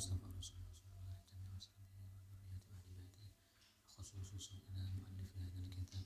المصطفى 0.00 0.26
الرسول 0.26 0.56
الله 0.56 1.20
عليه 1.20 1.56
وسلم 1.56 1.84
وأصحابه 2.08 2.72
وذرية 2.72 3.32
خصوصا 3.88 4.54
إلى 4.54 4.90
مؤلف 4.90 5.36
هذا 5.36 5.58
الكتاب 5.58 6.04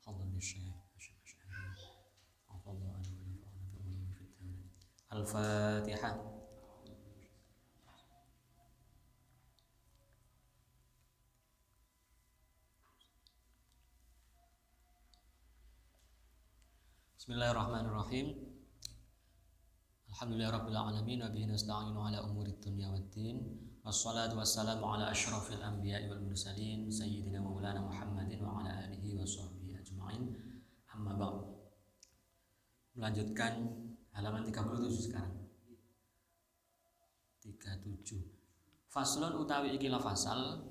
حظا 0.00 0.24
للشيخ 0.24 0.74
الشعبي 0.96 1.52
عفى 2.50 2.70
الله 2.70 2.92
عنه 2.94 3.08
ونفعنا 3.08 3.66
بعلومه 3.72 4.12
في 4.14 4.20
الدولة 4.20 4.70
الفاتحة. 5.12 6.38
بسم 17.18 17.32
الله 17.32 17.50
الرحمن 17.50 17.84
الرحيم. 17.86 18.51
Bismillahirrahmanirrahim. 20.22 20.78
Alhamdulillahirabbil 20.78 20.78
alamin 21.02 21.18
wa 21.18 21.30
bihi 21.34 21.46
nasta'inu 21.50 21.98
ala 21.98 22.18
umuri 22.22 22.54
dunya 22.62 22.86
waddin. 22.86 23.42
Wassalatu 23.82 24.38
wassalamu 24.38 24.86
ala 24.86 25.10
asyrafil 25.10 25.58
anbiya'i 25.58 26.06
wal 26.06 26.22
mursalin 26.22 26.86
sayyidina 26.86 27.42
maulana 27.42 27.82
Muhammadin 27.82 28.38
wa 28.38 28.62
ala 28.62 28.86
alihi 28.86 29.18
wa 29.18 29.26
sahbihi 29.26 29.74
ajma'in. 29.82 30.30
Amma 30.94 31.18
ba'd. 31.18 31.42
Melanjutkan 32.94 33.66
halaman 34.14 34.46
37 34.46 35.10
sekarang. 35.10 35.42
37. 37.42 38.22
Faslun 38.94 39.42
utawi 39.42 39.74
iki 39.74 39.90
fasal 39.90 40.70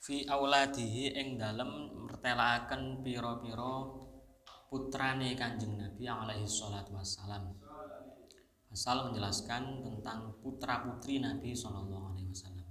fi 0.00 0.24
auladihi 0.24 1.20
ing 1.20 1.36
dalem 1.36 2.00
mertelakaken 2.08 3.04
pira-pira 3.04 3.92
putrane 4.72 5.36
kanjeng 5.36 5.76
Nabi 5.76 6.08
alaihi 6.08 6.48
salatu 6.48 6.96
wassalam 6.96 7.59
Asal 8.70 9.10
menjelaskan 9.10 9.82
tentang 9.82 10.38
putra 10.38 10.86
putri 10.86 11.18
Nabi 11.18 11.50
Shallallahu 11.50 12.14
Alaihi 12.14 12.30
Wasallam. 12.30 12.70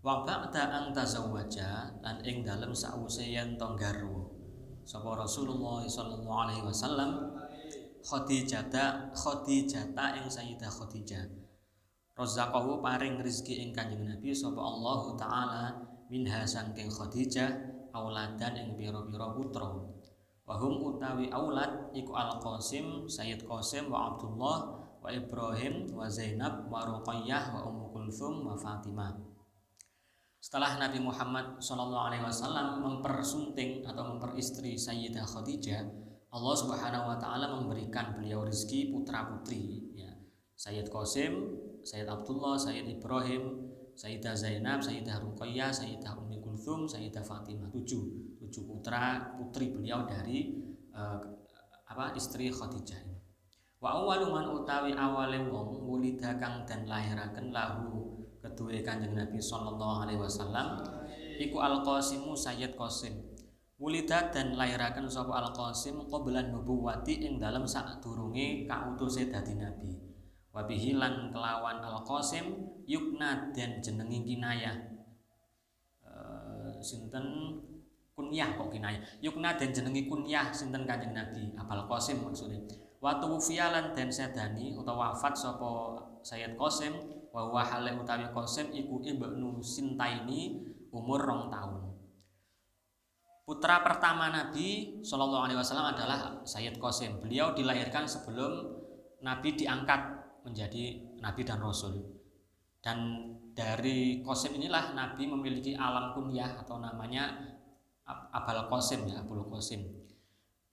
Wa 0.00 0.24
ba'da 0.24 0.72
an 0.72 0.84
tazawwaja 0.96 2.00
lan 2.00 2.24
ing 2.24 2.40
dalem 2.40 2.72
sause 2.72 3.20
yen 3.20 3.60
to 3.60 3.68
garwa. 3.76 4.32
Rasulullah 4.90 5.84
sallallahu 5.84 6.40
alaihi 6.40 6.64
wasallam? 6.64 7.36
Khadijah 8.00 8.72
Khadijah 9.12 9.92
ing 9.92 10.26
Sayyidah 10.26 10.72
Khadijah. 10.72 11.28
Razaqahu 12.16 12.80
paring 12.80 13.20
rezeki 13.20 13.60
ing 13.60 13.70
Kanjeng 13.76 14.08
Nabi 14.08 14.32
sapa 14.32 14.56
Allah 14.56 15.00
taala 15.20 15.64
minha 16.08 16.48
saking 16.48 16.88
Khadijah 16.88 17.50
auladan 17.92 18.56
ing 18.56 18.80
pira-pira 18.80 19.36
putra. 19.36 19.68
Wahum 20.48 20.80
utawi 20.80 21.28
aulad 21.30 21.92
iku 21.94 22.16
Al 22.16 22.40
Qasim, 22.40 23.06
Sayyid 23.06 23.44
Qasim 23.46 23.92
wa 23.92 24.16
Abdullah 24.16 24.79
wa 25.00 25.08
Ibrahim 25.08 25.88
wa 25.96 26.06
Zainab 26.06 26.68
wa 26.68 26.84
Ruqayyah 26.84 27.56
wa 27.56 27.60
Ummu 27.72 27.86
Kulthum 27.92 28.44
wa 28.44 28.54
Fatimah. 28.54 29.16
Setelah 30.40 30.80
Nabi 30.80 31.00
Muhammad 31.00 31.60
Shallallahu 31.60 32.04
Alaihi 32.12 32.24
Wasallam 32.24 32.80
mempersunting 32.80 33.84
atau 33.84 34.16
memperistri 34.16 34.76
Sayyidah 34.76 35.24
Khadijah, 35.24 35.84
Allah 36.32 36.54
Subhanahu 36.56 37.12
Wa 37.12 37.16
Taala 37.20 37.52
memberikan 37.60 38.16
beliau 38.16 38.44
rezeki 38.44 38.92
putra 38.92 39.28
putri, 39.28 39.92
ya. 39.96 40.12
Sayyid 40.56 40.88
Qasim, 40.88 41.32
Sayyid 41.84 42.08
Abdullah, 42.08 42.56
Sayyid 42.56 42.88
Ibrahim, 42.88 43.68
Sayyidah 43.96 44.32
Zainab, 44.32 44.80
Sayyidah 44.80 45.20
Ruqayyah, 45.20 45.72
Sayyidah 45.72 46.16
Ummi 46.16 46.40
Kulthum, 46.40 46.88
Sayyidah 46.88 47.20
Fatimah. 47.20 47.68
Tujuh 47.68 48.36
tujuh 48.40 48.64
putra 48.64 49.36
putri 49.36 49.72
beliau 49.72 50.08
dari 50.08 50.56
uh, 50.96 51.20
apa 51.90 52.16
istri 52.16 52.48
Khadijah 52.48 53.09
wa 53.80 53.96
awwalu 53.96 54.60
utawi 54.60 54.92
awale 54.92 55.40
wong 55.48 55.80
wulida 55.88 56.36
kang 56.36 56.68
dan 56.68 56.84
lahiraken 56.84 57.48
lahu 57.48 58.12
kedue 58.44 58.84
Kanjeng 58.84 59.16
Nabi 59.16 59.40
sallallahu 59.40 60.04
alaihi 60.04 60.20
wasallam 60.20 60.84
iku 61.40 61.64
Al 61.64 61.80
Qasimu 61.80 62.36
Sayyid 62.36 62.76
Qasim. 62.76 63.16
Wulida 63.80 64.28
dan 64.28 64.60
lahiraken 64.60 65.08
sapa 65.08 65.40
Al 65.40 65.56
Qasim 65.56 65.96
qablan 66.12 66.52
nubuwati 66.52 67.24
ing 67.24 67.40
dalem 67.40 67.64
sadurunge 67.64 68.68
kautuse 68.68 69.32
dadi 69.32 69.56
nabi. 69.56 69.96
Wa 70.52 70.68
lan 70.68 71.32
kelawan 71.32 71.80
Al 71.80 72.04
Qasim 72.04 72.60
yukna 72.84 73.48
dan 73.56 73.80
jenengi 73.80 74.20
kinayah. 74.28 74.76
Uh, 76.04 76.76
sinten? 76.84 77.56
Kunyah 78.12 78.52
kok 78.52 78.68
kinayah? 78.68 79.00
Yukna 79.24 79.56
dan 79.56 79.72
jenengi 79.72 80.04
kunyah 80.04 80.52
sinten 80.52 80.84
kanjeng 80.84 81.16
nabi? 81.16 81.56
Apal 81.56 81.88
qasim 81.88 82.20
maksudnya 82.20 82.60
waktu 83.00 83.28
fialan 83.40 83.96
dan 83.96 84.08
sedani 84.12 84.76
utawa 84.76 85.12
wafat 85.12 85.34
sopo 85.34 85.96
Sayyid 86.20 86.54
Qasim 86.60 86.92
wa 87.32 87.48
huwa 87.48 87.64
hale 87.64 87.96
utawi 87.96 88.28
Qasim 88.30 88.68
iku 88.76 89.00
ibnu 89.00 89.64
Sintaini 89.64 90.60
umur 90.92 91.20
rong 91.24 91.48
tahun 91.48 91.90
Putra 93.48 93.82
pertama 93.82 94.30
Nabi 94.30 95.00
Shallallahu 95.02 95.50
Alaihi 95.50 95.58
Wasallam 95.58 95.90
adalah 95.90 96.38
Sayyid 96.46 96.78
Qasim. 96.78 97.18
Beliau 97.18 97.50
dilahirkan 97.50 98.06
sebelum 98.06 98.62
Nabi 99.26 99.58
diangkat 99.58 99.98
menjadi 100.46 101.02
Nabi 101.18 101.42
dan 101.42 101.58
Rasul. 101.58 101.98
Dan 102.78 103.26
dari 103.50 104.22
Qasim 104.22 104.54
inilah 104.54 104.94
Nabi 104.94 105.26
memiliki 105.26 105.74
alam 105.74 106.14
kunyah 106.14 106.62
atau 106.62 106.78
namanya 106.78 107.42
Abul 108.06 108.66
Qasim 108.70 109.06
ya 109.06 109.22
Abul 109.22 109.46
Qasim 109.50 109.86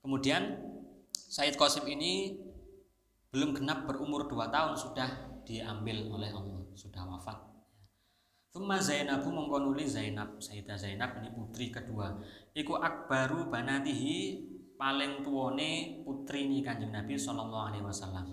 kemudian 0.01 0.55
Said 1.27 1.59
Qasim 1.59 1.83
ini 1.83 2.39
belum 3.35 3.51
genap 3.51 3.83
berumur 3.83 4.31
2 4.31 4.47
tahun 4.47 4.79
sudah 4.79 5.09
diambil 5.43 6.07
oleh 6.07 6.31
Allah 6.31 6.63
sudah 6.71 7.03
wafat. 7.03 7.35
Thumma 8.55 8.79
Zainabu 8.79 9.27
mengkonuli 9.35 9.83
Zainab 9.83 10.39
Sayyidah 10.39 10.79
Zainab 10.79 11.19
ini 11.19 11.27
putri 11.35 11.67
kedua. 11.67 12.15
Iku 12.55 12.79
akbaru 12.79 13.51
banatihi 13.51 14.39
paling 14.79 15.19
tuone 15.19 15.99
putri 16.07 16.47
ini 16.47 16.63
kanjeng 16.63 16.95
Nabi 16.95 17.19
Sallallahu 17.19 17.75
Alaihi 17.75 17.83
Wasallam. 17.83 18.31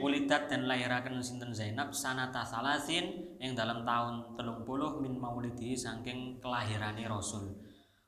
Ulidat 0.00 0.48
dan 0.48 0.64
lahirakan 0.64 1.20
sinten 1.20 1.52
Zainab? 1.52 1.92
Sanata 1.92 2.48
salasin 2.48 3.36
yang 3.44 3.52
dalam 3.52 3.84
tahun 3.84 4.40
telung 4.40 4.64
puluh 4.64 5.04
min 5.04 5.20
maulidi 5.20 5.76
saking 5.76 6.40
kelahirannya 6.40 7.04
Rasul. 7.12 7.60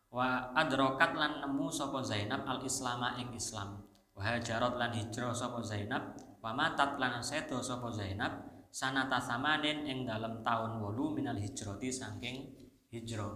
Wa 0.08 0.56
adrokat 0.56 1.12
lan 1.12 1.44
nemu 1.44 1.68
sapa 1.68 2.00
Zainab 2.00 2.48
al 2.48 2.64
islama 2.64 3.20
ing 3.20 3.36
Islam 3.36 3.83
wa 4.14 4.22
hajarat 4.22 4.78
lan 4.78 4.94
hijrah 4.94 5.34
sapa 5.34 5.58
Zainab 5.60 6.14
wa 6.38 6.54
matat 6.54 6.96
lan 7.02 7.18
sedo 7.18 7.58
sapa 7.58 7.90
Zainab 7.90 8.54
sanata 8.74 9.22
samanin 9.22 9.86
ing 9.86 10.02
dalam 10.02 10.42
tahun 10.42 10.82
wolu 10.82 11.14
minal 11.14 11.38
hijrati 11.38 11.94
saking 11.94 12.50
hijrah. 12.90 13.30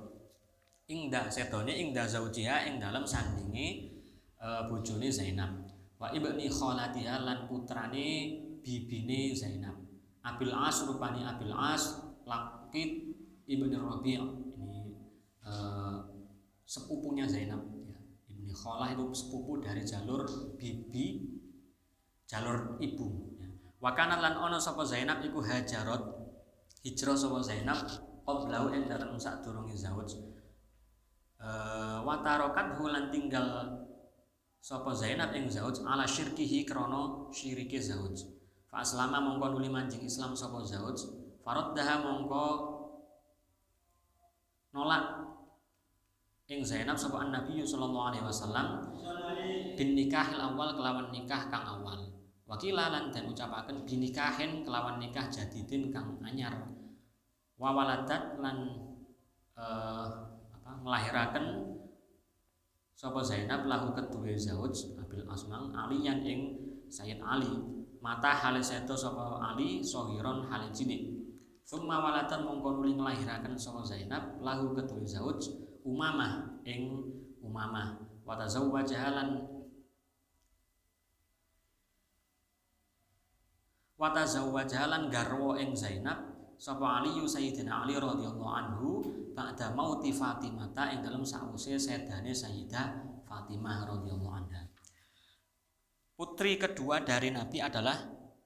Ing 0.90 1.12
da 1.12 1.30
sedone 1.30 1.70
ing 1.70 1.94
da 1.94 2.10
zaujiha 2.10 2.66
ing 2.66 2.82
dalam 2.82 3.06
sandingi 3.06 3.92
e, 4.34 4.46
bojone 4.66 5.06
Zainab. 5.06 5.62
Wa 5.94 6.10
ibni 6.10 6.50
khalatiha 6.50 7.22
lan 7.22 7.46
putrane 7.46 8.34
bibine 8.64 9.30
Zainab. 9.30 9.78
Abil 10.26 10.50
As 10.50 10.82
rupani 10.88 11.22
Abil 11.22 11.54
As 11.54 12.02
Lakit 12.26 13.14
ibni 13.46 13.76
Rabi' 13.78 14.18
ini 14.58 14.90
e, 15.44 15.52
sepupunya 16.66 17.30
Zainab 17.30 17.77
Ibni 18.48 18.56
Kholah 18.56 18.88
itu 18.96 19.04
sepupu 19.12 19.60
dari 19.60 19.84
jalur 19.84 20.24
bibi 20.56 21.20
jalur 22.24 22.80
ibu. 22.80 23.36
Ya. 23.36 23.48
Wakana 23.76 24.24
lan 24.24 24.40
ono 24.40 24.56
sapa 24.56 24.88
Zainab 24.88 25.20
iku 25.20 25.44
hajarot. 25.44 26.16
Hijrah 26.80 27.12
sapa 27.12 27.44
Zainab 27.44 27.76
qablau 28.24 28.72
ing 28.72 28.88
dalem 28.88 29.20
sadurunge 29.20 29.76
zauj 29.76 30.16
uh, 31.40 32.00
watarokat 32.08 32.76
hulan 32.76 33.08
tinggal 33.08 33.44
sapa 34.60 34.92
Zainab 34.96 35.32
ing 35.32 35.48
zauj 35.48 35.80
ala 35.84 36.04
syirkihi 36.04 36.68
krana 36.68 37.28
syirike 37.32 37.80
zauj 37.80 38.28
fa 38.68 38.84
aslama 38.84 39.20
mongko 39.20 39.56
nuli 39.56 39.72
manjing 39.72 40.04
Islam 40.04 40.36
sapa 40.36 40.60
zauj 40.60 41.08
faraddaha 41.40 42.04
mongko 42.04 42.44
nolak 44.76 45.04
ing 46.48 46.64
Zainab 46.64 46.96
sapa 46.96 47.28
Nabi 47.28 47.60
sallallahu 47.60 48.08
alaihi 48.08 48.24
wasallam 48.24 48.88
bin 49.76 49.92
nikahil 49.92 50.40
awal 50.40 50.72
kelawan 50.72 51.12
nikah 51.12 51.52
kang 51.52 51.64
awal. 51.68 52.08
Wakilalan 52.48 53.12
dan 53.12 53.28
ucapaken 53.28 53.84
binikahin 53.84 54.64
kelawan 54.64 54.96
nikah 54.96 55.28
jadidin 55.28 55.92
kang 55.92 56.16
anyar. 56.24 56.72
Wawaladat 57.60 58.40
lan 58.40 58.80
uh, 59.60 60.08
apa 60.48 60.72
melahiraken 60.80 61.76
sapa 62.96 63.20
Zainab 63.20 63.68
lahu 63.68 63.92
kedua 63.92 64.32
zauj 64.32 64.96
Abil 64.96 65.28
Asmang 65.28 65.68
Aliyan 65.76 66.24
ing 66.24 66.56
Sayyid 66.88 67.20
Ali. 67.20 67.52
Mata 68.00 68.32
hale 68.32 68.64
seto 68.64 68.96
sapa 68.96 69.36
Ali 69.52 69.84
sohiron 69.84 70.48
hale 70.48 70.72
cilik 70.72 71.18
Summa 71.68 72.00
walatan 72.00 72.48
mongko 72.48 72.80
nuli 72.80 72.96
nglahiraken 72.96 73.52
Zainab 73.60 74.40
lahu 74.40 74.72
kedua 74.72 75.04
zauj 75.04 75.67
Umamah 75.86 76.62
ing 76.66 77.04
Umamah 77.42 77.98
wa 78.26 78.34
tazawwaja 78.34 79.14
lan 79.14 79.28
wa 83.98 84.08
tazawwaja 84.10 84.90
lan 84.90 85.10
garwa 85.10 85.58
ing 85.58 85.74
Zainab 85.74 86.38
sapa 86.58 87.02
Ali 87.02 87.22
Sayyidina 87.22 87.86
Ali 87.86 87.94
radhiyallahu 87.94 88.52
anhu 88.52 88.88
ba'da 89.32 89.70
mauti 89.74 90.10
Fatimah 90.10 90.74
ing 90.90 91.00
dalam 91.06 91.22
sause 91.22 91.78
sedane 91.78 92.34
Sayyidah 92.34 93.22
Fatimah 93.22 93.86
radhiyallahu 93.86 94.34
anha. 94.34 94.66
Putri 96.18 96.58
kedua 96.58 96.98
dari 97.06 97.30
Nabi 97.30 97.62
adalah 97.62 97.94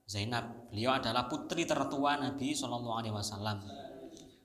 Zainab. 0.04 0.68
Beliau 0.68 0.92
adalah 1.00 1.24
putri 1.24 1.64
tertua 1.64 2.20
Nabi 2.20 2.52
Shallallahu 2.52 3.00
alaihi 3.00 3.16
wasallam. 3.16 3.64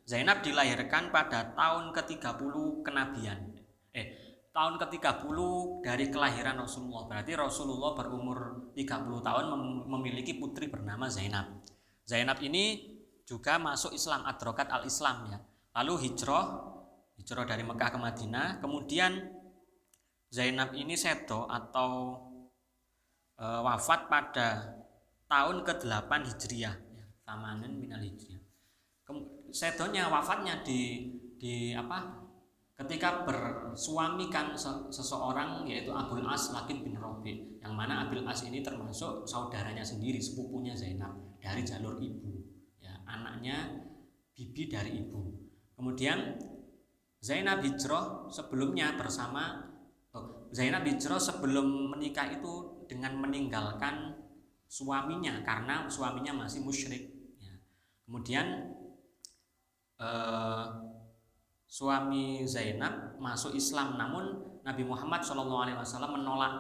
Zainab 0.08 0.40
dilahirkan 0.40 1.12
pada 1.12 1.52
tahun 1.52 1.92
ke-30 1.92 2.56
kenabian. 2.80 3.60
Eh, 3.92 4.08
tahun 4.56 4.80
ke-30 4.80 5.38
dari 5.84 6.08
kelahiran 6.08 6.64
Rasulullah. 6.64 7.12
Berarti 7.12 7.36
Rasulullah 7.36 7.92
berumur 7.92 8.72
30 8.72 9.20
tahun 9.20 9.46
memiliki 9.84 10.40
putri 10.40 10.72
bernama 10.72 11.12
Zainab. 11.12 11.60
Zainab 12.08 12.40
ini 12.40 12.96
juga 13.28 13.60
masuk 13.60 13.92
Islam 13.92 14.24
adrokat 14.24 14.72
al-Islam 14.72 15.28
ya. 15.28 15.38
Lalu 15.76 16.10
hijrah, 16.10 16.56
hijrah 17.20 17.44
dari 17.44 17.68
Mekah 17.68 17.90
ke 17.92 18.00
Madinah. 18.00 18.48
Kemudian 18.64 19.12
Zainab 20.32 20.72
ini 20.72 20.96
seto 20.96 21.46
atau 21.52 22.16
e, 23.36 23.46
wafat 23.46 24.08
pada 24.08 24.48
tahun 25.28 25.68
ke-8 25.68 26.12
Hijriah. 26.34 26.76
Ya, 26.96 27.06
Tamanen 27.28 27.78
minal 27.78 28.02
Hijriah. 28.02 28.37
Sedonya 29.58 30.06
wafatnya 30.14 30.62
di 30.62 31.10
di 31.42 31.74
apa? 31.74 32.22
Ketika 32.78 33.26
bersuamikan 33.26 34.54
seseorang 34.94 35.66
yaitu 35.66 35.90
Abdul 35.90 36.22
As 36.30 36.54
Lakin 36.54 36.86
bin 36.86 36.94
Robi 36.94 37.58
yang 37.58 37.74
mana 37.74 38.06
Abdul 38.06 38.22
As 38.30 38.46
ini 38.46 38.62
termasuk 38.62 39.26
saudaranya 39.26 39.82
sendiri 39.82 40.22
sepupunya 40.22 40.78
Zainab 40.78 41.42
dari 41.42 41.66
jalur 41.66 41.98
ibu 41.98 42.38
anaknya 43.08 43.88
bibi 44.36 44.70
dari 44.70 45.02
ibu. 45.02 45.34
Kemudian 45.74 46.36
Zainab 47.24 47.64
hijrah 47.64 48.30
sebelumnya 48.30 48.94
bersama 49.00 49.72
oh, 50.14 50.52
Zainab 50.54 50.86
hijrah 50.86 51.18
sebelum 51.18 51.98
menikah 51.98 52.30
itu 52.30 52.86
dengan 52.86 53.18
meninggalkan 53.18 54.14
suaminya 54.68 55.42
karena 55.42 55.88
suaminya 55.88 56.46
masih 56.46 56.62
musyrik. 56.62 57.10
Ya. 57.42 57.56
Kemudian 58.06 58.77
eh, 60.02 60.66
suami 61.68 62.48
Zainab 62.48 63.20
masuk 63.20 63.54
Islam, 63.54 64.00
namun 64.00 64.26
Nabi 64.64 64.84
Muhammad 64.88 65.24
SAW 65.24 65.68
menolak 66.12 66.54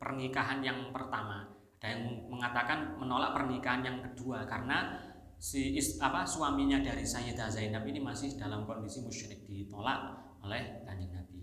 pernikahan 0.00 0.60
yang 0.64 0.92
pertama. 0.92 1.48
Ada 1.80 1.96
yang 1.96 2.28
mengatakan 2.28 3.00
menolak 3.00 3.32
pernikahan 3.32 3.80
yang 3.80 3.98
kedua 4.04 4.44
karena 4.44 5.00
si 5.40 5.80
is, 5.80 5.96
apa 5.96 6.28
suaminya 6.28 6.84
dari 6.84 7.00
Sayyidah 7.00 7.48
Zainab 7.48 7.88
ini 7.88 8.04
masih 8.04 8.36
dalam 8.36 8.68
kondisi 8.68 9.00
musyrik 9.00 9.48
ditolak 9.48 10.12
oleh 10.44 10.84
kanjeng 10.84 11.08
Nabi. 11.16 11.40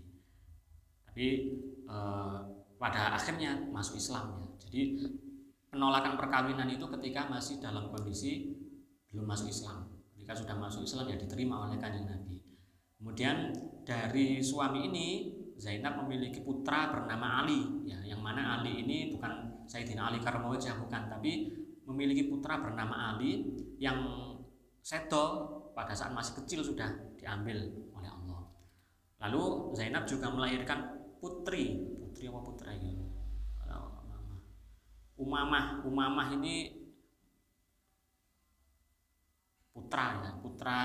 Tapi 1.10 1.26
e, 1.82 1.96
pada 2.78 3.18
akhirnya 3.18 3.58
masuk 3.74 3.98
Islam 3.98 4.38
ya. 4.38 4.46
Jadi 4.62 4.80
penolakan 5.74 6.14
perkawinan 6.14 6.70
itu 6.70 6.86
ketika 6.86 7.26
masih 7.26 7.58
dalam 7.58 7.90
kondisi 7.90 8.54
belum 9.10 9.26
masuk 9.26 9.50
Islam. 9.50 9.97
Ketika 10.28 10.44
sudah 10.44 10.60
masuk 10.60 10.84
Islam 10.84 11.08
ya 11.08 11.16
diterima 11.16 11.64
oleh 11.64 11.80
kanjeng 11.80 12.04
Nabi. 12.04 12.36
Kemudian 13.00 13.48
dari 13.80 14.44
suami 14.44 14.92
ini 14.92 15.32
Zainab 15.56 16.04
memiliki 16.04 16.44
putra 16.44 16.92
bernama 16.92 17.40
Ali 17.40 17.88
ya, 17.88 17.96
yang 18.04 18.20
mana 18.20 18.60
Ali 18.60 18.84
ini 18.84 19.08
bukan 19.08 19.64
Sayyidina 19.64 20.12
Ali 20.12 20.20
Karamawajah 20.20 20.84
bukan, 20.84 21.08
tapi 21.08 21.48
memiliki 21.88 22.28
putra 22.28 22.60
bernama 22.60 23.16
Ali 23.16 23.56
yang 23.80 24.04
seto 24.84 25.48
pada 25.72 25.96
saat 25.96 26.12
masih 26.12 26.44
kecil 26.44 26.60
sudah 26.60 26.92
diambil 27.16 27.64
oleh 27.96 28.10
Allah. 28.12 28.52
Lalu 29.24 29.72
Zainab 29.80 30.04
juga 30.04 30.28
melahirkan 30.28 31.08
putri, 31.24 31.88
putri 32.04 32.28
apa 32.28 32.40
putra 32.44 32.76
ini? 32.76 33.00
Umamah, 35.16 35.88
Umamah 35.88 36.36
ini 36.36 36.77
putra 39.78 40.18
ya, 40.26 40.30
putra 40.42 40.78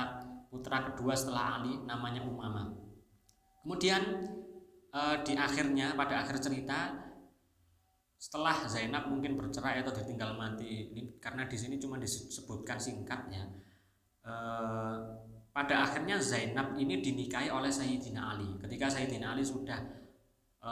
putra 0.54 0.78
kedua 0.94 1.18
setelah 1.18 1.57
Ali 1.57 1.81
namanya 1.81 2.22
Umamah. 2.22 2.69
Kemudian 3.66 4.01
eh, 4.94 5.18
di 5.25 5.34
akhirnya 5.34 5.98
pada 5.98 6.22
akhir 6.22 6.38
cerita 6.38 7.04
setelah 8.24 8.56
Zainab 8.72 9.12
mungkin 9.12 9.36
bercerai 9.36 9.84
atau 9.84 9.92
ditinggal 9.92 10.40
mati 10.40 10.95
ini 10.95 11.19
karena 11.19 11.44
di 11.44 11.60
sini 11.60 11.75
cuma 11.75 12.00
disebutkan 12.00 12.80
singkatnya 12.80 13.51
e, 14.24 14.34
pada 15.51 15.84
akhirnya 15.84 16.24
Zainab 16.24 16.80
ini 16.80 17.04
dinikahi 17.04 17.51
oleh 17.51 17.68
Sayyidina 17.68 18.31
Ali 18.31 18.48
ketika 18.63 18.88
Sayyidina 18.88 19.36
Ali 19.36 19.44
sudah 19.44 19.75
e, 20.56 20.72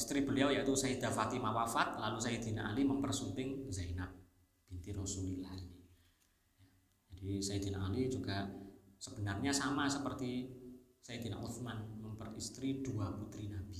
istri 0.00 0.24
beliau 0.24 0.48
yaitu 0.48 0.72
Sayyidah 0.72 1.12
Fatimah 1.12 1.52
wafat 1.52 2.00
lalu 2.00 2.16
Sayyidina 2.16 2.72
Ali 2.72 2.88
mempersunting 2.88 3.68
Zainab 3.68 4.08
binti 4.64 4.96
Rasulullah 4.96 5.52
ini 5.52 5.71
jadi 7.22 7.38
Sayyidina 7.38 7.86
Ali 7.86 8.10
juga 8.10 8.50
sebenarnya 8.98 9.54
sama 9.54 9.86
seperti 9.86 10.50
Sayyidina 11.06 11.38
Uthman 11.38 12.02
memperistri 12.02 12.82
dua 12.82 13.14
putri 13.14 13.46
Nabi. 13.46 13.78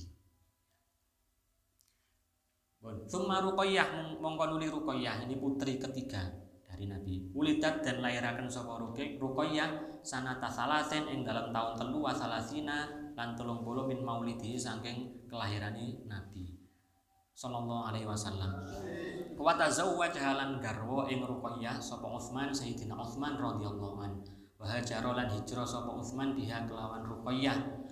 Thumma 3.11 3.43
Ruqayyah 3.43 4.19
mongko 4.23 4.55
nuli 4.55 4.71
Ruqayyah. 4.71 5.27
Ini 5.27 5.35
putri 5.39 5.75
ketiga 5.75 6.23
dari 6.63 6.87
Nabi. 6.87 7.35
Ulidat 7.35 7.83
dan 7.83 7.99
lahiraken 7.99 8.47
sapa 8.47 8.79
Ruqayyah? 9.19 9.99
Sanata 10.03 10.51
salasin 10.51 11.07
ing 11.11 11.23
dalam 11.23 11.51
tahun 11.55 11.79
telu 11.79 12.03
wasalasina 12.03 12.91
lan 13.15 13.35
telung 13.39 13.63
puluh 13.63 13.87
min 13.87 14.03
maulidi 14.03 14.59
saking 14.59 15.27
kelahirane 15.31 16.03
Nabi 16.07 16.52
sallallahu 17.43 17.91
alaihi 17.91 18.07
wasallam. 18.07 18.55
Wa 19.35 19.51
tazawwaj 19.59 20.15
halan 20.15 20.63
garwa 20.63 21.03
ing 21.11 21.27
Ruqayyah 21.27 21.75
sapa 21.83 22.07
Utsman 22.07 22.55
Sayyidina 22.55 22.95
Utsman 22.95 23.35
radhiyallahu 23.35 23.99
an. 23.99 24.23
Wa 24.55 24.63
hajara 24.71 25.11
lan 25.11 25.27
hijrah 25.27 25.67
sapa 25.67 25.91
Utsman 25.91 26.39
biha 26.39 26.63
kelawan 26.63 27.03
Ruqayyah. 27.03 27.83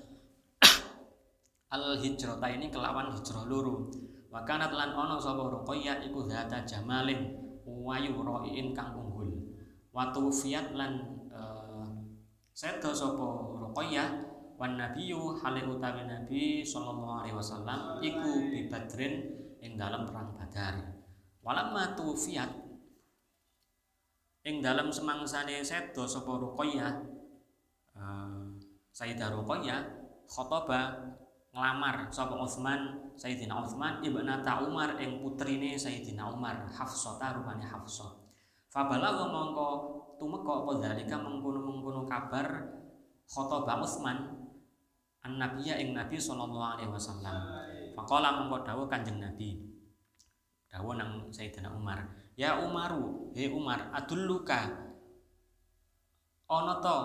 Al 1.75 2.00
hijrata 2.00 2.48
ini 2.48 2.71
kelawan 2.71 3.12
hijrah 3.12 3.44
luru 3.44 3.92
wa 4.31 4.48
kanat 4.48 4.71
lan 4.71 4.95
ana 4.95 5.19
sapa 5.19 5.44
Ruqayyah 5.51 6.00
iku 6.07 6.24
zata 6.31 6.63
jamalin 6.63 7.36
wayu 7.68 8.15
roiin 8.24 8.71
kang 8.71 8.95
unggul 8.95 9.27
wa 9.91 10.08
fiat 10.12 10.72
lan 10.72 11.20
uh, 11.36 11.84
sedo 12.55 12.96
sapa 12.96 13.27
Ruqayyah 13.60 14.31
wan 14.55 14.77
nabiyyu 14.77 15.36
halil 15.41 15.74
utawi 15.75 16.05
nabi 16.05 16.62
sallallahu 16.62 17.25
alaihi 17.25 17.34
wasallam 17.34 17.98
iku 17.98 18.29
bi 18.46 18.70
badrin 18.70 19.40
ing 19.62 19.77
dalam 19.77 20.03
perang 20.10 20.34
badar 20.36 20.82
walamma 21.46 21.94
fiat 21.96 22.51
ing 24.41 24.60
dalam 24.60 24.89
semangsane 24.89 25.62
sedo 25.62 26.10
sapa 26.10 26.34
Ruqayyah 26.41 26.94
uh, 27.94 28.58
Sayyidah 28.89 29.38
Ruqayyah 29.38 29.82
khotoba 30.25 31.13
ngelamar 31.53 32.10
sapa 32.10 32.36
Utsman 32.41 33.13
Sayyidina 33.13 33.62
Utsman 33.62 34.01
ibnata 34.01 34.65
Umar 34.65 34.98
ing 34.98 35.22
putrine 35.22 35.77
Sayyidina 35.77 36.25
Umar 36.34 36.65
Hafsah 36.65 37.22
rupane 37.38 37.63
Hafsah 37.70 38.18
Fabalagha 38.72 39.27
mongko 39.27 39.70
tumeka 40.15 40.63
apa 40.63 40.72
dalika 40.80 41.20
mengkono-mengkono 41.20 42.08
kabar 42.08 42.72
khotbah 43.27 43.84
Utsman 43.84 44.32
an-nabiyya 45.27 45.75
ing 45.84 45.91
Nabi 45.91 46.15
sallallahu 46.15 46.80
alaihi 46.80 46.88
wasallam. 46.88 47.36
Faqala 47.93 48.41
mongko 48.41 48.63
dawuh 48.63 48.88
Kanjeng 48.88 49.19
Nabi. 49.19 49.60
Dawuh 50.71 50.95
nang 50.95 51.27
Sayyidina 51.27 51.71
Umar, 51.75 52.07
"Ya 52.39 52.60
Umaru, 52.63 53.31
he 53.36 53.51
Umar, 53.51 53.91
adulluka? 53.91 54.91
Ana 56.51 56.83
to 56.83 56.98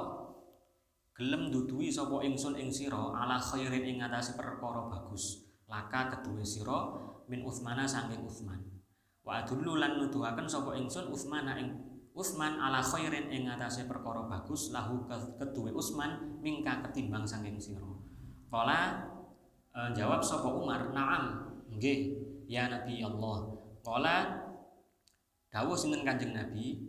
gelem 1.17 1.49
duduhi 1.55 1.89
sapa 1.89 2.21
ingsun 2.27 2.59
ing 2.59 2.69
sira 2.69 3.15
ala 3.15 3.39
khairin 3.39 3.87
ing 3.87 3.97
atase 4.03 4.35
perkara 4.35 4.91
bagus. 4.91 5.47
Laka 5.67 6.13
keduwe 6.13 6.43
sira 6.43 6.93
min 7.27 7.43
Utsmana 7.43 7.87
saking 7.87 8.23
Utsman. 8.27 8.59
Wa 9.27 9.43
adullu 9.43 9.79
lan 9.79 9.99
nuduhaken 9.99 10.47
sapa 10.47 10.75
ingsun 10.79 11.11
Utsmana 11.11 11.59
ing 11.59 11.75
Utsman 12.17 12.61
ala 12.61 12.85
khairin 12.85 13.33
ing 13.33 13.49
atase 13.49 13.89
perkara 13.89 14.29
bagus 14.29 14.75
lahu 14.75 15.09
keduwe 15.41 15.73
Utsman 15.73 16.41
mingka 16.43 16.85
ketimbang 16.87 17.23
saking 17.23 17.57
sira. 17.57 17.87
Kala 18.53 19.11
e, 19.77 19.81
jawab 19.93 20.25
sapa 20.25 20.49
Umar? 20.49 20.89
Na'am. 20.97 21.53
Nggih. 21.77 22.17
Ya 22.49 22.73
Nabi 22.73 23.05
Allah. 23.05 23.53
Kala 23.85 24.17
dawuh 25.53 25.77
sinten 25.77 26.03
Kanjeng 26.03 26.33
Nabi? 26.33 26.81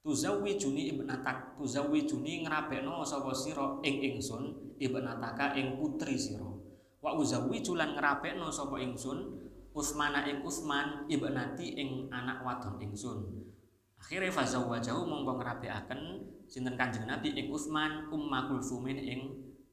Tuzawijuni 0.00 0.96
ibnatak 0.96 1.60
tuzawijuni 1.60 2.48
ngrabekno 2.48 3.04
sapa 3.04 3.34
sira? 3.36 3.76
Ing 3.84 4.00
ingsun 4.00 4.74
ibnataka 4.80 5.52
ing 5.58 5.76
putri 5.76 6.16
sira. 6.16 6.48
Wa 6.98 7.14
uzawiju 7.14 7.76
lan 7.76 7.94
ngrabekno 7.94 8.48
sapa 8.48 8.80
ingsun? 8.80 9.46
Usmana 9.76 10.26
ing 10.26 10.42
Usman 10.42 11.06
ibnati 11.06 11.76
ing 11.76 12.10
anak 12.10 12.42
wadon 12.42 12.82
ingsun. 12.82 13.46
Akhirnya 13.98 14.30
fazawwajahu 14.30 15.06
mongko 15.06 15.38
ngrabiaken 15.38 16.00
sinten 16.48 16.74
Kanjeng 16.78 17.06
Nabi? 17.06 17.34
Ing 17.34 17.50
Utsman 17.50 18.10
Umma 18.10 18.46
Kulsumin 18.46 18.98
ing 18.98 19.20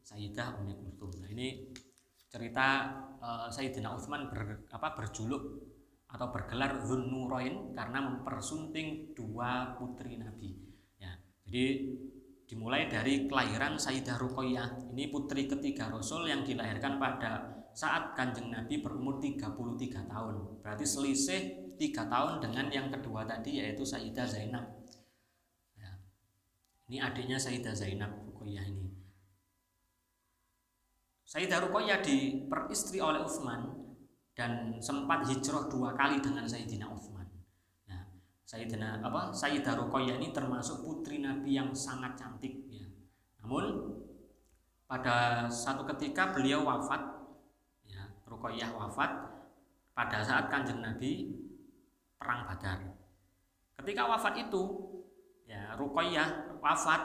Sayyidah 0.05 0.61
Ummi 0.61 0.77
Kulsum. 1.01 1.25
Nah, 1.25 1.29
ini 1.33 1.73
cerita 2.35 2.91
uh, 3.23 3.47
Sayyidina 3.47 3.95
Utsman 3.95 4.27
ber, 4.27 4.67
berjuluk 4.67 5.43
atau 6.11 6.27
bergelar 6.35 6.83
Zunnurain 6.83 7.71
karena 7.71 8.03
mempersunting 8.03 9.15
dua 9.15 9.79
putri 9.79 10.19
Nabi. 10.19 10.51
Ya, 10.99 11.15
jadi 11.47 11.95
dimulai 12.43 12.91
dari 12.91 13.31
kelahiran 13.31 13.79
Sayyidah 13.79 14.19
Ruqayyah. 14.19 14.91
Ini 14.91 15.07
putri 15.07 15.47
ketiga 15.47 15.87
Rasul 15.87 16.27
yang 16.27 16.43
dilahirkan 16.43 16.99
pada 16.99 17.63
saat 17.71 18.15
Kanjeng 18.15 18.51
Nabi 18.51 18.83
berumur 18.83 19.19
33 19.23 20.11
tahun. 20.11 20.35
Berarti 20.59 20.85
selisih 20.87 21.41
tiga 21.75 22.07
tahun 22.07 22.39
dengan 22.39 22.71
yang 22.71 22.87
kedua 22.87 23.27
tadi 23.27 23.59
yaitu 23.59 23.83
Sayyidah 23.83 24.23
Zainab 24.23 24.63
ya. 25.75 25.91
ini 26.87 27.03
adiknya 27.03 27.35
Sayyidah 27.35 27.75
Zainab 27.75 28.15
Rukoyah 28.31 28.63
ini 28.63 28.94
Sayyidah 31.25 31.65
Rukoyah 31.65 31.99
diperistri 32.05 33.01
oleh 33.01 33.25
Utsman 33.25 33.73
dan 34.37 34.77
sempat 34.77 35.25
hijrah 35.25 35.65
dua 35.67 35.97
kali 35.97 36.21
dengan 36.21 36.45
Sayyidina 36.45 36.85
Utsman 36.85 37.25
nah, 37.89 38.05
Sayyidina 38.45 39.01
apa 39.01 39.33
Sayyidah 39.33 39.73
Rukoyah 39.73 40.21
ini 40.21 40.29
termasuk 40.29 40.85
putri 40.85 41.19
Nabi 41.19 41.57
yang 41.57 41.73
sangat 41.73 42.13
cantik 42.13 42.69
ya. 42.69 42.85
namun 43.41 43.97
pada 44.85 45.49
satu 45.49 45.81
ketika 45.97 46.29
beliau 46.29 46.61
wafat 46.61 47.01
ya, 47.89 48.05
Rukoyah 48.29 48.69
wafat 48.77 49.35
pada 49.95 50.19
saat 50.21 50.51
kanjeng 50.51 50.83
Nabi 50.83 51.31
perang 52.19 52.43
Badar. 52.43 52.79
Ketika 53.79 54.07
wafat 54.11 54.49
itu, 54.49 54.63
ya 55.47 55.77
Ruqayyah 55.79 56.59
wafat, 56.59 57.01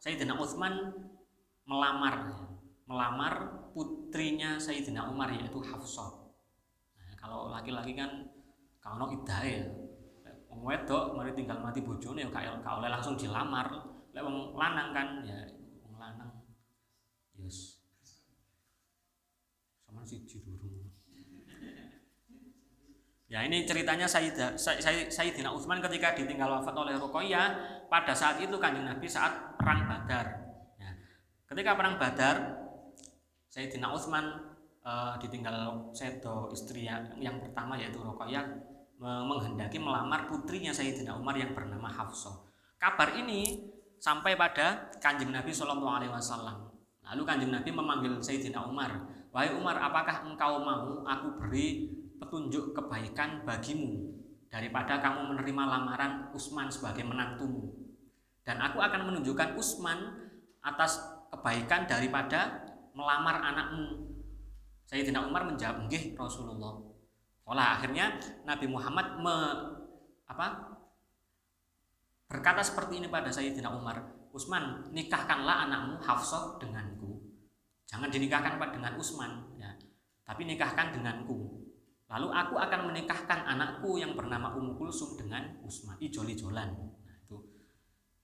Sayyidina 0.00 0.40
Utsman 0.40 0.72
melamar 1.68 2.48
melamar 2.88 3.59
putrinya 3.72 4.58
Sayyidina 4.60 5.10
Umar 5.10 5.30
yaitu 5.34 5.58
Hafsah. 5.62 6.30
Nah, 6.96 7.14
kalau 7.18 7.50
laki-laki 7.50 7.94
kan 7.94 8.26
kalau 8.80 9.10
idah 9.10 9.42
ya. 9.44 9.62
Wong 10.50 10.66
wedok 10.66 11.14
mari 11.14 11.30
tinggal 11.30 11.62
mati 11.62 11.78
bojone 11.78 12.26
ya 12.26 12.28
gak 12.30 12.74
oleh 12.82 12.90
langsung 12.90 13.14
dilamar. 13.14 13.70
Lek 14.10 14.22
wong 14.26 14.58
lanang 14.58 14.90
kan 14.90 15.22
ya 15.22 15.46
wong 15.86 15.94
lanang. 15.94 16.42
Yes. 17.38 17.78
Sama 19.86 20.02
siji 20.02 20.42
durung. 20.42 20.90
Ya 23.30 23.46
ini 23.46 23.62
ceritanya 23.62 24.10
Sayyidah, 24.10 24.58
Sayyidina 25.06 25.54
Utsman 25.54 25.78
ketika 25.78 26.18
ditinggal 26.18 26.50
wafat 26.50 26.74
oleh 26.74 26.98
Ruqayyah 26.98 27.46
pada 27.86 28.10
saat 28.10 28.42
itu 28.42 28.58
kanjeng 28.58 28.82
Nabi 28.82 29.06
saat 29.06 29.54
perang 29.54 29.86
Badar. 29.86 30.26
Ya. 30.82 30.90
Ketika 31.46 31.78
perang 31.78 31.94
Badar, 31.94 32.59
Sayyidina 33.50 33.90
Utsman 33.90 34.24
e, 34.80 34.92
ditinggal 35.18 35.90
sedo 35.90 36.48
istri 36.54 36.86
yang, 36.86 37.10
yang 37.18 37.36
pertama 37.42 37.74
yaitu 37.74 37.98
Ruqayyah 37.98 38.46
menghendaki 39.00 39.80
melamar 39.80 40.28
putrinya 40.28 40.70
Sayyidina 40.76 41.16
Umar 41.16 41.32
yang 41.32 41.56
bernama 41.56 41.88
Hafsah. 41.88 42.44
Kabar 42.76 43.16
ini 43.16 43.64
sampai 43.96 44.36
pada 44.36 44.92
kanjeng 45.00 45.32
Nabi 45.32 45.52
Shallallahu 45.52 46.00
Alaihi 46.00 46.12
Wasallam. 46.12 46.68
Lalu 47.04 47.22
kanjeng 47.24 47.52
Nabi 47.52 47.70
memanggil 47.72 48.20
Sayyidina 48.20 48.60
Umar, 48.64 49.08
wahai 49.32 49.56
Umar, 49.56 49.80
apakah 49.80 50.28
engkau 50.28 50.60
mau 50.60 51.00
aku 51.04 51.28
beri 51.40 51.96
petunjuk 52.20 52.76
kebaikan 52.76 53.42
bagimu 53.48 54.20
daripada 54.52 55.00
kamu 55.00 55.34
menerima 55.34 55.62
lamaran 55.64 56.12
Usman 56.36 56.68
sebagai 56.68 57.02
menantumu. 57.02 57.72
Dan 58.44 58.60
aku 58.60 58.84
akan 58.84 59.10
menunjukkan 59.10 59.56
Usman 59.56 60.28
atas 60.60 61.00
kebaikan 61.32 61.88
daripada 61.88 62.68
melamar 63.00 63.40
anakmu. 63.40 64.12
Sayyidina 64.84 65.24
Umar 65.24 65.48
menjawab, 65.48 65.88
"Nggih, 65.88 66.12
Rasulullah." 66.12 66.76
Olah 67.48 67.80
akhirnya 67.80 68.20
Nabi 68.44 68.68
Muhammad 68.68 69.18
me, 69.18 69.36
apa? 70.28 70.76
berkata 72.30 72.62
seperti 72.62 73.02
ini 73.02 73.10
pada 73.10 73.26
Sayyidina 73.26 73.74
Umar, 73.74 74.06
"Usman, 74.30 74.94
nikahkanlah 74.94 75.66
anakmu 75.66 75.98
Hafsah 75.98 76.62
denganku." 76.62 77.18
Jangan 77.90 78.06
dinikahkan 78.06 78.54
dengan 78.70 78.94
Usman 78.94 79.58
ya, 79.58 79.74
tapi 80.22 80.46
nikahkan 80.46 80.94
denganku. 80.94 81.66
Lalu 82.10 82.28
aku 82.30 82.54
akan 82.58 82.90
menikahkan 82.90 83.46
anakku 83.46 83.98
yang 83.98 84.18
bernama 84.18 84.54
Ummu 84.54 84.78
Kulsum 84.78 85.14
dengan 85.18 85.58
Usma 85.62 85.94
ijol-ijolan. 85.98 86.70
Nah, 87.06 87.16
itu. 87.18 87.38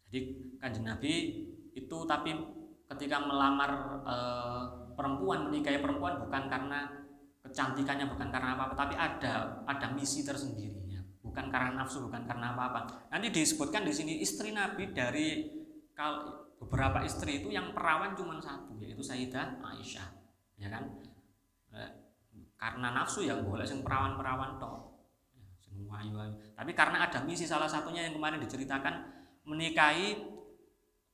Jadi 0.07 0.19
kanjeng 0.59 0.87
Nabi 0.87 1.13
itu 1.71 1.97
tapi 2.07 2.35
ketika 2.87 3.19
melamar 3.23 4.03
e, 4.07 4.17
perempuan 4.95 5.51
menikahi 5.51 5.83
perempuan 5.83 6.23
bukan 6.23 6.47
karena 6.47 6.87
kecantikannya 7.43 8.07
bukan 8.11 8.29
karena 8.31 8.59
apa-apa 8.59 8.75
tapi 8.75 8.95
ada 8.99 9.63
ada 9.67 9.87
misi 9.95 10.23
tersendiri 10.23 10.87
ya. 10.91 11.03
Bukan 11.23 11.51
karena 11.51 11.83
nafsu, 11.83 12.07
bukan 12.07 12.23
karena 12.25 12.55
apa-apa. 12.55 13.11
Nanti 13.13 13.29
disebutkan 13.35 13.83
di 13.83 13.93
sini 13.93 14.23
istri 14.23 14.55
Nabi 14.55 14.95
dari 14.95 15.53
beberapa 16.57 17.05
istri 17.05 17.45
itu 17.45 17.53
yang 17.53 17.75
perawan 17.77 18.17
cuma 18.17 18.39
satu 18.41 18.79
yaitu 18.81 19.03
Sayyidah 19.03 19.61
Aisyah. 19.61 20.09
Ya 20.57 20.73
kan? 20.73 20.89
Eh, 21.77 21.91
karena 22.57 22.89
nafsu 22.95 23.21
yang 23.27 23.45
boleh 23.45 23.69
sing 23.69 23.85
perawan-perawan 23.85 24.57
toh 24.57 24.97
semua 25.77 26.01
ayu 26.01 26.17
tapi 26.57 26.73
karena 26.73 27.05
ada 27.05 27.21
misi 27.21 27.45
salah 27.45 27.69
satunya 27.69 28.09
yang 28.09 28.17
kemarin 28.17 28.41
diceritakan 28.41 29.05
menikahi 29.45 30.17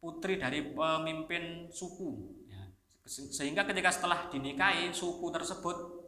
putri 0.02 0.35
dari 0.35 0.75
pemimpin 0.75 1.71
suku 1.71 2.42
ya. 2.50 2.66
sehingga 3.06 3.62
ketika 3.62 3.94
setelah 3.94 4.26
dinikahi 4.26 4.90
suku 4.90 5.30
tersebut 5.30 6.02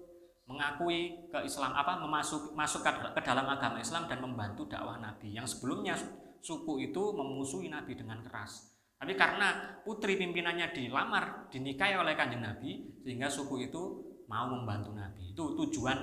mengakui 0.51 1.31
ke 1.31 1.39
Islam 1.47 1.73
apa 1.79 2.03
memasuk 2.03 2.53
masuk 2.59 2.83
ke 3.15 3.21
dalam 3.23 3.47
agama 3.47 3.79
Islam 3.79 4.11
dan 4.11 4.19
membantu 4.19 4.67
dakwah 4.67 4.99
Nabi 4.99 5.39
yang 5.39 5.47
sebelumnya 5.47 5.95
suku 6.43 6.91
itu 6.91 7.15
memusuhi 7.15 7.71
Nabi 7.71 7.95
dengan 7.95 8.21
keras 8.27 8.75
tapi 8.99 9.21
karena 9.21 9.81
putri 9.85 10.17
pimpinannya 10.17 10.73
dilamar 10.73 11.53
dinikahi 11.53 11.95
oleh 11.97 12.17
kanjeng 12.17 12.41
Nabi 12.41 13.01
sehingga 13.05 13.29
suku 13.29 13.69
itu 13.69 14.01
mau 14.29 14.49
membantu 14.49 14.97
Nabi. 14.97 15.37
Itu 15.37 15.53
tujuan 15.61 15.99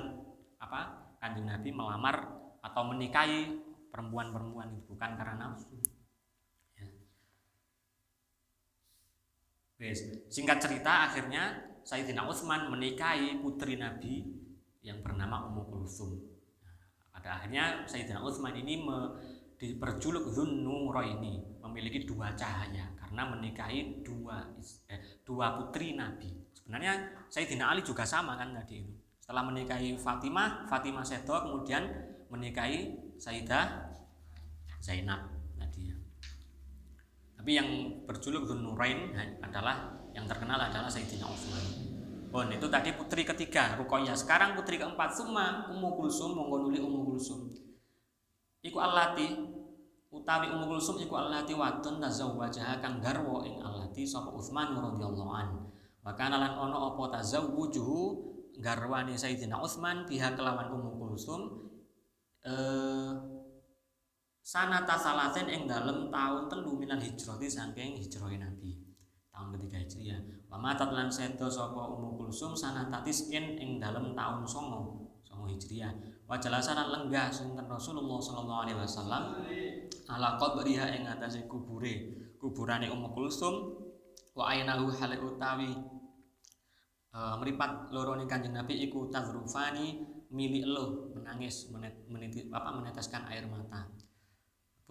apa? 0.62 1.14
Kanjeng 1.18 1.50
Nabi 1.50 1.70
melamar 1.74 2.30
atau 2.62 2.86
menikahi 2.90 3.58
perempuan-perempuan 3.90 4.74
itu 4.74 4.94
bukan 4.94 5.18
karena 5.18 5.50
nafsu. 5.50 5.74
Singkat 10.30 10.58
cerita 10.62 11.10
akhirnya 11.10 11.58
Sayyidina 11.82 12.30
Utsman 12.30 12.70
menikahi 12.70 13.42
putri 13.42 13.82
Nabi 13.82 14.30
yang 14.86 15.02
bernama 15.02 15.50
Ummu 15.50 15.74
Kulsum. 15.74 16.22
Pada 17.10 17.42
akhirnya 17.42 17.82
Sayyidina 17.90 18.22
Utsman 18.22 18.54
ini 18.54 18.86
me, 18.86 19.18
diperjuluk 19.58 20.30
ini 21.02 21.42
memiliki 21.66 22.06
dua 22.06 22.34
cahaya 22.38 22.94
karena 22.94 23.22
menikahi 23.34 24.06
dua 24.06 24.54
eh, 24.86 25.26
dua 25.26 25.58
putri 25.58 25.98
Nabi. 25.98 26.30
Sebenarnya 26.54 27.26
Sayyidina 27.34 27.74
Ali 27.74 27.82
juga 27.82 28.06
sama 28.06 28.38
kan 28.38 28.54
tadi 28.54 28.86
itu. 28.86 28.94
Setelah 29.18 29.48
menikahi 29.48 29.98
Fatimah, 29.98 30.70
Fatimah 30.70 31.08
sedo 31.08 31.34
kemudian 31.42 31.88
menikahi 32.30 33.00
Sayyidah 33.16 33.96
Zainab. 34.84 35.31
Tapi 37.42 37.58
yang 37.58 37.98
berjuluk 38.06 38.54
Nurain 38.54 39.18
adalah 39.42 39.98
yang 40.14 40.30
terkenal 40.30 40.62
adalah 40.62 40.86
Sayyidina 40.86 41.26
Utsman. 41.26 41.90
Oh, 42.30 42.46
itu 42.46 42.70
tadi 42.70 42.94
putri 42.94 43.26
ketiga 43.26 43.74
Rukoyah. 43.82 44.14
Sekarang 44.14 44.54
putri 44.54 44.78
keempat 44.78 45.10
Suma 45.10 45.66
Ummu 45.74 45.98
Kulsum 45.98 46.38
monggo 46.38 46.70
nuli 46.70 46.78
Ummu 46.78 47.02
Kulsum. 47.02 47.50
Iku 48.62 48.78
allati 48.78 49.42
utawi 50.14 50.54
Ummu 50.54 50.70
Kulsum 50.70 51.02
iku 51.02 51.18
allati 51.18 51.58
wadon 51.58 51.98
tazawwajaha 51.98 52.78
kang 52.78 53.02
garwa 53.02 53.42
ing 53.42 53.58
allati 53.58 54.06
sapa 54.06 54.30
Utsman 54.38 54.78
radhiyallahu 54.78 55.34
anhu. 55.34 55.66
Maka 56.06 56.30
lan 56.30 56.62
ono 56.62 56.94
apa 56.94 57.18
tazawwujuhu 57.18 58.00
garwani 58.62 59.18
Sayyidina 59.18 59.58
Utsman 59.58 60.06
biha 60.06 60.38
kelawan 60.38 60.70
Ummu 60.78 60.94
Kulsum 60.94 61.42
eh 62.46 63.41
sanata 64.42 64.98
salasin 64.98 65.48
ing 65.48 65.70
dalem 65.70 66.10
tahun 66.10 66.50
telu 66.50 66.74
minal 66.78 66.98
hijrati 66.98 67.48
saking 67.48 67.98
hijrah 68.02 68.34
Nabi. 68.38 68.92
Tahun 69.32 69.48
ketiga 69.56 69.80
Hijriah 69.80 70.20
wa 70.52 70.60
matat 70.60 70.92
lan 70.92 71.08
sedo 71.08 71.48
sapa 71.48 71.88
Ummu 71.88 72.20
Kulsum 72.20 72.52
sanata 72.52 73.00
tiskin 73.00 73.56
ing 73.56 73.80
dalem 73.80 74.12
tahun 74.12 74.44
songo 74.44 75.08
songo 75.24 75.48
Hijriah 75.48 75.96
wa 76.28 76.36
jalasan 76.36 76.76
lenggah 76.76 77.32
sinten 77.32 77.64
Rasulullah 77.64 78.20
sallallahu 78.20 78.62
alaihi 78.68 78.78
wasallam 78.84 79.24
ala 80.12 80.36
qabriha 80.36 80.92
ing 81.00 81.08
atase 81.08 81.48
kubure 81.48 82.12
kuburane 82.36 82.92
Ummu 82.92 83.16
Kulsum 83.16 83.56
wa 84.36 84.52
ainahu 84.52 84.92
hale 85.00 85.16
utawi 85.16 85.80
uh, 87.16 87.40
meripat 87.40 87.88
loro 87.96 88.20
ning 88.20 88.28
Kanjeng 88.28 88.52
Nabi 88.52 88.84
iku 88.84 89.08
tazrufani 89.08 90.04
mili 90.32 90.64
elo 90.64 91.12
menangis 91.16 91.72
menet, 91.72 92.04
menet, 92.08 92.52
apa 92.52 92.70
meneteskan 92.72 93.28
air 93.32 93.48
mata 93.48 93.88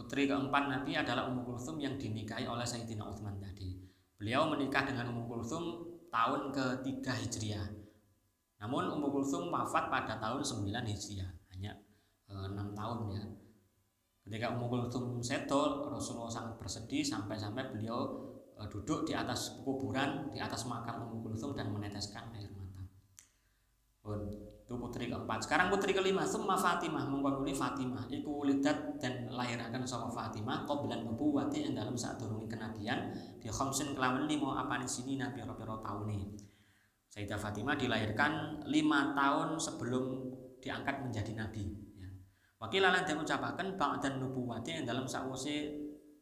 Putri 0.01 0.25
keempat 0.25 0.73
Nabi 0.73 0.97
adalah 0.97 1.29
Ummu 1.29 1.45
Kulthum 1.45 1.77
yang 1.77 2.01
dinikahi 2.01 2.49
oleh 2.49 2.65
Sayyidina 2.65 3.05
Utsman 3.05 3.37
tadi. 3.37 3.77
Beliau 4.17 4.49
menikah 4.49 4.89
dengan 4.89 5.13
Ummu 5.13 5.29
Kulthum 5.29 5.65
tahun 6.09 6.49
ketiga 6.49 7.13
Hijriah. 7.13 7.69
Namun 8.65 8.97
Ummu 8.97 9.13
Kulthum 9.13 9.53
wafat 9.53 9.93
pada 9.93 10.17
tahun 10.17 10.41
9 10.41 10.73
Hijriah, 10.89 11.29
hanya 11.53 11.77
e, 12.25 12.33
6 12.33 12.73
tahun 12.73 12.99
ya. 13.13 13.29
Ketika 14.25 14.57
Ummu 14.57 14.73
Kulthum 14.73 15.21
seto, 15.21 15.93
Rasulullah 15.93 16.33
sangat 16.33 16.57
bersedih 16.57 17.05
sampai-sampai 17.05 17.69
beliau 17.69 18.25
e, 18.57 18.65
duduk 18.73 19.05
di 19.05 19.13
atas 19.13 19.61
kuburan, 19.61 20.33
di 20.33 20.41
atas 20.41 20.65
makam 20.65 21.13
Ummu 21.13 21.29
Kulthum 21.29 21.53
dan 21.53 21.69
meneteskan 21.77 22.33
air 22.33 22.49
mata. 22.57 22.89
Pun 24.01 24.25
itu 24.71 24.79
putri 24.79 25.11
keempat 25.11 25.51
sekarang 25.51 25.67
putri 25.67 25.91
kelima 25.91 26.23
summa 26.23 26.55
Fatimah 26.55 27.03
mengkonduli 27.11 27.51
Fatimah 27.51 28.07
iku 28.07 28.47
ulidat 28.47 29.03
dan 29.03 29.27
lahirakan 29.27 29.83
sama 29.83 30.07
Fatimah 30.07 30.63
bulan 30.63 31.03
nubuwati 31.03 31.67
yang 31.67 31.75
dalam 31.75 31.99
saat 31.99 32.23
turungi 32.23 32.47
kenabian 32.47 33.11
di 33.43 33.51
khamsin 33.51 33.99
kelawan 33.99 34.31
lima 34.31 34.63
apa 34.63 34.79
di 34.79 34.87
sini 34.87 35.19
nabi 35.19 35.43
piro 35.43 35.83
tahun 35.83 36.07
Sayyidah 37.11 37.35
Fatimah 37.43 37.75
dilahirkan 37.75 38.63
lima 38.71 39.11
tahun 39.11 39.59
sebelum 39.59 40.31
diangkat 40.63 41.03
menjadi 41.03 41.35
nabi 41.35 41.67
ya. 41.99 42.07
Wakil 42.63 42.87
alan 42.87 43.03
dan 43.03 43.19
ucapakan 43.19 43.75
bang 43.75 43.93
dan 43.99 44.23
nubuwati 44.23 44.79
yang 44.79 44.87
dalam 44.87 45.03
sakwuse 45.03 45.67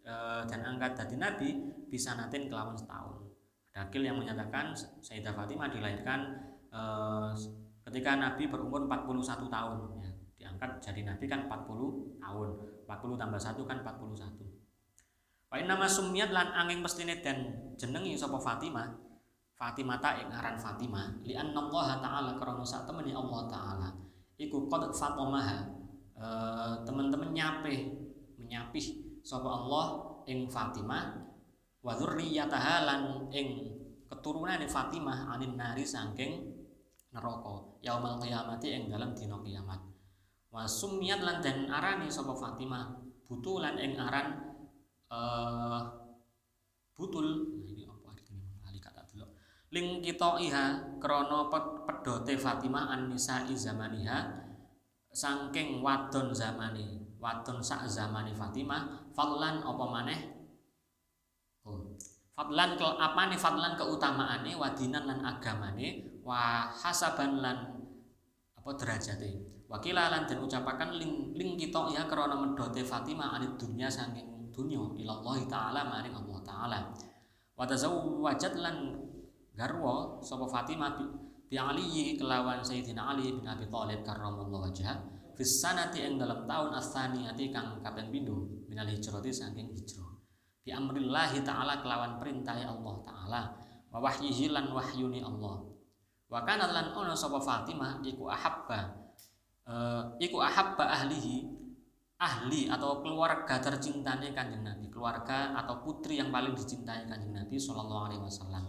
e, 0.00 0.14
dan 0.49 0.64
angkat 0.64 0.97
dari 0.97 1.21
nabi 1.21 1.49
bisa 1.93 2.17
natin 2.17 2.49
kelawan 2.49 2.73
setahun. 2.73 3.28
Dakil 3.76 4.09
yang 4.09 4.17
menyatakan 4.17 4.73
Sayyidah 5.05 5.37
Fatimah 5.37 5.69
dilahirkan 5.69 6.21
e, 6.73 6.81
ketika 7.88 8.21
Nabi 8.21 8.52
berumur 8.52 8.85
41 8.85 9.49
tahun 9.49 9.78
ya, 10.04 10.11
diangkat 10.37 10.71
jadi 10.85 11.00
Nabi 11.09 11.25
kan 11.25 11.49
40 11.49 12.21
tahun 12.21 12.49
40 12.85 13.21
tambah 13.21 13.40
1 13.40 13.64
kan 13.64 13.78
41 13.80 14.59
Wa 15.49 15.57
nama 15.64 15.88
sumiat 15.88 16.28
lan 16.28 16.52
angin 16.52 16.85
mestine 16.85 17.25
dan 17.25 17.57
jenengi 17.80 18.12
sapa 18.12 18.37
Fatimah 18.37 18.92
Fatimah 19.57 19.97
ta 19.97 20.21
ing 20.21 20.28
aran 20.28 20.61
Fatimah 20.61 21.25
li 21.25 21.33
anna 21.33 21.64
Allah 21.64 21.97
taala 22.04 22.30
karena 22.37 22.61
sak 22.61 22.85
temeni 22.85 23.16
Allah 23.16 23.49
taala 23.49 23.88
iku 24.37 24.68
qad 24.68 24.92
fatomaha 24.92 25.73
e, 26.12 26.26
teman-teman 26.85 27.33
nyape 27.33 27.97
menyapih 28.37 29.18
sapa 29.25 29.49
Allah 29.49 29.87
ing 30.28 30.52
Fatimah 30.52 31.16
wa 31.80 31.92
dzurriyyataha 31.97 32.85
lan 32.85 33.00
ing 33.33 33.73
keturunan 34.04 34.61
Fatimah 34.68 35.33
anin 35.33 35.57
nari 35.57 35.88
saking 35.88 36.58
neraka 37.18 37.82
yaumal 37.82 38.22
qiyamati 38.22 38.70
ing 38.70 38.87
dalam 38.87 39.10
dina 39.10 39.34
kiamat. 39.42 39.82
Wa 40.54 40.62
sumiat 40.64 41.20
lan 41.20 41.42
den 41.42 41.66
arani 41.66 42.06
sapa 42.06 42.32
Fatimah 42.38 42.94
butulan 43.26 43.75
ing 43.76 43.98
aran 43.98 44.38
uh, 45.10 45.82
butul. 46.94 47.58
Nah 47.58 47.66
ini 47.66 47.82
apa 47.84 48.14
artine 48.14 48.62
lali 48.62 48.78
kata 48.78 49.02
delok 49.10 49.34
ling 49.75 49.98
kita 50.00 50.38
iha 50.38 50.96
krana 51.02 51.50
pedote 51.84 52.38
Fatimah 52.38 52.94
an 52.94 53.10
nisa 53.10 53.42
zamaniha 53.44 54.46
saking 55.10 55.82
wadon 55.82 56.30
zamani 56.30 57.02
wadon 57.18 57.58
sak 57.58 57.84
zamani 57.90 58.30
Fatimah 58.30 59.10
fadlan 59.10 59.60
apa 59.66 59.84
maneh? 59.90 60.20
Oh 61.66 61.98
fadlan 62.38 62.78
ke 62.78 62.87
apa 62.87 63.34
nih 63.34 63.34
fadlan 63.34 63.75
keutamaane 63.75 64.54
wadinan 64.54 65.10
lan 65.10 65.18
agamane 65.26 66.06
wa 66.28 66.68
hasaban 66.68 67.40
lan 67.40 67.56
apa 68.52 68.70
derajate. 68.76 69.64
Wakila 69.68 70.12
lan 70.12 70.28
dan 70.28 70.44
ucapakan 70.44 70.92
ling 71.00 71.32
ling 71.32 71.56
kita 71.56 71.88
ya 71.92 72.04
krana 72.04 72.37
medote 72.37 72.85
Fatimah 72.85 73.37
anit 73.40 73.56
dunya 73.56 73.88
saking 73.88 74.52
dunya 74.52 74.80
ila 75.04 75.25
Allah 75.25 75.37
taala 75.49 75.80
maring 75.88 76.12
Allah 76.12 76.38
taala. 76.44 76.78
Wa 77.57 77.64
tazawwajat 77.64 78.61
lan 78.61 78.96
garwa 79.57 80.20
sapa 80.20 80.44
Fatimah 80.44 81.00
bi, 81.00 81.05
bi 81.48 81.57
Ali 81.57 82.16
kelawan 82.20 82.61
Sayyidina 82.61 83.16
Ali 83.16 83.33
bin 83.33 83.44
Abi 83.48 83.64
Thalib 83.68 84.05
karramallahu 84.05 84.68
wajha 84.68 85.00
fis 85.33 85.64
sanati 85.64 86.05
ing 86.05 86.20
dalam 86.20 86.44
tahun 86.44 86.76
as-saniyati 86.76 87.48
kang 87.53 87.81
kaping 87.81 88.09
pindho 88.12 88.68
minal 88.68 88.88
hijrati 88.88 89.33
saking 89.33 89.72
hijrah. 89.72 90.12
Bi 90.64 90.72
amrillahi 90.76 91.40
taala 91.44 91.81
kelawan 91.81 92.20
perintah 92.20 92.57
Allah 92.57 92.96
taala 93.05 93.42
wa 93.92 93.98
wahyihi 94.00 94.53
lan 94.53 94.72
wahyuni 94.72 95.20
Allah 95.24 95.67
wa 96.29 96.41
kana 96.45 96.69
lan 96.69 96.93
ono 96.93 97.17
sapa 97.17 97.41
Fatimah 97.41 98.05
iku 98.05 98.29
ahabba 98.29 99.09
uh, 99.64 100.03
iku 100.21 100.45
ahabba 100.45 100.85
ahlihi 100.85 101.49
ahli 102.19 102.67
atau 102.69 103.01
keluarga 103.01 103.62
tercintanya 103.62 104.35
kanjeng 104.35 104.67
Nabi 104.67 104.91
keluarga 104.91 105.55
atau 105.55 105.81
putri 105.81 106.19
yang 106.19 106.35
paling 106.35 106.53
dicintai 106.53 107.07
kanjeng 107.07 107.31
Nabi 107.31 107.57
Shallallahu 107.57 108.05
Alaihi 108.11 108.23
Wasallam 108.27 108.64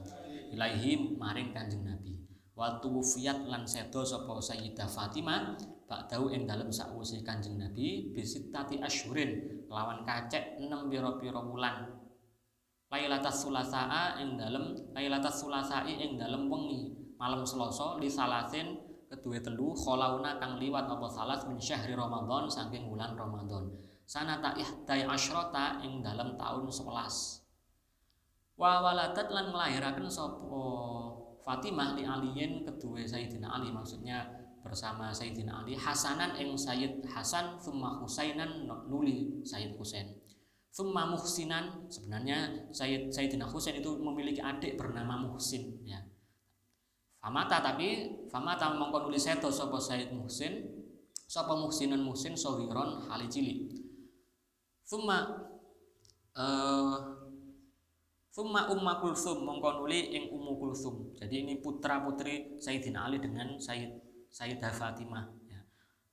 ilaihi 0.53 1.17
maring 1.17 1.49
kanjeng 1.53 1.85
Nabi. 1.85 2.17
Waktu 2.53 2.91
wufiat 2.91 3.47
lan 3.47 3.63
sedo 3.63 4.03
sapa 4.03 4.35
Sayyidah 4.37 4.85
Fatimah 4.85 5.55
tahu 5.87 6.29
ing 6.29 6.43
dalem 6.43 6.69
sakwise 6.69 7.23
kanjeng 7.23 7.55
Nabi 7.55 8.11
bisitati 8.13 8.83
asyurin 8.83 9.63
lawan 9.71 10.03
kacek 10.03 10.59
6 10.59 10.69
pira-pira 10.91 11.39
wulan. 11.39 11.87
Lailatas 12.89 13.45
Sulasaa 13.45 14.19
ing 14.19 14.35
dalem 14.35 14.75
Lailatas 14.91 15.41
Sulasai 15.41 15.97
ing 15.97 16.19
dalem 16.19 16.51
wengi 16.51 16.99
malam 17.19 17.43
Selasa 17.43 17.99
li 17.99 18.07
salasin 18.07 18.79
kedua 19.11 19.43
telu 19.43 19.75
kholauna 19.75 20.39
kang 20.39 20.55
liwat 20.55 20.87
apa 20.87 21.07
salas 21.11 21.43
min 21.49 21.59
syahri 21.59 21.93
Ramadan 21.93 22.47
saking 22.47 22.87
bulan 22.87 23.19
Ramadan. 23.19 23.67
Sanata 24.09 24.57
ihdai 24.57 25.05
asyrota 25.05 25.83
ing 25.85 26.01
dalam 26.01 26.33
tahun 26.33 26.65
11 26.65 27.45
wa 28.59 28.83
waladat 28.83 29.27
lan 29.31 29.55
nglahiraken 29.55 30.09
sapa 30.09 30.63
Fatimah 31.39 31.95
li 31.95 32.03
aliyin 32.03 32.67
kedua 32.67 33.01
Sayyidina 33.07 33.47
Ali 33.47 33.71
maksudnya 33.71 34.27
bersama 34.59 35.13
Sayyidina 35.13 35.63
Ali 35.63 35.73
Hasanan 35.77 36.35
ing 36.35 36.53
Sayyid 36.59 37.05
Hasan 37.07 37.55
thumma 37.57 38.01
Husainan 38.03 38.67
nuli 38.91 39.39
Sayyid 39.47 39.79
Husain. 39.79 40.19
Thumma 40.69 41.09
Muhsinan 41.09 41.89
sebenarnya 41.89 42.67
Sayyid 42.69 43.09
Sayyidina 43.09 43.47
Husain 43.49 43.79
itu 43.79 43.97
memiliki 43.97 44.43
adik 44.43 44.77
bernama 44.77 45.17
Muhsin 45.17 45.81
ya 45.87 45.97
Famata 47.19 47.59
tapi 47.59 48.15
famata 48.31 48.71
mongko 48.79 49.11
nulis 49.11 49.27
seto 49.27 49.51
sapa 49.51 49.75
Said 49.75 50.15
Muhsin 50.15 50.63
sapa 51.27 51.51
Muhsinan 51.51 51.99
Muhsin 51.99 52.33
sohiron 52.39 53.03
hali 53.11 53.27
cili. 53.27 53.67
Thumma 54.87 55.27
uh, 56.39 56.95
Thumma 58.31 58.71
Umma 58.71 59.03
Kulsum 59.03 59.43
mongko 59.43 59.83
nuli 59.83 60.15
ing 60.15 60.31
Ummu 60.31 60.55
Kulsum. 60.63 61.11
Jadi 61.19 61.43
ini 61.43 61.59
putra 61.59 61.99
putri 62.07 62.55
Sayyidina 62.55 63.03
Ali 63.03 63.19
dengan 63.19 63.59
Sayyid 63.59 63.99
Sayyidah 64.31 64.71
Fatimah 64.71 65.27
ya. 65.43 65.59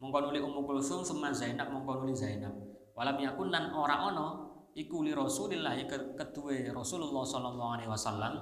Mongko 0.02 0.26
nuli 0.26 0.42
Ummu 0.42 0.66
Kulsum 0.66 1.06
thumma 1.06 1.30
Zainab 1.30 1.70
mongko 1.70 2.02
nuli 2.02 2.18
Zainab. 2.18 2.50
Walam 2.98 3.20
yakun 3.22 3.54
lan 3.54 3.70
ora 3.70 4.10
ono 4.10 4.28
iku 4.74 5.06
li 5.06 5.14
Rasulillah 5.14 5.78
kedue 6.18 6.66
Rasulullah 6.74 7.22
sallallahu 7.22 7.70
alaihi 7.78 7.90
wasallam 7.94 8.32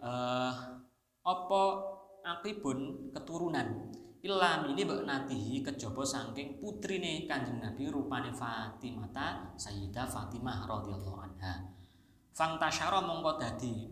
uh, 0.00 0.71
apa 1.22 1.62
akibun 2.26 3.10
keturunan? 3.14 3.94
Ilam 4.22 4.70
ini 4.70 4.86
mbok 4.86 5.02
natihi 5.02 5.66
kejaba 5.66 6.06
saking 6.06 6.62
putrine 6.62 7.26
Kanjeng 7.26 7.58
Nabi 7.58 7.90
rupane 7.90 8.30
Fatimah 8.30 9.10
Sayyidah 9.58 10.06
Fatimah 10.06 10.62
radhiyallahu 10.62 11.18
anha. 11.18 11.74
Fang 12.30 12.54
tasyara 12.54 13.02
mongko 13.02 13.34
dadi 13.34 13.90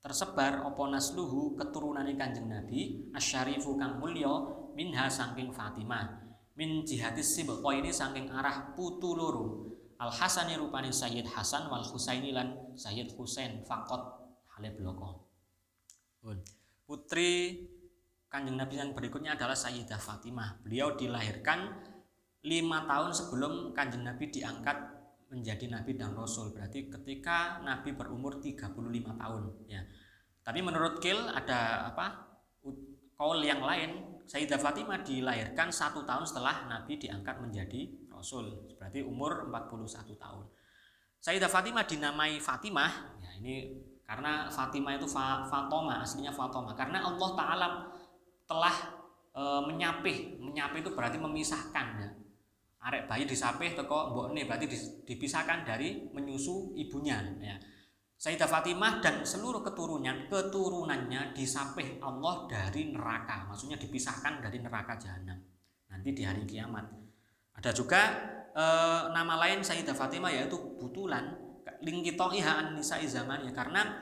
tersebar 0.00 0.64
apa 0.64 0.82
nasluhu 0.88 1.60
keturunane 1.60 2.16
Kanjeng 2.16 2.48
Nabi 2.48 3.12
asyarifu 3.12 3.76
kang 3.76 4.00
mulya 4.00 4.32
minha 4.72 5.04
saking 5.12 5.52
Fatimah. 5.52 6.24
Min 6.56 6.88
jihatis 6.88 7.36
sibqa 7.36 7.68
ini 7.76 7.92
saking 7.92 8.32
arah 8.32 8.72
putu 8.72 9.12
loro. 9.12 9.68
Al 10.00 10.08
Hasani 10.08 10.56
rupane 10.56 10.88
Sayyid 10.88 11.28
Hasan 11.28 11.68
wal 11.68 11.84
Husaini 11.84 12.32
lan 12.32 12.54
Sayyid 12.78 13.12
Husain 13.18 13.60
fakot 13.66 14.00
hale 14.56 14.72
bloko 14.72 15.27
Putri 16.88 17.64
Kanjeng 18.28 18.60
Nabi 18.60 18.76
yang 18.76 18.92
berikutnya 18.92 19.36
adalah 19.36 19.56
Sayyidah 19.56 19.96
Fatimah. 19.96 20.60
Beliau 20.60 20.92
dilahirkan 20.92 21.80
lima 22.44 22.84
tahun 22.84 23.10
sebelum 23.16 23.72
Kanjeng 23.72 24.04
Nabi 24.04 24.28
diangkat 24.28 24.76
menjadi 25.32 25.64
Nabi 25.68 25.96
dan 25.96 26.12
Rasul. 26.12 26.52
Berarti 26.52 26.88
ketika 26.88 27.60
Nabi 27.64 27.96
berumur 27.96 28.40
35 28.40 28.76
tahun. 29.16 29.42
Ya. 29.68 29.84
Tapi 30.44 30.60
menurut 30.60 31.00
Kil 31.00 31.28
ada 31.28 31.88
apa? 31.92 32.28
Kaul 33.18 33.42
yang 33.42 33.64
lain, 33.64 34.22
Sayyidah 34.28 34.60
Fatimah 34.60 35.02
dilahirkan 35.02 35.72
satu 35.72 36.06
tahun 36.06 36.22
setelah 36.22 36.70
Nabi 36.70 37.00
diangkat 37.00 37.40
menjadi 37.42 37.90
Rasul. 38.12 38.76
Berarti 38.78 39.02
umur 39.02 39.48
41 39.50 40.14
tahun. 40.14 40.44
Sayyidah 41.18 41.50
Fatimah 41.50 41.82
dinamai 41.88 42.38
Fatimah. 42.38 43.18
Ya, 43.18 43.30
ini 43.42 43.74
karena 44.08 44.48
Fatimah 44.48 44.96
itu 44.96 45.04
fa 45.04 45.44
Fatoma, 45.44 46.00
aslinya 46.00 46.32
Fatoma. 46.32 46.72
Karena 46.72 47.04
Allah 47.04 47.30
Ta'ala 47.36 47.68
telah 48.48 48.76
e, 49.36 49.42
menyapih. 49.68 50.40
Menyapih 50.40 50.80
itu 50.80 50.96
berarti 50.96 51.20
memisahkan 51.20 51.86
ya. 52.00 52.08
arek 52.78 53.10
bayi 53.10 53.26
disapih 53.26 53.74
teko 53.74 54.14
mbokne 54.14 54.46
berarti 54.46 54.70
dipisahkan 55.02 55.66
dari 55.66 56.08
menyusu 56.14 56.78
ibunya 56.78 57.18
ya 57.42 57.58
Sayyidah 58.14 58.46
Fatimah 58.46 59.02
dan 59.02 59.26
seluruh 59.26 59.66
keturunan 59.66 60.30
keturunannya 60.30 61.34
disapih 61.34 61.98
Allah 61.98 62.46
dari 62.46 62.94
neraka 62.94 63.50
maksudnya 63.50 63.82
dipisahkan 63.82 64.38
dari 64.38 64.62
neraka 64.62 64.94
jahanam 64.94 65.42
nanti 65.90 66.14
di 66.14 66.22
hari 66.22 66.46
kiamat 66.46 66.86
ada 67.58 67.70
juga 67.74 68.14
e, 68.54 68.64
nama 69.10 69.34
lain 69.42 69.66
Sayyidah 69.66 69.98
Fatimah 69.98 70.30
yaitu 70.30 70.54
butulan 70.78 71.47
lingkitoiha 71.82 72.52
an 72.52 72.66
nisa'i 72.78 73.06
zamannya 73.06 73.50
karena 73.54 73.98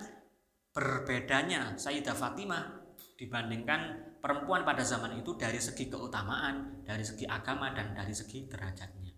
berbedanya 0.77 1.73
Sayyidah 1.81 2.13
Fatimah 2.13 2.85
dibandingkan 3.17 3.81
perempuan 4.21 4.61
pada 4.61 4.85
zaman 4.85 5.17
itu 5.17 5.33
dari 5.41 5.57
segi 5.57 5.89
keutamaan, 5.89 6.85
dari 6.85 7.01
segi 7.01 7.25
agama 7.25 7.73
dan 7.73 7.97
dari 7.97 8.13
segi 8.13 8.45
derajatnya. 8.45 9.17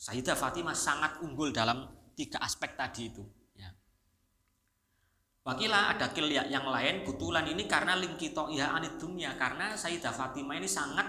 Sayyidah 0.00 0.32
Fatimah 0.32 0.72
sangat 0.72 1.20
unggul 1.20 1.52
dalam 1.52 1.84
tiga 2.16 2.40
aspek 2.40 2.72
tadi 2.72 3.12
itu. 3.12 3.20
Ya. 3.52 3.68
Wakilah 5.44 5.92
ada 5.92 6.08
kil 6.16 6.32
yang 6.32 6.64
lain 6.64 7.04
butulan 7.04 7.44
ini 7.52 7.68
karena 7.68 8.00
lingkito 8.00 8.48
ya 8.48 8.72
anit 8.72 8.96
dunia 8.96 9.36
karena 9.36 9.76
Sayyidah 9.76 10.12
Fatimah 10.16 10.56
ini 10.56 10.68
sangat 10.68 11.04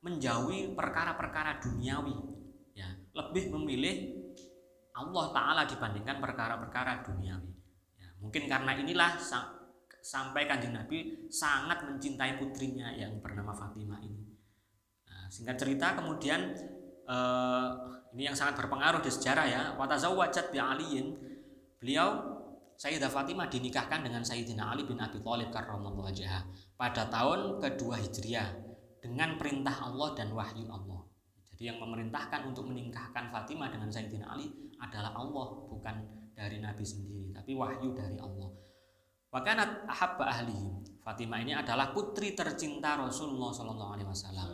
menjauhi 0.00 0.72
perkara-perkara 0.72 1.60
duniawi. 1.60 2.16
Ya, 2.72 2.90
lebih 3.12 3.52
memilih 3.52 4.23
Allah 4.94 5.26
Ta'ala 5.34 5.62
dibandingkan 5.66 6.22
perkara-perkara 6.22 7.02
duniawi. 7.02 7.50
Ya, 7.98 8.08
mungkin 8.22 8.46
karena 8.46 8.78
inilah 8.78 9.18
sampai 10.04 10.46
kanjeng 10.46 10.74
Nabi 10.76 11.26
sangat 11.32 11.82
mencintai 11.82 12.38
putrinya 12.38 12.94
yang 12.94 13.18
bernama 13.18 13.50
Fatimah 13.50 13.98
ini. 14.04 14.22
Nah, 15.10 15.26
singkat 15.26 15.58
cerita 15.58 15.98
kemudian 15.98 16.54
eh, 17.10 17.68
ini 18.14 18.22
yang 18.30 18.38
sangat 18.38 18.54
berpengaruh 18.62 19.02
di 19.02 19.10
sejarah 19.10 19.46
ya. 19.50 19.62
Watazawwajat 19.74 20.54
bi 20.54 20.58
aliyin. 20.62 21.06
Beliau 21.82 22.34
Sayyidah 22.74 23.06
Fatimah 23.06 23.46
dinikahkan 23.46 24.02
dengan 24.02 24.26
Sayyidina 24.26 24.74
Ali 24.74 24.82
bin 24.82 24.98
Abi 24.98 25.22
Thalib 25.22 25.54
karramallahu 25.54 26.10
wajhah 26.10 26.42
pada 26.74 27.06
tahun 27.06 27.62
kedua 27.62 28.02
Hijriah 28.02 28.50
dengan 28.98 29.38
perintah 29.38 29.78
Allah 29.78 30.10
dan 30.18 30.34
wahyu 30.34 30.66
Allah. 30.66 31.03
Yang 31.64 31.80
memerintahkan 31.80 32.44
untuk 32.44 32.68
menikahkan 32.68 33.32
Fatimah 33.32 33.72
dengan 33.72 33.88
Sayyidina 33.88 34.28
Ali 34.28 34.52
adalah 34.76 35.16
Allah 35.16 35.64
bukan 35.64 35.96
dari 36.36 36.60
Nabi 36.60 36.84
sendiri 36.84 37.32
tapi 37.32 37.56
wahyu 37.56 37.96
dari 37.96 38.20
Allah 38.20 38.52
Wakanat 39.34 39.90
ahabba 39.90 40.30
ahli 40.30 40.54
Fatimah 41.02 41.42
ini 41.42 41.50
adalah 41.58 41.90
putri 41.90 42.38
tercinta 42.38 42.94
Rasulullah 42.94 43.50
Shallallahu 43.50 43.92
Alaihi 43.98 44.08
Wasallam. 44.08 44.48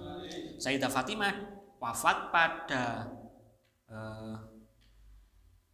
Sayyidah 0.56 0.88
Fatimah 0.88 1.30
wafat 1.76 2.32
pada 2.32 3.06
uh, 3.92 4.34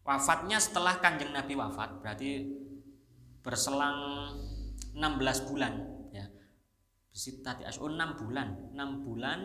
wafatnya 0.03 0.59
setelah 0.59 0.99
kanjeng 0.99 1.31
Nabi 1.31 1.55
wafat, 1.55 2.03
berarti 2.03 2.51
berselang 3.47 4.35
16 4.93 5.49
bulan 5.49 5.73
ya. 6.11 6.27
Bisitati 7.09 7.63
asyur 7.63 7.95
6 7.95 8.21
bulan, 8.27 8.75
6 8.75 9.07
bulan 9.07 9.39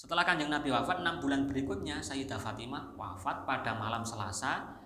setelah 0.00 0.24
kanjeng 0.24 0.48
Nabi 0.48 0.72
wafat, 0.72 1.04
6 1.04 1.20
bulan 1.20 1.44
berikutnya 1.44 2.00
Sayyidah 2.00 2.40
Fatimah 2.40 2.96
wafat 2.96 3.44
pada 3.44 3.76
malam 3.76 4.00
Selasa 4.00 4.80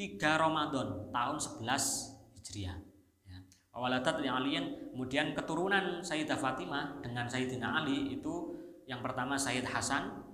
3 0.00 0.16
Ramadan 0.40 1.12
tahun 1.12 1.36
11 1.36 2.40
Hijriah. 2.40 2.80
Ya. 3.28 3.38
Awaladat 3.76 4.24
aliyan, 4.24 4.96
kemudian 4.96 5.36
keturunan 5.36 6.00
Sayyidah 6.00 6.40
Fatimah 6.40 7.04
dengan 7.04 7.28
Sayyidina 7.28 7.84
Ali 7.84 8.16
itu 8.16 8.56
yang 8.88 9.04
pertama 9.04 9.36
Sayyid 9.36 9.68
Hasan, 9.68 10.24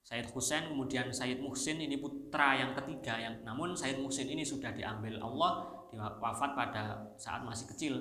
Sayyid 0.00 0.32
Husain, 0.32 0.72
kemudian 0.72 1.12
Sayyid 1.12 1.44
Muhsin 1.44 1.84
ini 1.84 2.00
putra 2.00 2.56
yang 2.56 2.72
ketiga 2.72 3.20
yang 3.20 3.36
namun 3.44 3.76
Sayyid 3.76 4.00
Muhsin 4.00 4.32
ini 4.32 4.48
sudah 4.48 4.72
diambil 4.72 5.20
Allah 5.20 5.84
wafat 5.92 6.56
pada 6.56 7.12
saat 7.20 7.44
masih 7.44 7.68
kecil 7.68 7.94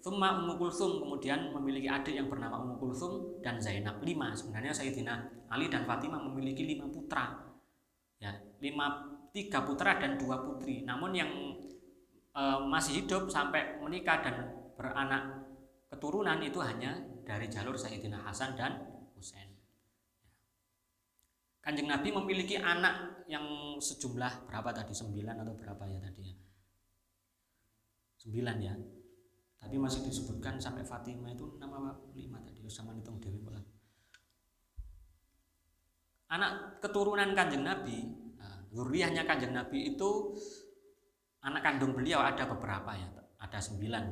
Thumma 0.00 0.40
Ummu 0.40 0.56
Kulthum 0.56 1.04
kemudian 1.04 1.52
memiliki 1.52 1.84
adik 1.84 2.16
yang 2.16 2.32
bernama 2.32 2.56
Ummu 2.64 2.80
Kulthum 2.80 3.44
dan 3.44 3.60
Zainab 3.60 4.00
lima. 4.00 4.32
Sebenarnya 4.32 4.72
Sayyidina 4.72 5.28
Ali 5.52 5.68
dan 5.68 5.84
Fatimah 5.84 6.24
memiliki 6.24 6.64
lima 6.64 6.88
putra. 6.88 7.36
Ya, 8.16 8.32
lima 8.64 9.04
tiga 9.28 9.60
putra 9.60 10.00
dan 10.00 10.16
dua 10.16 10.40
putri. 10.40 10.88
Namun 10.88 11.12
yang 11.12 11.28
e, 12.32 12.42
masih 12.64 13.04
hidup 13.04 13.28
sampai 13.28 13.76
menikah 13.84 14.24
dan 14.24 14.36
beranak 14.72 15.44
keturunan 15.92 16.40
itu 16.40 16.56
hanya 16.64 16.96
dari 17.28 17.52
jalur 17.52 17.76
Sayyidina 17.76 18.24
Hasan 18.24 18.56
dan 18.56 18.80
Husain. 19.12 19.52
Kanjeng 21.60 21.92
Nabi 21.92 22.08
memiliki 22.08 22.56
anak 22.56 23.28
yang 23.28 23.76
sejumlah 23.76 24.48
berapa 24.48 24.72
tadi? 24.72 24.96
Sembilan 24.96 25.44
atau 25.44 25.52
berapa 25.60 25.84
ya 25.92 26.00
tadi 26.00 26.24
ya? 26.24 26.36
Sembilan 28.16 28.56
ya 28.64 28.74
tapi 29.60 29.76
masih 29.76 30.00
disebutkan 30.02 30.56
sampai 30.56 30.82
Fatimah 30.82 31.36
itu 31.36 31.60
nama 31.60 31.92
lima 32.16 32.40
tadi 32.40 32.64
sama 32.66 32.96
hitung 32.96 33.20
dewi 33.20 33.38
pola 33.44 33.60
anak 36.32 36.80
keturunan 36.80 37.36
kanjeng 37.36 37.62
Nabi 37.62 38.08
nah, 38.40 38.64
zuriahnya 38.72 39.28
kanjeng 39.28 39.52
Nabi 39.52 39.94
itu 39.94 40.34
anak 41.44 41.60
kandung 41.64 41.92
beliau 41.96 42.20
ada 42.20 42.44
beberapa 42.44 42.92
ya 42.96 43.20
ada 43.40 43.58
sembilan. 43.58 44.04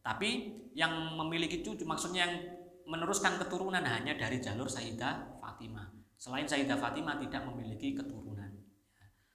Tapi 0.00 0.30
yang 0.72 1.20
memiliki 1.20 1.60
cucu 1.60 1.84
maksudnya 1.84 2.24
yang 2.24 2.34
meneruskan 2.88 3.36
keturunan 3.36 3.84
hanya 3.84 4.16
dari 4.16 4.40
jalur 4.40 4.66
Sayyidah 4.66 5.38
Fatimah. 5.38 5.92
Selain 6.16 6.48
Sayyidah 6.48 6.80
Fatimah 6.80 7.20
tidak 7.20 7.44
memiliki 7.52 7.92
keturunan. 7.92 8.48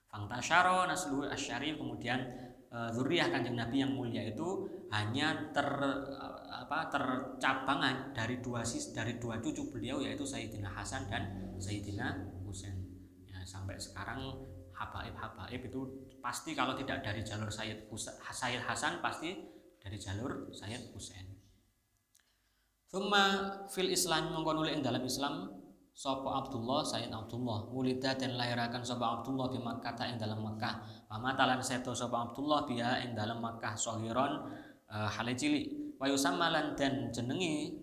Fangtasyaro 0.09 0.89
Naslu 0.89 1.29
Asyarif 1.29 1.77
kemudian 1.77 2.44
Eh, 2.75 2.91
zuriyah 2.91 3.31
kanjeng 3.31 3.55
Nabi 3.55 3.87
yang 3.87 3.95
mulia 3.95 4.19
itu 4.19 4.67
hanya 4.91 5.47
ter 5.55 5.63
apa 6.51 6.91
tercabang 6.91 7.79
dari 8.11 8.43
dua 8.43 8.67
sis 8.67 8.91
dari 8.91 9.15
dua 9.15 9.39
cucu 9.39 9.71
beliau 9.71 10.03
yaitu 10.03 10.27
Sayyidina 10.27 10.67
Hasan 10.67 11.07
dan 11.07 11.55
Sayyidina 11.55 12.35
Husain. 12.43 12.75
Ya, 13.31 13.39
sampai 13.47 13.79
sekarang 13.79 14.43
habaib 14.75 15.15
habaib 15.15 15.61
itu 15.71 15.87
pasti 16.19 16.51
kalau 16.51 16.75
tidak 16.75 16.99
dari 16.99 17.23
jalur 17.23 17.47
Sayyid 17.47 17.87
Sayyid 18.35 18.59
Hasan 18.67 18.99
pasti 18.99 19.31
dari 19.79 19.95
jalur 19.95 20.51
Sayyid 20.51 20.91
Husain. 20.91 21.31
Thumma 22.91 23.55
fil 23.71 23.87
Islam 23.87 24.35
mengkono 24.35 24.67
dalam 24.83 25.03
Islam 25.07 25.47
Sopo 25.95 26.27
Abdullah 26.27 26.83
Sayyid 26.83 27.07
Abdullah. 27.07 27.71
Wulida 27.71 28.19
dan 28.19 28.35
lahirakan 28.35 28.83
Sopo 28.83 29.07
Abdullah 29.07 29.47
di 29.47 29.63
Makkah 29.63 29.95
yang 30.03 30.19
dalam 30.19 30.43
Makkah. 30.43 30.83
Pamatalan 31.07 31.63
seto 31.63 31.95
Sopo 31.95 32.19
Abdullah 32.19 32.67
biha 32.67 33.07
yang 33.07 33.15
dalam 33.15 33.39
Makkah 33.39 33.79
Sohiron 33.79 34.43
uh, 34.91 35.07
Hale 35.07 35.39
Wayu 35.95 36.19
samalan 36.19 36.75
dan 36.75 37.07
jenengi 37.15 37.79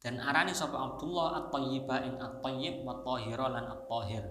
Dan 0.00 0.16
arani 0.16 0.56
Sopo 0.56 0.80
Abdullah 0.80 1.44
At-Tayyiba 1.44 1.96
ing 2.08 2.16
At-Tayyib 2.16 2.88
Wa 2.88 3.04
Tahira 3.04 3.52
lan 3.52 3.68
At-Tahir. 3.68 4.24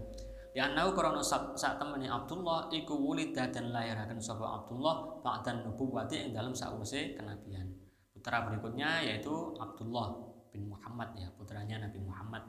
Ya 0.58 0.74
nau 0.74 0.90
krono 0.98 1.22
saat 1.22 1.78
temani 1.78 2.10
Abdullah 2.10 2.74
Iku 2.74 2.98
wulida 2.98 3.54
dan 3.54 3.70
lahirakan 3.70 4.18
Sopo 4.18 4.50
Abdullah 4.50 5.22
Ba'dan 5.22 5.70
nubuwati 5.70 6.26
yang 6.26 6.34
dalam 6.34 6.58
sa'use 6.58 7.14
kenabian. 7.14 7.70
Putra 8.10 8.50
berikutnya 8.50 9.06
yaitu 9.06 9.54
Abdullah 9.62 10.29
bin 10.52 10.70
Muhammad 10.70 11.14
ya 11.18 11.30
putranya 11.34 11.82
Nabi 11.82 12.00
Muhammad. 12.02 12.44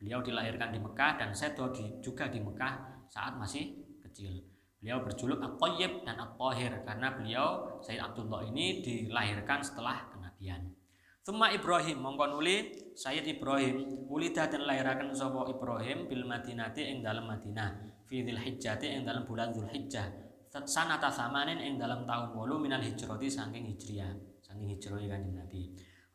Beliau 0.00 0.24
dilahirkan 0.24 0.72
di 0.72 0.80
Mekah 0.80 1.20
dan 1.20 1.30
Seto 1.36 1.68
di, 1.72 2.00
juga 2.00 2.28
di 2.32 2.40
Mekah 2.40 3.04
saat 3.10 3.36
masih 3.36 3.76
kecil. 4.00 4.40
Beliau 4.80 5.04
berjuluk 5.04 5.44
At-Tayyib 5.44 6.08
dan 6.08 6.16
At-Tahir 6.16 6.72
karena 6.88 7.12
beliau 7.12 7.80
Sayyid 7.84 8.00
Abdullah 8.00 8.48
ini 8.48 8.80
dilahirkan 8.80 9.60
setelah 9.60 10.08
kenabian. 10.08 10.72
Thumma 11.20 11.52
Ibrahim 11.52 12.00
mongko 12.00 12.32
nuli 12.32 12.72
Sayyid 12.96 13.28
Ibrahim 13.28 14.08
ulida 14.08 14.48
dan 14.48 14.64
lahirakan 14.64 15.12
sapa 15.12 15.44
Ibrahim 15.52 16.08
bil 16.08 16.24
Madinati 16.24 16.88
ing 16.88 17.04
dalam 17.04 17.28
Madinah 17.28 17.76
fi 18.08 18.24
Dzulhijjah 18.24 18.80
ing 18.80 19.04
dalam 19.04 19.28
bulan 19.28 19.52
Dzulhijjah. 19.52 20.30
Sanata 20.50 21.06
samanin 21.12 21.60
ing 21.62 21.78
dalam 21.78 22.02
tahun 22.08 22.34
8 22.34 22.58
minal 22.58 22.82
hijrati 22.82 23.30
saking 23.30 23.70
hijriah 23.70 24.10
saking 24.42 24.66
hijrah 24.66 24.98
kanjeng 24.98 25.38
Nabi 25.38 25.70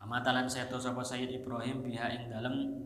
Amatalan 0.06 0.46
seto 0.46 0.78
sapa 0.78 1.02
Sayyid 1.02 1.42
Ibrahim 1.42 1.82
biha 1.82 2.14
ing 2.14 2.30
dalem 2.30 2.78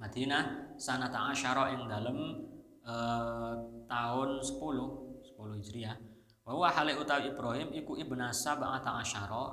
Madinah 0.00 0.72
sanata 0.80 1.28
asyara 1.28 1.68
ing 1.76 1.84
dalem 1.84 2.48
uh, 2.80 3.52
tahun 3.84 4.40
10 4.40 5.36
10 5.36 5.60
Hijriah. 5.60 6.00
Wa 6.48 6.56
huwa 6.56 6.72
hale 6.72 6.96
utawi 6.96 7.28
Ibrahim 7.28 7.76
iku 7.76 8.00
ibna 8.00 8.32
sab'ata 8.32 9.04
asyara 9.04 9.52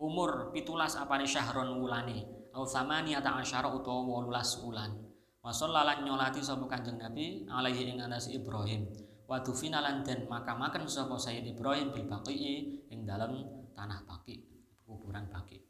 umur 0.00 0.48
pitulas 0.48 0.96
apane 0.96 1.28
syahron 1.28 1.76
wulane 1.76 2.24
au 2.56 2.64
samaniyata 2.64 3.36
asyara 3.36 3.68
utawa 3.68 4.24
18 4.24 4.64
wulan. 4.64 4.96
Wa 5.44 5.52
sallalan 5.52 6.08
nyolati 6.08 6.40
sapa 6.40 6.64
Kanjeng 6.72 6.96
Nabi 6.96 7.44
alaihi 7.52 7.92
ing 7.92 8.00
atas 8.00 8.32
Ibrahim. 8.32 8.88
Wa 9.28 9.44
dufina 9.44 9.84
lan 9.84 10.00
den 10.00 10.24
makamaken 10.24 10.88
sapa 10.88 11.20
Sayyid 11.20 11.52
Ibrahim 11.52 11.92
bil 11.92 12.08
baqi 12.08 12.80
ing 12.88 13.04
dalem 13.04 13.44
tanah 13.76 14.08
baqi 14.08 14.40
kuburan 14.88 15.28
baqi 15.28 15.65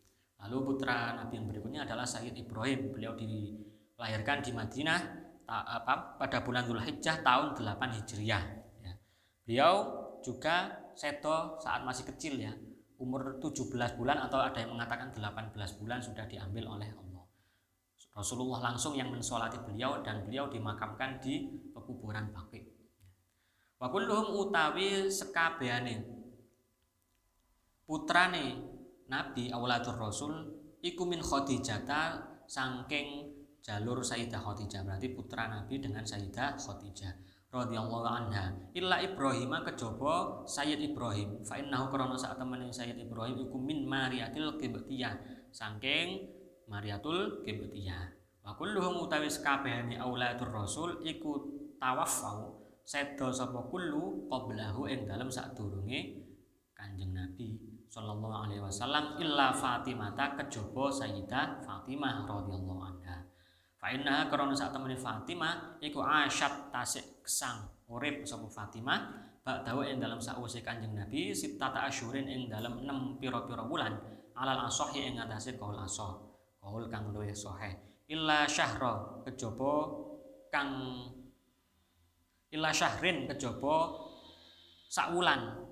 Lalu 0.47 0.73
putra 0.73 1.19
Nabi 1.19 1.43
yang 1.43 1.47
berikutnya 1.51 1.81
adalah 1.83 2.07
Sayyid 2.07 2.39
Ibrahim. 2.39 2.95
Beliau 2.95 3.19
di 3.19 3.59
dilahirkan 3.97 4.45
di 4.45 4.53
Madinah 4.53 5.01
ta, 5.49 5.65
apa, 5.65 6.21
pada 6.21 6.45
bulan 6.45 6.69
Zulhijjah 6.69 7.25
tahun 7.25 7.57
8 7.57 7.97
Hijriah. 7.97 8.45
Ya. 8.85 8.93
Beliau 9.49 9.75
juga 10.21 10.85
seto 10.93 11.57
saat 11.59 11.81
masih 11.81 12.05
kecil 12.13 12.37
ya, 12.37 12.53
umur 13.01 13.41
17 13.41 13.73
bulan 13.97 14.21
atau 14.29 14.39
ada 14.45 14.61
yang 14.61 14.77
mengatakan 14.77 15.09
18 15.17 15.81
bulan 15.81 15.99
sudah 16.05 16.29
diambil 16.29 16.77
oleh 16.77 16.93
Allah. 16.93 17.25
Rasulullah 18.13 18.73
langsung 18.73 18.97
yang 18.97 19.09
mensolati 19.09 19.57
beliau 19.65 20.05
dan 20.05 20.29
beliau 20.29 20.49
dimakamkan 20.53 21.21
di 21.21 21.49
pekuburan 21.73 22.33
Baqi. 22.33 22.61
Wa 23.81 23.89
kulluhum 23.93 24.37
utawi 24.41 25.09
sekabehane 25.09 26.17
putrane 27.87 28.76
Nabi 29.07 29.51
Auladur 29.55 29.99
Rasul 29.99 30.35
iku 30.83 31.07
min 31.07 31.23
Khadijah 31.23 31.87
saking 32.47 33.31
jalur 33.63 33.99
Sayyidah 34.03 34.39
Khadijah 34.39 34.87
berarti 34.87 35.11
putra 35.11 35.51
Nabi 35.51 35.83
dengan 35.83 36.07
Sayyidah 36.07 36.55
Khadijah 36.59 37.15
radhiyallahu 37.51 38.07
anha. 38.07 38.53
Illa 38.77 39.03
Ibrahim 39.03 39.51
kejaba 39.65 40.45
Sayyid 40.45 40.83
Ibrahim. 40.93 41.43
Fa 41.43 41.59
innahu 41.59 41.91
krana 41.91 42.15
sak 42.19 42.39
temene 42.39 42.71
Sayyid 42.71 42.99
Ibrahim 43.01 43.49
iku 43.49 43.57
min 43.59 43.87
Mariatil 43.87 44.59
Qibtiyah 44.61 45.15
saking 45.51 46.27
Mariatul 46.71 47.43
Qibtiyah. 47.43 48.13
Wa 48.47 48.55
kulluhum 48.55 49.03
utawi 49.03 49.27
sakabehane 49.27 49.99
auladur 49.99 50.55
rasul 50.55 51.03
iku 51.03 51.51
tawaffau 51.83 52.63
sedo 52.87 53.35
sapa 53.35 53.67
kullu 53.67 54.31
qablahu 54.31 54.87
ing 54.87 55.11
dalem 55.11 55.27
sadurunge 55.27 56.23
Kanjeng 56.71 57.11
Nabi 57.11 57.66
sallallahu 57.97 58.45
alaihi 58.45 58.61
wasallam 58.61 59.17
illa 59.17 59.57
Fatimah 59.57 60.13
kejaba 60.13 60.93
Sayyidah 60.93 61.65
Fatimah 61.65 62.29
radhiyallahu 62.29 62.83
anha. 62.85 63.25
Fa 63.81 63.89
inna 63.89 64.29
karena 64.29 64.53
saat 64.53 64.77
temani 64.77 65.01
Fatimah 65.01 65.81
iku 65.81 66.05
asyat 66.05 66.69
tasik 66.69 67.25
kesang 67.25 67.65
urip 67.89 68.29
sapa 68.29 68.45
Fatimah 68.53 69.01
ba'dahu 69.41 69.81
ing 69.89 69.97
dalam 69.97 70.21
sakwise 70.21 70.61
Kanjeng 70.61 70.93
Nabi 70.93 71.33
sitata 71.33 71.89
asyurin 71.89 72.29
ing 72.29 72.53
dalam 72.53 72.85
6 72.85 73.17
pira-pira 73.17 73.65
bulan 73.65 73.97
alal 74.37 74.69
asohi 74.69 75.09
ing 75.09 75.17
atase 75.17 75.57
kaul 75.57 75.81
asoh 75.81 76.21
kaul 76.61 76.85
kang 76.93 77.09
luwih 77.17 77.33
sahih. 77.33 77.73
Illa 78.13 78.45
syahra 78.45 79.25
kejaba 79.25 79.89
kang 80.53 81.01
illa 82.53 82.69
syahrin 82.77 83.25
kejaba 83.25 84.05
sak 84.85 85.17
wulan 85.17 85.66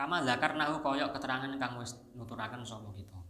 kama 0.00 0.24
zakarnahu 0.24 0.80
koyok 0.80 1.12
keterangan 1.12 1.52
kang 1.60 1.76
wis 1.76 1.92
nuturaken 2.16 2.64
sapa 2.64 2.88
kita. 2.96 3.20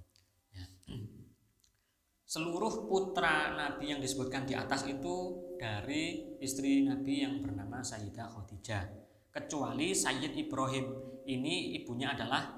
Seluruh 2.30 2.86
putra 2.86 3.58
Nabi 3.58 3.90
yang 3.90 3.98
disebutkan 3.98 4.46
di 4.46 4.54
atas 4.54 4.86
itu 4.86 5.34
dari 5.58 6.30
istri 6.38 6.86
Nabi 6.86 7.26
yang 7.26 7.42
bernama 7.42 7.82
Sayyidah 7.82 8.30
Khadijah. 8.30 8.86
Kecuali 9.34 9.90
Sayyid 9.90 10.38
Ibrahim. 10.38 10.94
Ini 11.26 11.82
ibunya 11.82 12.14
adalah 12.14 12.54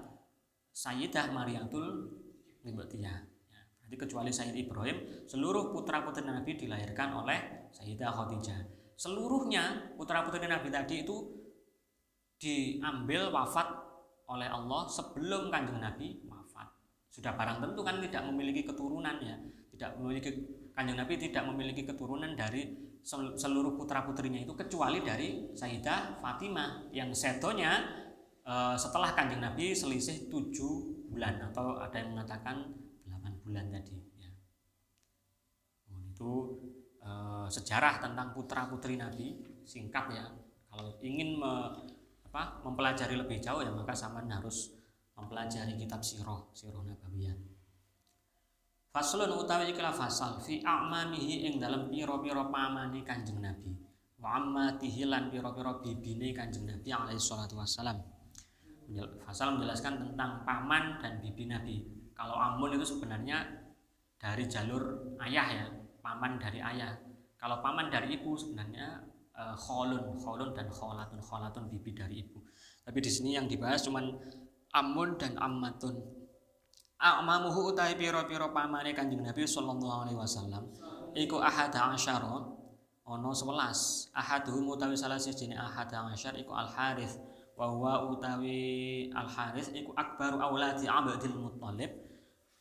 Sayyidah 0.76 1.32
Mariatul 1.32 2.12
Libetiyah 2.68 3.18
ya, 3.48 3.60
berarti 3.80 3.96
kecuali 3.96 4.28
Sayyid 4.28 4.56
Ibrahim 4.56 5.24
seluruh 5.24 5.72
putra 5.72 6.04
putri 6.04 6.24
Nabi 6.24 6.52
dilahirkan 6.60 7.16
oleh 7.16 7.72
Sayyidah 7.72 8.12
Khadijah. 8.12 8.60
Seluruhnya 8.92 9.96
putra 9.96 10.20
putri 10.20 10.44
Nabi 10.44 10.68
tadi 10.68 11.00
itu 11.00 11.16
diambil 12.36 13.32
wafat 13.32 13.81
oleh 14.32 14.48
Allah 14.48 14.88
sebelum 14.88 15.52
kanjeng 15.52 15.78
Nabi 15.78 16.24
wafat. 16.24 16.68
Sudah 17.12 17.36
barang 17.36 17.60
tentu 17.60 17.80
kan 17.84 18.00
tidak 18.00 18.22
memiliki 18.24 18.64
keturunan 18.64 19.16
ya. 19.20 19.36
Tidak 19.72 20.00
memiliki 20.00 20.30
kanjeng 20.72 20.96
Nabi 20.96 21.20
tidak 21.20 21.44
memiliki 21.44 21.84
keturunan 21.84 22.32
dari 22.32 22.92
seluruh 23.36 23.74
putra 23.74 24.06
putrinya 24.06 24.38
itu 24.38 24.54
kecuali 24.54 25.02
dari 25.02 25.50
Sayyidah 25.52 26.22
Fatimah 26.22 26.94
yang 26.94 27.10
setonya 27.10 27.82
e, 28.46 28.54
setelah 28.78 29.10
kanjeng 29.12 29.42
Nabi 29.42 29.74
selisih 29.74 30.30
tujuh 30.30 31.06
bulan 31.10 31.50
atau 31.50 31.82
ada 31.82 31.98
yang 31.98 32.14
mengatakan 32.14 32.70
delapan 33.02 33.32
bulan 33.42 33.64
tadi 33.74 33.98
ya. 34.22 34.30
Oh, 35.90 36.00
itu 36.06 36.32
e, 37.02 37.10
sejarah 37.50 37.98
tentang 37.98 38.30
putra 38.30 38.70
putri 38.70 38.94
Nabi 38.94 39.42
singkat 39.66 40.06
ya. 40.14 40.26
Kalau 40.72 40.96
ingin 41.04 41.36
me, 41.36 41.52
apa, 42.32 42.64
mempelajari 42.64 43.12
lebih 43.20 43.44
jauh 43.44 43.60
ya 43.60 43.68
maka 43.68 43.92
sama 43.92 44.24
harus 44.24 44.72
mempelajari 45.20 45.76
kitab 45.76 46.00
siroh 46.00 46.48
siroh 46.56 46.80
nabawiyah 46.80 47.36
Faslun 48.92 49.32
utawi 49.40 49.72
ikilah 49.72 49.88
fasal 49.88 50.36
fi 50.36 50.60
a'mamihi 50.60 51.48
ing 51.48 51.56
dalam 51.56 51.88
piro-piro 51.88 52.52
pamane 52.52 53.00
Kanjeng 53.00 53.40
Nabi. 53.40 53.72
Wa 54.20 54.36
ammatihi 54.36 55.08
lan 55.08 55.32
piro-piro 55.32 55.80
bibine 55.80 56.36
Kanjeng 56.36 56.68
Nabi 56.68 56.92
alaihi 56.92 57.16
salatu 57.16 57.56
wassalam. 57.56 57.96
Fasal 59.24 59.56
menjelaskan 59.56 59.96
tentang 59.96 60.44
paman 60.44 61.00
dan 61.00 61.24
bibi 61.24 61.48
Nabi. 61.48 61.76
Kalau 62.12 62.36
amun 62.36 62.76
itu 62.76 62.84
sebenarnya 62.84 63.40
dari 64.20 64.44
jalur 64.44 65.16
ayah 65.24 65.48
ya, 65.48 65.66
paman 66.04 66.36
dari 66.36 66.60
ayah. 66.60 66.92
Kalau 67.40 67.64
paman 67.64 67.88
dari 67.88 68.20
ibu 68.20 68.36
sebenarnya 68.36 69.08
uh, 69.36 69.56
kholun, 69.56 70.16
kholun 70.18 70.50
dan 70.52 70.68
kholatun, 70.68 71.20
kholatun 71.20 71.68
bibi 71.68 71.92
dari 71.92 72.24
ibu. 72.24 72.40
Tapi 72.82 72.98
di 72.98 73.10
sini 73.10 73.36
yang 73.36 73.46
dibahas 73.46 73.84
cuman 73.84 74.12
amun 74.72 75.16
dan 75.20 75.36
ammatun. 75.38 75.96
A'mamuhu 77.02 77.74
utai 77.74 77.98
piro-piro 77.98 78.54
pamane 78.54 78.94
Kanjeng 78.94 79.26
Nabi 79.26 79.42
sallallahu 79.42 80.06
alaihi 80.06 80.18
wasallam. 80.18 80.70
Iku 81.18 81.42
ahad 81.42 81.74
asyara 81.74 82.52
ana 83.02 83.34
11 83.34 84.14
ahaduhum 84.14 84.64
utawi 84.72 84.94
salah 84.94 85.18
sijine 85.18 85.58
ahad 85.58 85.90
asyar 85.90 86.38
iku 86.38 86.54
al 86.54 86.70
harith 86.70 87.18
wa 87.58 87.66
huwa 87.66 88.14
utawi 88.14 89.10
al 89.10 89.26
harith 89.26 89.74
iku 89.74 89.90
akbaru 89.98 90.38
auladi 90.38 90.86
Abdul 90.86 91.34
Muthalib 91.34 91.90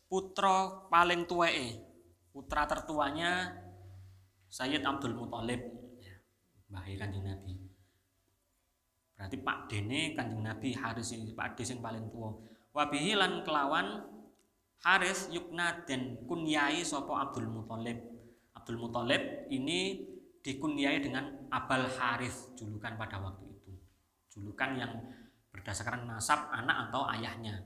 putra 0.09 0.89
paling 0.89 1.29
tuweke 1.29 1.77
putra 2.33 2.65
tertuanya 2.65 3.53
Sayyid 4.51 4.83
Abdul 4.83 5.15
Muthalib 5.15 5.61
mbah 6.71 6.87
Kanjeng 6.87 7.27
Nabi 7.27 7.53
berarti 9.19 9.37
Pak 9.37 9.59
Dene 9.69 10.15
Kanjeng 10.15 10.41
Nabi 10.41 10.73
Haris 10.73 11.11
ini 11.13 11.35
Pak 11.35 11.59
Dene 11.59 11.77
yang 11.77 11.83
paling 11.83 12.05
tua 12.09 12.31
wabihi 12.71 13.19
lan 13.19 13.43
kelawan 13.43 14.07
Haris 14.81 15.29
yukna 15.29 15.85
dan 15.85 16.17
kunyai 16.25 16.81
sopo 16.81 17.13
Abdul 17.13 17.45
Muthalib. 17.45 18.01
Abdul 18.57 18.81
Muthalib 18.81 19.45
ini 19.53 20.09
dikunyai 20.41 20.97
dengan 20.97 21.29
Abal 21.53 21.85
Haris 21.85 22.49
julukan 22.57 22.97
pada 22.97 23.21
waktu 23.21 23.45
itu. 23.45 23.71
Julukan 24.33 24.73
yang 24.73 24.89
berdasarkan 25.53 26.09
nasab 26.09 26.49
anak 26.49 26.89
atau 26.89 27.05
ayahnya. 27.13 27.61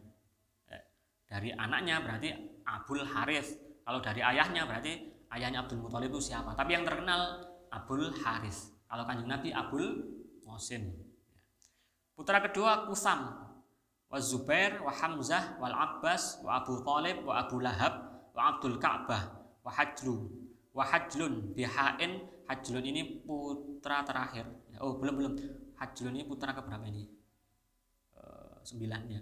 Eh, 0.67 0.83
dari 1.23 1.55
anaknya 1.55 2.03
berarti 2.03 2.35
Abdul 2.67 3.07
Haris. 3.07 3.55
Kalau 3.87 4.03
dari 4.03 4.19
ayahnya 4.19 4.67
berarti 4.67 5.07
ayahnya 5.31 5.63
Abdul 5.63 5.87
Muthalib 5.87 6.11
itu 6.11 6.35
siapa? 6.35 6.51
Tapi 6.51 6.75
yang 6.75 6.83
terkenal 6.83 7.47
Abdul 7.71 8.11
Haris. 8.11 8.74
Kalau 8.85 9.03
kanjeng 9.03 9.29
Nabi 9.29 9.49
Abdul 9.51 9.87
Mosim. 10.45 10.93
Putra 12.15 12.39
kedua 12.39 12.87
Kusam 12.87 13.27
wa 14.07 14.19
Zubair 14.21 14.79
wa 14.79 14.93
Hamzah 14.93 15.59
wal 15.59 15.75
Abbas 15.75 16.39
wa 16.45 16.63
Abu 16.63 16.79
Talib 16.85 17.25
wa 17.27 17.43
Abu 17.43 17.59
Lahab 17.59 17.93
wa 18.31 18.41
Abdul 18.55 18.79
Ka'bah 18.79 19.35
wa 19.65 19.71
Hajlu 19.73 20.31
wa 20.71 20.83
Hajlun 20.85 21.51
bihain. 21.51 22.23
Hajlun 22.45 22.85
ini 22.85 23.25
putra 23.25 24.05
terakhir. 24.05 24.45
Oh 24.77 25.01
belum 25.01 25.15
belum. 25.17 25.33
Hajlun 25.75 26.13
ini 26.13 26.23
putra 26.29 26.53
keberapa 26.53 26.85
ini? 26.87 27.09
E, 28.15 28.21
sembilan 28.63 29.01
ya. 29.09 29.19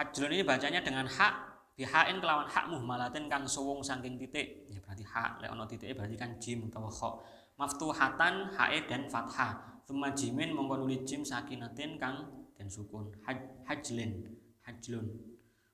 Hajlun 0.00 0.30
ini 0.38 0.42
bacanya 0.46 0.80
dengan 0.80 1.04
hak 1.10 1.34
bihain 1.74 2.22
kelawan 2.22 2.46
hak 2.46 2.70
muhmalatin 2.70 3.26
kan 3.26 3.42
suwung 3.44 3.82
saking 3.82 4.16
titik. 4.16 4.70
Ya 4.70 4.78
berarti 4.78 5.02
hak 5.02 5.42
leono 5.42 5.66
titik 5.66 5.92
berarti 5.98 6.14
kan 6.14 6.38
jim 6.38 6.70
atau 6.70 6.86
kha 6.86 7.10
maftuhatan 7.58 8.54
hae 8.54 8.86
dan 8.86 9.06
fathah. 9.06 9.82
Thumma 9.84 10.16
jimin 10.16 10.56
mongko 10.56 10.88
jim 11.04 11.22
sakinatin 11.22 12.00
kang 12.00 12.48
dan 12.56 12.66
sukun. 12.72 13.12
Haj, 13.28 13.68
hajlin 13.68 14.24
hajlun. 14.64 15.06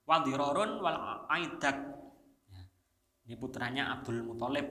Wadirorun 0.05 0.83
wal 0.83 0.99
aidak. 1.31 1.79
Ya. 2.51 2.62
ini 3.27 3.35
putranya 3.38 3.95
Abdul 3.95 4.27
Muthalib 4.27 4.66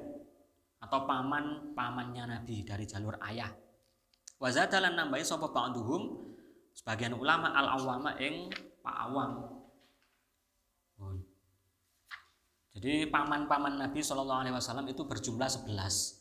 atau 0.79 1.07
paman 1.07 1.71
pamannya 1.71 2.39
Nabi 2.39 2.67
dari 2.67 2.83
jalur 2.83 3.15
ayah. 3.23 3.51
Wazadalan 4.39 4.95
nambahi 4.95 5.23
sapa 5.23 5.51
ba'duhum? 5.51 6.27
Sebagian 6.75 7.15
ulama 7.15 7.51
al 7.55 7.79
awama 7.79 8.15
ing 8.19 8.51
pak 8.79 8.95
awam. 9.07 9.31
Jadi 12.79 13.11
paman-paman 13.11 13.75
Nabi 13.75 13.99
Shallallahu 13.99 14.39
Alaihi 14.47 14.55
Wasallam 14.55 14.87
itu 14.87 15.03
berjumlah 15.03 15.51
11 15.51 15.67
ya, 15.67 16.18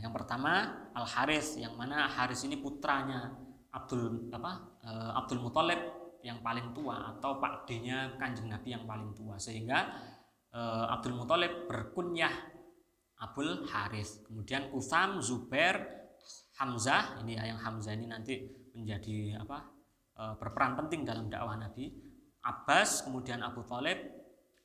yang 0.00 0.12
pertama 0.16 0.88
Al 0.96 1.06
Haris 1.06 1.60
yang 1.60 1.76
mana 1.76 2.08
Haris 2.08 2.42
ini 2.48 2.56
putranya 2.56 3.30
Abdul 3.70 4.32
apa 4.32 4.80
uh, 4.82 5.12
Abdul 5.20 5.44
Muthalib 5.44 5.80
yang 6.20 6.40
paling 6.44 6.72
tua 6.76 7.16
atau 7.16 7.40
Pak 7.40 7.64
D-nya 7.64 8.16
Kanjeng 8.20 8.48
Nabi 8.48 8.76
yang 8.76 8.84
paling 8.84 9.12
tua 9.16 9.40
sehingga 9.40 9.88
uh, 10.52 10.92
Abdul 10.92 11.16
Muthalib 11.16 11.68
berkunyah 11.68 12.32
Abul 13.20 13.68
Harith. 13.68 14.24
Kemudian 14.24 14.72
Utham, 14.72 15.20
Zubair, 15.20 15.76
Hamzah, 16.56 17.20
ini 17.20 17.36
ya 17.36 17.52
yang 17.52 17.60
Hamzah 17.60 17.92
ini 17.92 18.08
nanti 18.08 18.48
menjadi 18.72 19.40
apa? 19.44 19.68
E, 20.16 20.22
berperan 20.40 20.76
penting 20.76 21.04
dalam 21.04 21.28
dakwah 21.28 21.56
Nabi. 21.56 21.92
Abbas, 22.40 23.04
kemudian 23.04 23.44
Abu 23.44 23.60
Talib, 23.68 24.00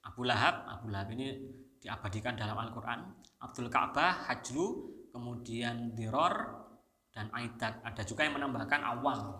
Abu 0.07 0.23
Lahab, 0.23 0.63
Abu 0.71 0.87
Lahab 0.87 1.11
ini 1.11 1.35
diabadikan 1.83 2.39
dalam 2.39 2.55
Al-Qur'an. 2.55 3.11
Abdul 3.43 3.67
Ka'bah, 3.67 4.31
Hajlu, 4.31 4.94
kemudian 5.15 5.95
Diror 5.95 6.67
dan 7.15 7.31
Aidak. 7.31 7.79
Ada 7.87 8.03
juga 8.03 8.27
yang 8.27 8.35
menambahkan 8.35 8.83
awam. 8.83 9.39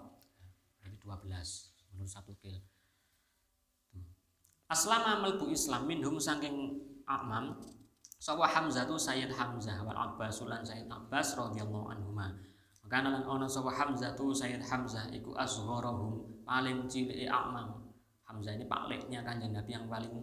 Berarti 0.79 0.95
12 1.03 1.91
menurut 1.91 2.07
satu 2.07 2.31
kil. 2.39 2.55
Aslama 4.71 5.19
melbu 5.19 5.51
Islam 5.51 5.83
minhum 5.83 6.15
saking 6.15 6.79
Amam 7.05 7.59
Sawa 8.15 8.49
Hamzah 8.49 8.89
tu 8.89 8.97
Sayyid 8.97 9.29
Hamzah 9.29 9.85
wal 9.85 9.93
Abbas 9.93 10.41
Sayyid 10.41 10.89
Abbas 10.89 11.37
radhiyallahu 11.37 11.93
anhuma. 11.93 12.33
Maka 12.81 13.01
lan 13.05 13.21
ana 13.21 13.45
sawa 13.45 13.69
Hamzah 13.69 14.17
tu 14.17 14.33
Sayyid 14.33 14.65
Hamzah 14.65 15.13
iku 15.13 15.37
asgharahum 15.37 16.41
paling 16.47 16.89
cilik 16.89 17.27
Amam. 17.29 17.85
Hamzah 18.25 18.57
ini 18.57 18.65
paliknya 18.65 19.21
kanjeng 19.21 19.53
Nabi 19.53 19.71
yang 19.77 19.85
paling 19.85 20.13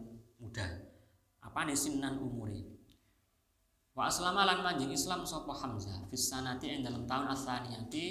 muda. 0.42 0.66
Apa 1.42 1.62
nih 1.62 1.78
sinan 1.78 2.18
umuri? 2.18 2.71
Wa 3.92 4.08
aslama 4.08 4.48
lan 4.48 4.64
manjing 4.64 4.88
Islam 4.88 5.20
sapa 5.20 5.52
Hamzah 5.52 6.08
fis 6.08 6.32
sanati 6.32 6.72
ing 6.72 6.80
dalam 6.80 7.04
tahun 7.04 7.28
asaniyati 7.28 8.06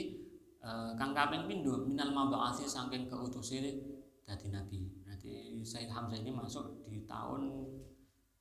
eh, 0.62 0.92
kang 0.94 1.12
kaping 1.18 1.50
pindho 1.50 1.82
minal 1.90 2.14
mab'atsi 2.14 2.70
saking 2.70 3.10
keutusi 3.10 3.82
dadi 4.22 4.48
nabi. 4.54 4.86
Berarti 5.02 5.58
Sayyid 5.66 5.90
Hamzah 5.90 6.22
ini 6.22 6.30
masuk 6.30 6.86
di 6.86 7.02
tahun 7.10 7.50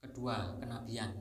kedua 0.05 0.61
kenabian. 0.61 1.17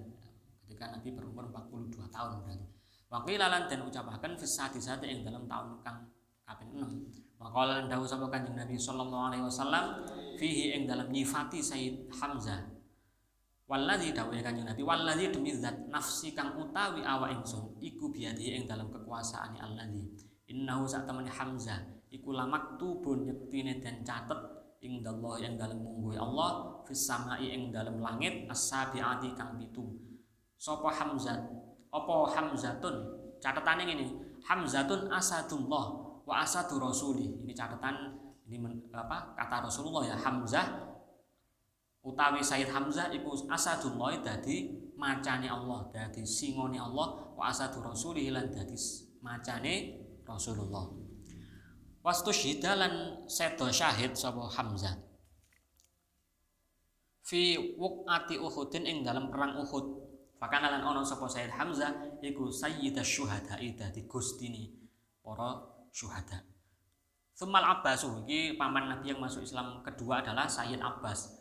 Ketika 0.68 0.94
Nabi 0.94 1.18
berumur 1.18 1.50
42 1.50 1.98
tahun 2.14 2.46
berarti. 2.46 2.68
Wakil 3.10 3.42
lalan 3.42 3.66
dan 3.66 3.82
ucapakan 3.90 4.38
fisati 4.38 4.78
sate 4.78 5.10
yang 5.10 5.26
dalam 5.26 5.50
tahun 5.50 5.82
kang 5.82 6.06
kaping 6.46 6.78
6 6.78 7.42
Maka 7.42 7.60
lan 7.66 7.90
dawuh 7.90 8.06
sapa 8.06 8.30
Kanjeng 8.30 8.54
Nabi 8.54 8.78
sallallahu 8.78 9.34
alaihi 9.34 9.42
wasallam 9.42 10.06
fihi 10.38 10.78
ing 10.78 10.86
dalam 10.86 11.10
nyifati 11.10 11.58
Sayyid 11.58 12.06
Hamzah 12.14 12.69
Walladzi 13.70 14.18
dawuh 14.18 14.34
Kanjeng 14.42 14.66
Nabi 14.66 14.82
walladzi 14.82 15.30
demi 15.30 15.54
zat 15.54 15.78
nafsi 15.94 16.34
kang 16.34 16.58
utawi 16.58 17.06
awa 17.06 17.30
ingsun 17.30 17.78
iku 17.78 18.10
biadi 18.10 18.58
ing 18.58 18.66
dalam 18.66 18.90
kekuasaane 18.90 19.62
alladzi 19.62 20.10
innahu 20.50 20.90
sak 20.90 21.06
temen 21.06 21.30
Hamzah 21.30 21.78
iku 22.10 22.34
lamak 22.34 22.82
tubun 22.82 23.30
nyektine 23.30 23.78
dan 23.78 24.02
catet 24.02 24.42
ing 24.82 25.06
dallah 25.06 25.38
yang 25.38 25.54
dalam 25.54 25.86
mungguh 25.86 26.18
Allah 26.18 26.82
fis 26.82 27.06
samai 27.06 27.46
ing 27.46 27.70
dalam 27.70 28.02
langit 28.02 28.50
as-sabiati 28.50 29.38
kang 29.38 29.54
pitu. 29.62 29.86
Sapa 30.58 30.90
Hamzah 30.90 31.38
apa 31.94 32.16
Hamzatun? 32.34 32.96
Catatane 33.38 33.86
ini 33.86 34.18
Hamzatun 34.50 35.14
asadullah 35.14 35.86
wa 36.26 36.34
asadu 36.42 36.82
rasuli. 36.82 37.38
Ini 37.46 37.54
catatan 37.54 38.18
ini 38.50 38.58
men, 38.58 38.82
apa 38.90 39.38
kata 39.38 39.70
Rasulullah 39.70 40.10
ya 40.10 40.18
Hamzah 40.18 40.89
utawi 42.04 42.40
Sayyid 42.40 42.72
Hamzah 42.72 43.12
iku 43.12 43.36
asadullah 43.48 44.20
dadi 44.24 44.72
macane 44.96 45.48
Allah 45.48 45.88
dadi 45.92 46.24
singone 46.24 46.80
Allah 46.80 47.36
wa 47.36 47.44
asadu 47.48 47.84
rasuli 47.84 48.32
lan 48.32 48.52
dadi 48.52 48.76
macane 49.24 50.00
Rasulullah 50.24 51.10
Wastu 52.00 52.32
lan 52.64 53.28
sedo 53.28 53.68
syahid 53.68 54.16
sapa 54.16 54.48
Hamzah. 54.48 54.96
Fi 57.28 57.76
wuqati 57.76 58.40
Uhudin 58.40 58.88
ing 58.88 58.98
dalam 59.04 59.28
perang 59.28 59.60
Uhud. 59.60 60.10
Fakana 60.40 60.72
lan 60.72 60.82
ono 60.82 61.04
sapa 61.04 61.28
Sayyid 61.28 61.52
Hamzah 61.52 62.24
iku 62.24 62.48
sayyidash 62.48 63.20
syuhada 63.20 63.60
dadi 63.60 64.08
gustine 64.08 64.72
para 65.20 65.60
syuhada. 65.92 66.48
Sumal 67.36 67.64
Abbas 67.68 68.08
iki 68.24 68.56
paman 68.56 68.88
Nabi 68.88 69.12
yang 69.12 69.20
masuk 69.20 69.44
Islam 69.44 69.84
kedua 69.84 70.24
adalah 70.24 70.48
Sayyid 70.48 70.80
Abbas. 70.80 71.39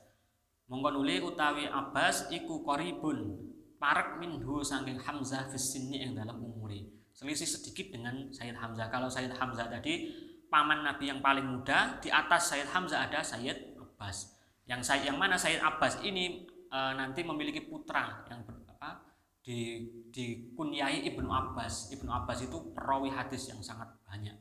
Mongko 0.68 1.00
nuli 1.00 1.16
utawi 1.24 1.64
Abbas 1.64 2.28
iku 2.28 2.60
qaribun 2.60 3.40
parek 3.80 4.20
minhu 4.20 4.60
saking 4.60 5.00
Hamzah 5.00 5.48
fis 5.48 5.72
sinni 5.72 6.04
ing 6.04 6.12
dalam 6.12 6.38
umure. 6.44 6.84
Selisih 7.16 7.48
sedikit 7.48 7.90
dengan 7.94 8.28
Sayyid 8.30 8.54
Hamzah. 8.54 8.92
Kalau 8.92 9.08
Sayyid 9.08 9.32
Hamzah 9.34 9.66
tadi 9.72 10.12
paman 10.52 10.84
Nabi 10.84 11.08
yang 11.08 11.24
paling 11.24 11.46
muda, 11.46 11.96
di 11.98 12.12
atas 12.12 12.52
Sayyid 12.52 12.68
Hamzah 12.68 13.08
ada 13.08 13.24
Sayyid 13.24 13.74
Abbas. 13.80 14.38
Yang 14.68 14.80
saya 14.84 15.08
yang 15.08 15.16
mana 15.16 15.40
Sayyid 15.40 15.64
Abbas 15.64 16.04
ini 16.04 16.44
e, 16.46 16.78
nanti 16.92 17.24
memiliki 17.24 17.64
putra 17.64 18.28
yang 18.28 18.44
apa, 18.44 19.00
di 19.40 19.88
dikunyai 20.12 21.08
Ibnu 21.08 21.26
Abbas. 21.26 21.88
Ibnu 21.96 22.12
Abbas 22.12 22.44
itu 22.44 22.76
perawi 22.76 23.08
hadis 23.08 23.48
yang 23.48 23.64
sangat 23.64 23.88
banyak. 24.04 24.36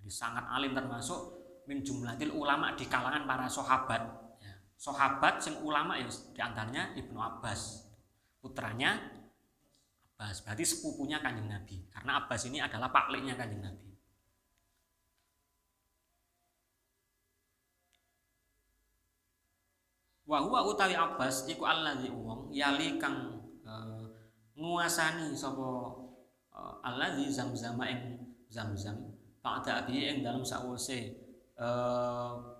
Jadi 0.00 0.10
sangat 0.10 0.48
alim 0.48 0.72
termasuk 0.72 1.36
min 1.68 1.84
jumlatil 1.84 2.32
ulama 2.32 2.72
di 2.72 2.88
kalangan 2.88 3.28
para 3.28 3.44
sahabat. 3.44 4.00
Sahabat 4.80 5.44
sing 5.44 5.60
ulama 5.60 6.00
ya 6.00 6.08
di 6.08 6.40
antaranya 6.40 6.96
Ibnu 6.96 7.20
Abbas. 7.20 7.84
Putranya 8.40 8.96
Abbas, 10.16 10.40
berarti 10.40 10.64
sepupunya 10.64 11.20
kanjeng 11.20 11.52
Nabi. 11.52 11.84
Karena 11.92 12.24
Abbas 12.24 12.48
ini 12.48 12.64
adalah 12.64 12.88
pakliknya 12.88 13.36
kanjeng 13.36 13.60
Nabi. 13.60 13.90
wa 20.30 20.38
huwa 20.38 20.62
utawi 20.62 20.94
Abbas 20.94 21.50
iku 21.50 21.66
alladzi 21.66 22.06
wong 22.06 22.54
yali 22.54 23.02
kang 23.02 23.42
uh, 23.66 24.06
nguasani 24.54 25.34
sapa 25.34 25.90
uh, 26.54 26.86
alladzi 26.86 27.26
zamzam 27.34 27.82
ing 27.82 28.30
zamzam 28.46 29.10
ba'da 29.42 29.82
abi 29.82 30.06
ing 30.06 30.22
dalam 30.22 30.46
sawise 30.46 31.18
uh, 31.58 32.59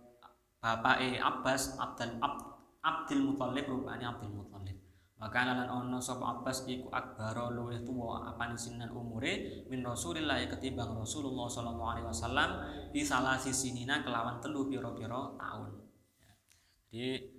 bapake 0.60 1.16
Abbas 1.16 1.80
Abdul 1.80 2.20
Ab, 2.20 2.36
Abdul 2.84 3.32
Muthalib 3.32 3.66
rupane 3.66 4.04
Abdul 4.04 4.32
Muthalib 4.36 4.80
maka 5.20 5.44
lan 5.44 5.68
ono 5.68 6.00
sapa 6.00 6.40
Abbas 6.40 6.64
iku 6.64 6.88
akbaro 6.88 7.52
luwih 7.52 7.84
tuwa 7.84 8.24
apane 8.24 8.56
sinan 8.56 8.88
umure 8.88 9.64
min 9.68 9.84
Rasulillah 9.84 10.40
ketimbang 10.48 10.96
Rasulullah 10.96 11.44
sallallahu 11.44 11.92
alaihi 11.92 12.08
wasallam 12.08 12.50
di 12.88 13.04
salah 13.04 13.36
sisinina 13.36 14.00
kelawan 14.00 14.40
telu 14.40 14.64
pira-pira 14.72 15.36
tahun. 15.36 15.76
Jadi 16.88 17.36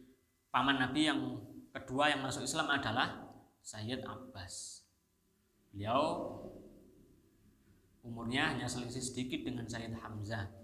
paman 0.54 0.78
Nabi 0.78 1.10
yang 1.10 1.42
kedua 1.74 2.14
yang 2.14 2.22
masuk 2.22 2.46
Islam 2.46 2.70
adalah 2.70 3.34
Sayyid 3.66 4.06
Abbas. 4.06 4.86
Beliau 5.74 6.38
umurnya 8.06 8.54
hanya 8.54 8.70
selisih 8.70 9.02
sedikit 9.02 9.42
dengan 9.42 9.66
Sayyid 9.66 9.98
Hamzah. 9.98 10.61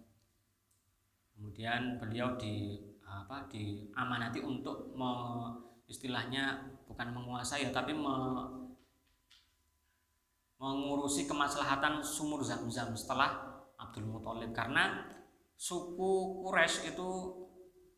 Kemudian 1.38 2.02
beliau 2.02 2.34
di 2.34 2.82
apa 3.06 3.46
diamanati 3.46 4.42
untuk 4.42 4.98
me, 4.98 5.14
istilahnya 5.86 6.74
bukan 6.90 7.14
menguasai 7.14 7.70
ya 7.70 7.72
tapi 7.72 7.94
me, 7.94 8.42
mengurusi 10.58 11.30
kemaslahatan 11.30 12.02
sumur 12.02 12.42
Zam-Zam 12.42 12.98
setelah 12.98 13.62
Abdul 13.78 14.10
Muthalib 14.10 14.50
karena 14.52 15.06
suku 15.54 16.42
Quraisy 16.42 16.98
itu 16.98 17.10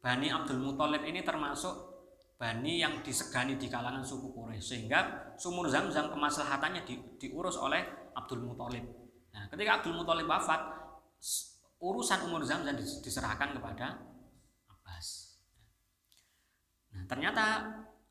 Bani 0.04 0.28
Abdul 0.28 0.60
Muthalib 0.60 1.04
ini 1.08 1.24
termasuk 1.24 1.72
bani 2.40 2.80
yang 2.80 3.04
disegani 3.04 3.56
di 3.56 3.68
kalangan 3.72 4.04
suku 4.04 4.32
Quraisy 4.36 4.64
sehingga 4.64 5.32
sumur 5.40 5.72
Zam-Zam 5.72 6.12
kemaslahatannya 6.12 6.84
di, 6.84 7.00
diurus 7.20 7.56
oleh 7.56 8.12
Abdul 8.16 8.44
Muthalib. 8.44 8.84
Nah, 9.32 9.48
ketika 9.52 9.80
Abdul 9.80 9.96
Muthalib 9.96 10.28
wafat, 10.28 10.60
urusan 11.80 12.28
umur 12.28 12.44
Zam-Zam 12.44 12.76
diserahkan 12.78 13.56
kepada 13.56 14.04
Abbas. 14.68 15.40
Nah, 16.92 17.04
ternyata 17.08 17.46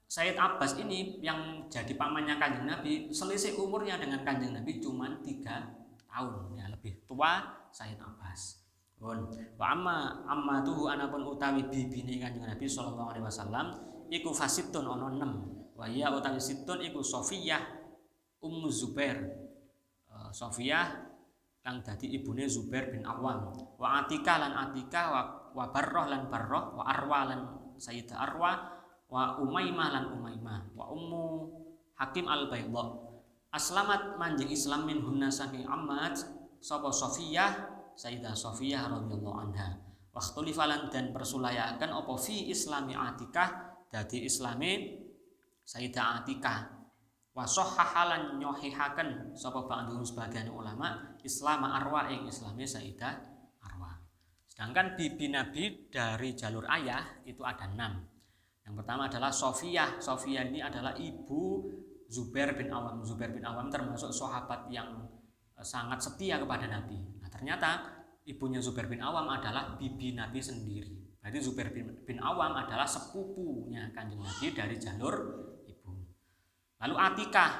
Sayyid 0.09 0.41
Abbas 0.41 0.81
ini 0.81 1.21
yang 1.21 1.69
jadi 1.69 1.93
pamannya 1.93 2.41
Kanjeng 2.41 2.64
Nabi, 2.64 3.12
selisih 3.12 3.61
umurnya 3.61 4.01
dengan 4.01 4.25
Kanjeng 4.25 4.57
Nabi 4.57 4.81
cuma 4.81 5.21
tiga 5.21 5.69
tahun, 6.09 6.57
ya 6.57 6.64
lebih 6.73 7.05
tua 7.05 7.45
Sayyid 7.69 8.01
Abbas. 8.01 8.64
Pun 8.99 9.31
wa 9.55 9.66
amma 9.71 10.27
amma 10.27 10.59
tuhu 10.66 10.91
anapun 10.91 11.23
utawi 11.23 11.62
bibine 11.71 12.19
Kanjeng 12.19 12.49
Nabi 12.49 12.66
sallallahu 12.66 13.14
alaihi 13.14 13.27
wasallam 13.29 13.66
iku 14.11 14.33
fasitun 14.33 14.89
ana 14.89 15.12
6. 15.12 15.79
Wa 15.79 15.87
ya 15.87 16.11
utawi 16.11 16.41
situn 16.43 16.83
iku 16.83 17.05
Sofiyah 17.05 17.62
Ummu 18.43 18.66
Zubair. 18.73 19.23
Uh, 20.09 20.33
Sofiyah 20.35 21.08
kang 21.63 21.85
dadi 21.85 22.09
ibune 22.17 22.47
Zubair 22.47 22.89
bin 22.93 23.05
Awam. 23.05 23.53
Wa 23.77 24.05
Atika 24.05 24.39
lan 24.41 24.53
Atika 24.57 25.03
wa, 25.11 25.23
wa 25.53 25.65
Barroh 25.69 26.07
lan 26.09 26.31
Barroh 26.31 26.79
wa 26.79 26.85
Arwa 26.87 27.21
lan 27.29 27.41
Sayyidah 27.79 28.17
Arwa 28.19 28.53
wa 29.09 29.39
Umaymah 29.41 29.89
lan 29.93 30.05
Umaymah 30.17 30.75
wa 30.75 30.85
Ummu 30.93 31.27
Hakim 31.99 32.31
al-Baydha. 32.31 32.85
Aslamat 33.49 34.21
manjing 34.21 34.53
Islam 34.53 34.85
min 34.85 35.01
hunna 35.01 35.33
saking 35.33 35.65
Ahmad 35.65 36.15
sapa 36.61 36.93
Sofiyah 36.93 37.79
Sayyidah 37.99 38.37
Sofiyah 38.37 38.87
radhiyallahu 38.87 39.39
anha. 39.51 39.83
Waktu 40.15 40.51
falan 40.55 40.91
dan 40.91 41.11
persulayakan 41.15 41.95
opo 41.95 42.19
fi 42.19 42.51
islami 42.51 42.95
atikah 42.95 43.79
dadi 43.91 44.27
islami 44.27 44.99
Sayyidah 45.69 46.23
Atikah. 46.23 46.78
Wasohahalan 47.39 48.43
nyohihaken 48.43 49.39
sapa 49.39 49.62
ba'dhum 49.62 50.03
sebagian 50.03 50.51
ulama 50.51 51.14
Islam 51.22 51.70
arwah 51.70 52.11
ing 52.11 52.26
islame 52.26 52.66
Sayyidah 52.66 53.14
Arwah. 53.62 53.95
Sedangkan 54.51 54.99
bibi 54.99 55.30
Nabi 55.30 55.86
dari 55.86 56.34
jalur 56.34 56.66
ayah 56.66 57.22
itu 57.22 57.47
ada 57.47 57.70
enam. 57.70 58.03
Yang 58.66 58.74
pertama 58.82 59.07
adalah 59.07 59.30
Sofiyah. 59.30 60.03
Sofiyah 60.03 60.51
ini 60.51 60.59
adalah 60.59 60.99
ibu 60.99 61.70
Zubair 62.11 62.59
bin 62.59 62.74
Awam. 62.74 63.07
Zubair 63.07 63.30
bin 63.30 63.47
Awam 63.47 63.70
termasuk 63.70 64.11
sahabat 64.11 64.66
yang 64.74 65.07
eh, 65.55 65.62
sangat 65.62 66.03
setia 66.03 66.43
kepada 66.43 66.66
Nabi. 66.66 66.99
Nah, 67.22 67.30
ternyata 67.30 68.03
ibunya 68.26 68.59
Zubair 68.59 68.91
bin 68.91 68.99
Awam 68.99 69.30
adalah 69.30 69.78
bibi 69.78 70.18
Nabi 70.18 70.43
sendiri. 70.43 71.22
Berarti 71.22 71.39
Zubair 71.39 71.70
bin, 71.70 72.03
bin 72.03 72.18
Awam 72.18 72.59
adalah 72.59 72.89
sepupunya 72.89 73.95
kanjeng 73.95 74.26
Nabi 74.26 74.51
dari 74.51 74.74
jalur 74.74 75.14
Lalu 76.79 76.95
Atikah, 76.95 77.51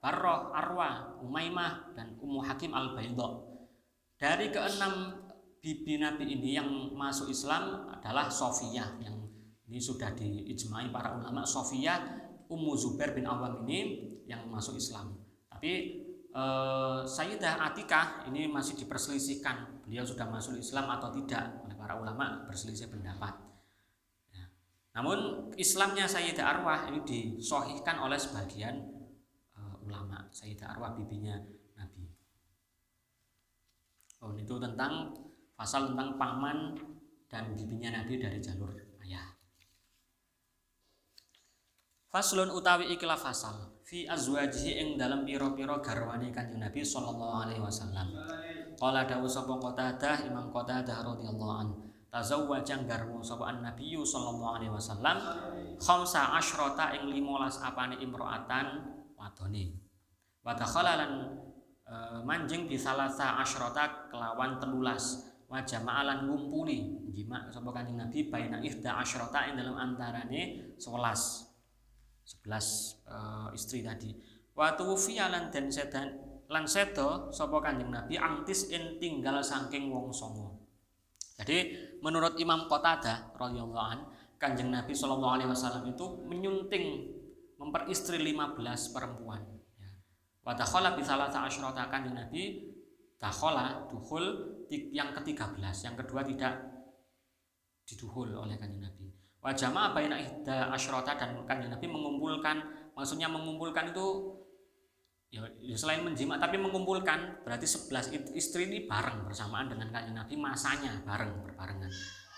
Barroh, 0.00 0.52
Arwah, 0.52 1.18
Umaymah, 1.24 1.96
dan 1.96 2.20
Ummu 2.20 2.44
Hakim 2.44 2.76
al-Baidha. 2.76 3.28
Dari 4.16 4.52
keenam 4.52 5.26
bibi 5.60 5.98
Nabi 6.00 6.36
ini 6.36 6.56
yang 6.56 6.68
masuk 6.94 7.32
Islam 7.32 7.90
adalah 7.90 8.30
Sofiyah 8.30 9.02
yang 9.02 9.16
ini 9.66 9.82
sudah 9.82 10.14
diijmai 10.14 10.94
para 10.94 11.18
ulama 11.18 11.42
Sofiyah 11.42 12.26
Ummu 12.46 12.72
Zubair 12.78 13.12
bin 13.12 13.26
Awam 13.26 13.66
ini 13.66 14.06
yang 14.30 14.46
masuk 14.46 14.78
Islam. 14.78 15.18
Tapi 15.50 15.72
eh, 16.30 17.00
Sayyidah 17.02 17.58
Atikah 17.66 18.30
ini 18.30 18.46
masih 18.46 18.78
diperselisihkan 18.78 19.82
beliau 19.82 20.06
sudah 20.06 20.30
masuk 20.30 20.54
Islam 20.54 20.86
atau 20.86 21.10
tidak 21.10 21.66
oleh 21.66 21.74
para 21.74 21.98
ulama 21.98 22.46
berselisih 22.46 22.86
pendapat. 22.86 23.34
Namun 24.96 25.52
Islamnya 25.60 26.08
Sayyidah 26.08 26.56
Arwah 26.56 26.88
ini 26.88 27.04
disohihkan 27.04 28.00
oleh 28.00 28.16
sebagian 28.16 28.80
uh, 29.52 29.76
ulama 29.84 30.24
Sayyidah 30.32 30.72
Arwah 30.72 30.96
bibinya 30.96 31.36
Nabi. 31.76 32.08
Oh 34.24 34.32
itu 34.32 34.56
tentang 34.56 35.12
pasal 35.52 35.92
tentang 35.92 36.16
paman 36.16 36.72
dan 37.28 37.52
bibinya 37.52 38.00
Nabi 38.00 38.16
dari 38.16 38.40
jalur 38.40 38.72
ayah. 39.04 39.36
Faslun 42.08 42.48
utawi 42.48 42.96
ikilah 42.96 43.20
fasal 43.20 43.76
fi 43.84 44.08
azwajihi 44.08 44.80
ing 44.80 44.88
dalam 44.96 45.28
piro-piro 45.28 45.76
garwani 45.84 46.32
kanjeng 46.32 46.64
Nabi 46.64 46.80
sallallahu 46.80 47.44
alaihi 47.44 47.60
wasallam. 47.60 48.16
Qala 48.80 49.04
dawu 49.04 49.28
sapa 49.28 49.60
Qatadah 49.60 50.24
Imam 50.24 50.48
Qatadah 50.48 51.04
radhiyallahu 51.04 51.54
anhu 51.60 51.86
tazawwaja 52.16 52.80
garwa 52.88 53.20
sapa 53.20 53.52
an-nabiyyu 53.52 54.00
sallallahu 54.00 54.56
alaihi 54.56 54.72
wasallam 54.72 55.20
khamsa 55.76 56.32
asyrata 56.40 56.96
ing 56.96 57.12
15 57.12 57.60
apane 57.60 58.00
imro'atan 58.00 58.88
wadone. 59.20 59.76
Wa 60.40 60.56
dakhalalan 60.56 61.36
e, 61.84 61.94
manjing 62.24 62.64
bi 62.64 62.80
salasa 62.80 63.36
asyrata 63.44 64.08
kelawan 64.08 64.56
telulas. 64.56 65.28
Wa 65.44 65.60
jama'alan 65.60 66.24
ngumpuli. 66.24 67.04
Jima 67.12 67.52
sapa 67.52 67.68
kanjeng 67.76 68.00
Nabi 68.00 68.32
baina 68.32 68.64
ihda 68.64 68.96
asyrata 68.96 69.52
ing 69.52 69.60
dalam 69.60 69.76
antarane 69.76 70.72
11 70.80 70.88
11 72.48 72.48
e, 73.12 73.16
istri 73.52 73.84
tadi. 73.84 74.16
Wa 74.56 74.72
tuwfiya 74.72 75.28
dan 75.52 75.68
sedan 75.68 76.16
lan 76.48 76.64
sedo 76.64 77.28
sapa 77.28 77.60
kanjeng 77.60 77.92
Nabi 77.92 78.16
angtis 78.16 78.72
in 78.72 78.96
tinggal 78.96 79.44
saking 79.44 79.92
wong 79.92 80.08
songo 80.08 80.55
jadi 81.36 81.56
menurut 82.00 82.40
Imam 82.40 82.64
Qatada 82.64 83.36
radhiyallahu 83.36 83.88
an, 83.92 84.00
Kanjeng 84.40 84.72
Nabi 84.72 84.96
Shallallahu 84.96 85.36
alaihi 85.36 85.50
wasallam 85.52 85.84
itu 85.88 86.04
menyunting 86.24 87.12
memperistri 87.60 88.20
15 88.20 88.56
perempuan. 88.92 89.44
Ya. 89.76 89.90
Wa 90.44 90.56
dakhala 90.56 90.96
bi 90.96 91.04
Kanjeng 91.04 92.16
Nabi 92.16 92.72
dakhala 93.16 93.88
duhul 93.88 94.24
yang 94.68 95.12
ke-13, 95.12 95.60
yang 95.84 95.96
kedua 95.96 96.20
tidak 96.24 96.52
diduhul 97.84 98.32
oleh 98.32 98.56
Kanjeng 98.56 98.84
Nabi. 98.84 99.12
Wa 99.40 99.52
jama'a 99.52 99.92
baina 99.92 100.16
ihda 100.20 100.72
dan 100.72 101.36
Kanjeng 101.44 101.72
Nabi 101.72 101.86
mengumpulkan 101.88 102.56
maksudnya 102.96 103.28
mengumpulkan 103.28 103.92
itu 103.92 104.35
Ya, 105.26 105.42
ya, 105.58 105.74
selain 105.74 106.06
menjima 106.06 106.38
tapi 106.38 106.54
mengumpulkan 106.54 107.42
berarti 107.42 107.66
11 107.66 108.38
istri 108.38 108.70
ini 108.70 108.86
bareng 108.86 109.26
bersamaan 109.26 109.66
dengan 109.66 109.90
kanjeng 109.90 110.14
Nabi 110.14 110.34
masanya 110.38 111.02
bareng 111.02 111.42
berbarengan. 111.42 111.90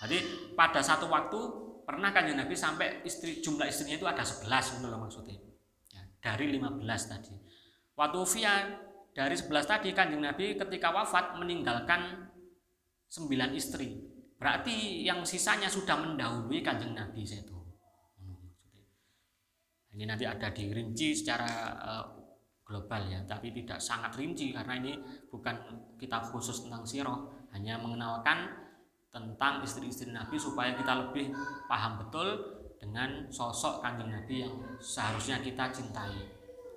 Jadi 0.02 0.18
pada 0.56 0.80
satu 0.80 1.04
waktu 1.06 1.36
pernah 1.84 2.08
kanjeng 2.16 2.40
Nabi 2.40 2.56
sampai 2.56 3.04
istri 3.04 3.44
jumlah 3.44 3.68
istrinya 3.68 4.00
itu 4.00 4.08
ada 4.08 4.24
11 4.24 4.80
menurut 4.80 5.04
maksudnya. 5.04 5.36
Ya, 5.92 6.02
dari 6.24 6.48
15 6.56 7.12
tadi. 7.12 7.34
Waktu 7.92 8.20
via 8.34 8.54
dari 9.12 9.36
11 9.36 9.68
tadi 9.68 9.88
kanjeng 9.92 10.24
Nabi 10.24 10.56
ketika 10.56 10.88
wafat 10.88 11.36
meninggalkan 11.36 12.32
9 13.12 13.52
istri. 13.52 14.00
Berarti 14.38 15.04
yang 15.04 15.26
sisanya 15.28 15.68
sudah 15.68 15.98
mendahului 15.98 16.64
kanjeng 16.64 16.96
Nabi 16.96 17.20
itu. 17.26 17.58
Ini 19.98 20.06
nanti 20.06 20.22
ada 20.22 20.54
dirinci 20.54 21.10
secara 21.10 21.74
uh, 21.82 22.17
global 22.68 23.00
ya 23.08 23.24
tapi 23.24 23.48
tidak 23.56 23.80
sangat 23.80 24.12
rinci 24.12 24.52
karena 24.52 24.76
ini 24.76 24.92
bukan 25.32 25.56
kitab 25.96 26.28
khusus 26.28 26.68
tentang 26.68 26.84
siroh 26.84 27.48
hanya 27.56 27.80
mengenalkan 27.80 28.68
tentang 29.08 29.64
istri-istri 29.64 30.12
Nabi 30.12 30.36
supaya 30.36 30.76
kita 30.76 31.08
lebih 31.08 31.32
paham 31.64 31.96
betul 32.04 32.28
dengan 32.76 33.24
sosok 33.32 33.80
kanjeng 33.80 34.12
Nabi 34.12 34.44
yang 34.44 34.54
seharusnya 34.78 35.40
kita 35.40 35.72
cintai. 35.72 36.14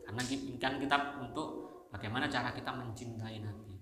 Karena 0.07 0.21
ini 0.25 0.55
kan 0.57 0.79
kitab 0.79 1.19
untuk 1.19 1.47
bagaimana 1.91 2.31
cara 2.31 2.55
kita 2.55 2.71
mencintai 2.71 3.43
Nabi. 3.43 3.75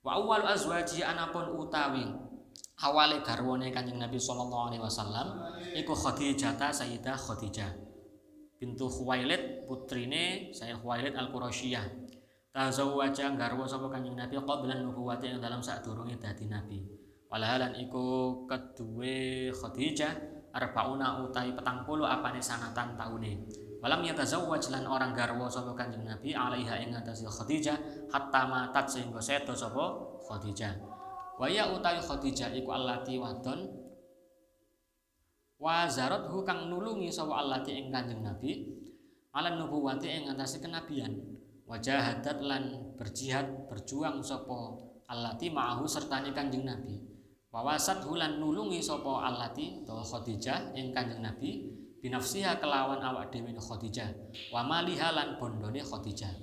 Wa 0.00 0.16
awal 0.16 0.48
azwaji 0.48 1.04
anapun 1.04 1.60
utawi 1.60 2.08
awale 2.80 3.20
garwane 3.20 3.68
kanjeng 3.68 4.00
Nabi 4.00 4.16
sallallahu 4.16 4.72
alaihi 4.72 4.82
wasallam 4.82 5.26
iku 5.76 5.92
Khadijah 5.92 6.56
Sayyidah 6.56 7.12
Khadijah 7.12 7.89
bintu 8.60 8.92
Khuwailid 8.92 9.64
putrine 9.64 10.52
saya 10.52 10.76
Khuwailid 10.76 11.16
al-Quraisyah 11.16 11.80
tazawwaja 12.52 13.32
garwa 13.32 13.64
sapa 13.64 13.88
Kanjeng 13.88 14.20
Nabi 14.20 14.36
qabla 14.36 14.84
nubuwati 14.84 15.32
yang 15.32 15.40
dalam 15.40 15.64
saat 15.64 15.80
durunge 15.80 16.20
dadi 16.20 16.44
nabi. 16.44 16.84
Walahalan 17.30 17.78
iku 17.78 18.36
kedue 18.44 19.48
Khadijah 19.54 20.12
arbauna 20.52 21.24
utai 21.24 21.54
petang 21.56 21.88
puluh 21.88 22.04
apane 22.04 22.42
sanatan 22.42 22.98
taune. 22.98 23.48
Walam 23.80 24.04
yatazawwaj 24.04 24.76
lan 24.76 24.84
orang 24.84 25.16
garwa 25.16 25.48
sapa 25.48 25.72
Kanjeng 25.72 26.04
Nabi 26.04 26.36
alaiha 26.36 26.84
ing 26.84 26.92
atase 26.92 27.24
Khadijah 27.24 28.10
hatta 28.12 28.44
matat 28.44 28.84
sehingga 28.92 29.24
sedo 29.24 29.56
sapa 29.56 29.96
Khadijah. 30.28 30.74
Wa 31.40 31.48
ya 31.48 31.72
utai 31.72 31.96
Khadijah 31.96 32.52
iku 32.52 32.76
allati 32.76 33.16
wadon 33.16 33.79
wa 35.60 35.84
hu 36.32 36.40
kang 36.40 36.72
nulungi 36.72 37.12
sapa 37.12 37.36
Allah 37.36 37.60
ing 37.68 37.92
Kanjeng 37.92 38.24
Nabi 38.24 38.64
ala 39.36 39.60
nubuwati 39.60 40.08
ing 40.08 40.24
atase 40.32 40.58
kenabian. 40.64 41.12
Wajahadat 41.68 42.42
lan 42.42 42.96
berjihad 42.98 43.70
berjuang 43.70 44.18
sapa 44.26 44.74
allati 45.06 45.52
ma'ahu 45.52 45.86
sertane 45.86 46.34
Kanjeng 46.34 46.66
Nabi. 46.66 46.98
Wawasat 47.52 48.02
hulan 48.08 48.40
nulungi 48.40 48.80
sapa 48.82 49.28
allati 49.28 49.84
to 49.84 49.94
Khadijah 49.94 50.74
ing 50.74 50.96
Kanjeng 50.96 51.20
Nabi 51.22 51.68
binafsiha 52.00 52.58
kelawan 52.58 52.98
awak 53.04 53.28
dhewe 53.30 53.52
Khadijah. 53.54 54.10
Wa 54.50 54.64
maliha 54.64 55.12
lan 55.12 55.36
bondone 55.36 55.84
Khadijah. 55.84 56.34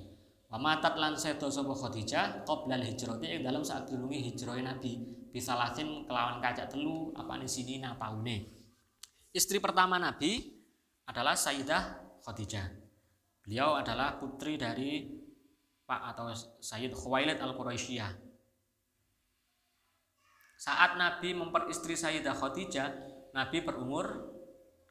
Wa 0.48 0.56
matat 0.56 0.94
lan 0.96 1.18
sedo 1.18 1.50
sapa 1.50 1.74
Khadijah 1.74 2.46
qabla 2.46 2.80
hijrati 2.80 3.26
ing 3.36 3.42
dalam 3.42 3.66
saat 3.66 3.90
hijrahe 3.90 4.62
Nabi. 4.62 5.02
Bisalasin 5.28 6.08
kelawan 6.08 6.40
kacak 6.40 6.72
telu 6.72 7.12
apane 7.12 7.44
sinina 7.44 7.92
taune 8.00 8.57
Istri 9.28 9.60
pertama 9.60 10.00
Nabi 10.00 10.56
adalah 11.04 11.36
Sayyidah 11.36 11.82
Khadijah. 12.24 12.64
Beliau 13.44 13.76
adalah 13.76 14.16
putri 14.16 14.56
dari 14.56 15.04
Pak 15.84 16.00
atau 16.16 16.32
Sayyid 16.60 16.92
Khuwailid 16.92 17.40
Al-Quraisyah. 17.40 18.12
Saat 20.58 20.96
Nabi 20.96 21.36
memperistri 21.36 21.96
Sayyidah 21.96 22.36
Khadijah, 22.36 22.88
Nabi 23.36 23.64
berumur 23.64 24.32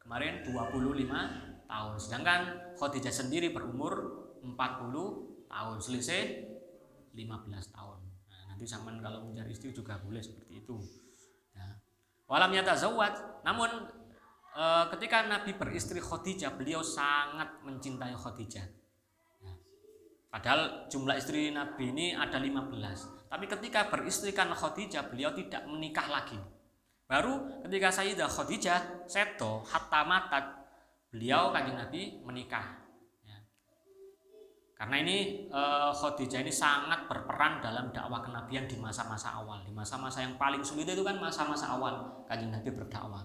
kemarin 0.02 0.46
25 0.46 1.66
tahun. 1.66 1.94
Sedangkan 1.98 2.40
Khadijah 2.78 3.14
sendiri 3.14 3.50
berumur 3.50 3.94
40 4.42 5.50
tahun. 5.50 5.76
Selisih 5.82 6.46
15 7.14 7.74
tahun. 7.74 7.98
Nah, 8.30 8.42
nanti 8.54 8.64
zaman 8.70 9.02
kalau 9.02 9.26
mencari 9.26 9.50
istri 9.50 9.74
juga 9.74 9.98
boleh 9.98 10.22
seperti 10.22 10.62
itu. 10.62 10.78
Ya. 11.54 11.78
Yatazawwad, 12.30 13.42
namun 13.42 13.97
e, 14.54 14.64
ketika 14.96 15.26
Nabi 15.26 15.56
beristri 15.56 16.00
Khadijah, 16.00 16.54
beliau 16.56 16.80
sangat 16.80 17.60
mencintai 17.64 18.14
Khadijah. 18.14 18.66
Ya. 19.42 19.52
Padahal 20.28 20.88
jumlah 20.88 21.16
istri 21.16 21.52
Nabi 21.52 21.92
ini 21.92 22.06
ada 22.16 22.40
15. 22.40 23.28
Tapi 23.28 23.44
ketika 23.44 23.92
beristrikan 23.92 24.48
Khadijah, 24.52 25.08
beliau 25.12 25.36
tidak 25.36 25.68
menikah 25.68 26.08
lagi. 26.08 26.40
Baru 27.08 27.64
ketika 27.64 27.88
Sayyidah 27.88 28.28
Khadijah 28.28 29.08
seto 29.08 29.64
hatta 29.64 30.04
matat, 30.04 30.44
beliau 31.08 31.48
kanjeng 31.48 31.80
Nabi 31.80 32.20
menikah. 32.20 32.84
Ya. 33.24 33.40
Karena 34.76 35.00
ini 35.00 35.48
uh, 35.48 35.88
Khadijah 35.88 36.44
ini 36.44 36.52
sangat 36.52 37.08
berperan 37.08 37.64
dalam 37.64 37.88
dakwah 37.96 38.20
kenabian 38.20 38.68
di 38.68 38.76
masa-masa 38.76 39.40
awal. 39.40 39.64
Di 39.64 39.72
masa-masa 39.72 40.20
yang 40.20 40.36
paling 40.36 40.60
sulit 40.60 40.84
itu 40.84 41.00
kan 41.00 41.16
masa-masa 41.16 41.72
awal 41.72 42.24
kanjeng 42.28 42.52
Nabi 42.52 42.76
berdakwah. 42.76 43.24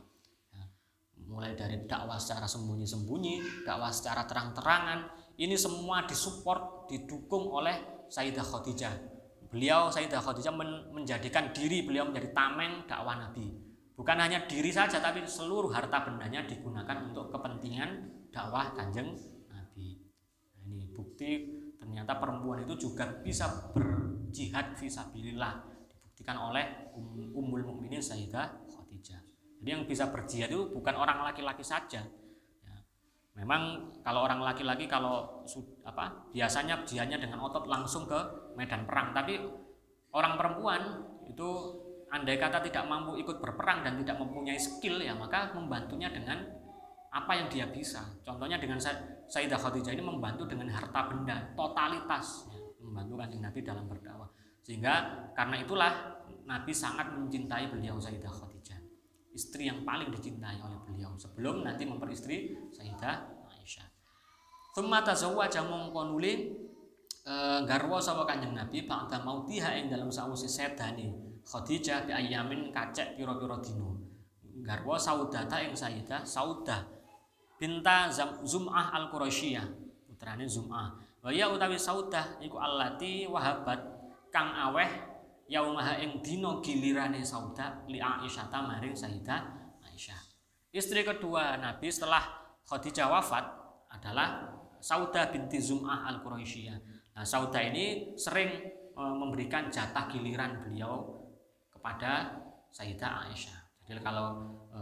Mulai 1.28 1.57
dari 1.57 1.84
dakwah 1.88 2.19
secara 2.19 2.45
sembunyi-sembunyi, 2.45 3.65
dakwah 3.65 3.89
secara 3.89 4.24
terang-terangan, 4.30 5.09
ini 5.39 5.57
semua 5.57 6.05
disupport, 6.05 6.88
didukung 6.88 7.49
oleh 7.49 8.05
Sayyidah 8.11 8.45
Khadijah. 8.45 8.93
Beliau 9.49 9.89
Sayyidah 9.89 10.21
Khadijah 10.21 10.53
men 10.53 10.93
menjadikan 10.93 11.49
diri 11.53 11.86
beliau 11.86 12.05
menjadi 12.09 12.34
tameng 12.34 12.86
dakwah 12.86 13.17
Nabi. 13.17 13.49
Bukan 13.93 14.17
hanya 14.17 14.45
diri 14.49 14.74
saja 14.74 14.97
tapi 14.97 15.21
seluruh 15.26 15.69
harta 15.69 16.01
bendanya 16.01 16.45
digunakan 16.49 17.09
untuk 17.09 17.30
kepentingan 17.30 18.09
dakwah 18.34 18.74
kanjeng 18.74 19.13
bukti 20.93 21.61
ternyata 21.78 22.17
perempuan 22.17 22.63
itu 22.63 22.89
juga 22.89 23.05
bisa 23.21 23.69
berjihad 23.76 24.74
visabilillah 24.78 25.61
dibuktikan 25.89 26.38
oleh 26.39 26.93
um, 26.95 27.34
Ummul 27.38 27.65
Mukminin 27.65 27.99
Sayyidah. 27.99 28.62
Jadi 29.64 29.80
yang 29.80 29.88
bisa 29.88 30.11
berjihad 30.11 30.51
itu 30.51 30.76
bukan 30.76 30.91
orang 30.91 31.24
laki-laki 31.24 31.64
saja. 31.64 32.03
Ya. 32.68 32.76
Memang 33.39 33.95
kalau 34.03 34.28
orang 34.28 34.43
laki-laki 34.43 34.91
kalau 34.91 35.47
apa 35.88 36.28
biasanya 36.36 36.84
jihadnya 36.84 37.16
dengan 37.16 37.39
otot 37.47 37.64
langsung 37.72 38.03
ke 38.03 38.20
medan 38.59 38.84
perang, 38.84 39.16
tapi 39.16 39.39
orang 40.11 40.36
perempuan 40.36 40.82
itu 41.32 41.80
andai 42.11 42.36
kata 42.36 42.59
tidak 42.59 42.84
mampu 42.91 43.16
ikut 43.24 43.39
berperang 43.39 43.88
dan 43.88 44.03
tidak 44.03 44.20
mempunyai 44.20 44.59
skill 44.59 44.99
ya 44.99 45.16
maka 45.16 45.55
membantunya 45.55 46.11
dengan 46.11 46.43
apa 47.16 47.32
yang 47.32 47.47
dia 47.47 47.72
bisa. 47.72 48.03
Contohnya 48.20 48.59
dengan 48.59 48.84
Sayyidah 48.84 49.64
Khadijah 49.64 49.95
ini 49.95 50.03
membantu 50.03 50.43
dengan 50.43 50.68
harta 50.76 51.07
benda, 51.07 51.55
totalitas 51.55 52.51
ya, 52.51 52.59
membantu 52.84 53.16
kanjeng 53.16 53.47
Nabi 53.47 53.64
dalam 53.64 53.88
berdakwah. 53.88 54.28
Sehingga 54.59 55.24
karena 55.32 55.55
itulah 55.55 56.20
Nabi 56.43 56.76
sangat 56.76 57.16
mencintai 57.16 57.72
beliau 57.72 57.95
Sayyidah 57.95 58.28
Khadijah. 58.28 58.82
Istri 59.34 59.65
yang 59.65 59.81
paling 59.81 60.13
dicintai 60.13 60.61
oleh 60.61 60.77
beliau 60.86 61.17
sebelum 61.17 61.65
nanti 61.65 61.89
memperistri 61.89 62.53
Sayyidah 62.69 63.15
Aisyah. 63.49 63.88
Thumma 64.77 65.01
tazawwaja 65.01 65.65
mongko 65.65 66.13
nuli 66.13 66.53
e, 67.25 67.34
garwa 67.65 67.97
sapa 67.97 68.29
kanjeng 68.29 68.53
Nabi 68.53 68.86
ba'da 68.86 69.25
mautiha 69.25 69.73
ing 69.73 69.89
dalam 69.89 70.13
sawise 70.13 70.45
sedane 70.45 71.34
Khadijah 71.43 72.07
bi 72.07 72.13
ayamin 72.13 72.69
kacek 72.69 73.17
pira-pira 73.17 73.57
dina. 73.59 73.89
Garwa 74.63 74.95
saudata 74.95 75.59
ing 75.65 75.73
Sayyidah 75.73 76.21
Saudah 76.21 76.86
binta 77.57 78.07
Zum'ah 78.45 78.93
al-Quraisyiyah 79.01 79.65
putrane 80.05 80.45
Zum'ah 80.45 80.93
wa 81.25 81.31
ya 81.34 81.49
utawi 81.49 81.75
Saudah 81.75 82.38
iku 82.38 82.61
allati 82.61 83.25
wahabat 83.25 83.81
kang 84.29 84.53
aweh 84.53 85.12
yaumaha 85.54 86.01
ing 86.01 86.18
dina 86.26 86.58
gilirane 86.66 87.22
Saudah 87.22 87.86
li 87.86 88.01
Aisyah 88.01 88.49
maring 88.49 88.97
Sayyidah 88.97 89.39
Aisyah. 89.86 90.18
Istri 90.74 91.06
kedua 91.06 91.62
Nabi 91.62 91.93
setelah 91.93 92.26
Khadijah 92.66 93.14
wafat 93.14 93.45
adalah 93.93 94.49
Saudah 94.82 95.30
binti 95.30 95.62
Zum'ah 95.62 96.10
al-Quraisyiyah 96.10 96.78
nah 97.14 97.22
Saudah 97.22 97.62
ini 97.62 98.18
sering 98.18 98.49
e, 98.97 99.01
memberikan 99.14 99.70
jatah 99.70 100.10
giliran 100.10 100.66
beliau 100.66 101.22
kepada 101.70 102.41
Sayyidah 102.74 103.30
Aisyah. 103.30 103.86
Jadi 103.86 104.01
kalau 104.01 104.58
e, 104.74 104.82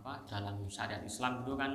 apa 0.00 0.24
dalam 0.24 0.64
syariat 0.72 1.04
Islam 1.04 1.44
itu 1.44 1.52
kan 1.52 1.70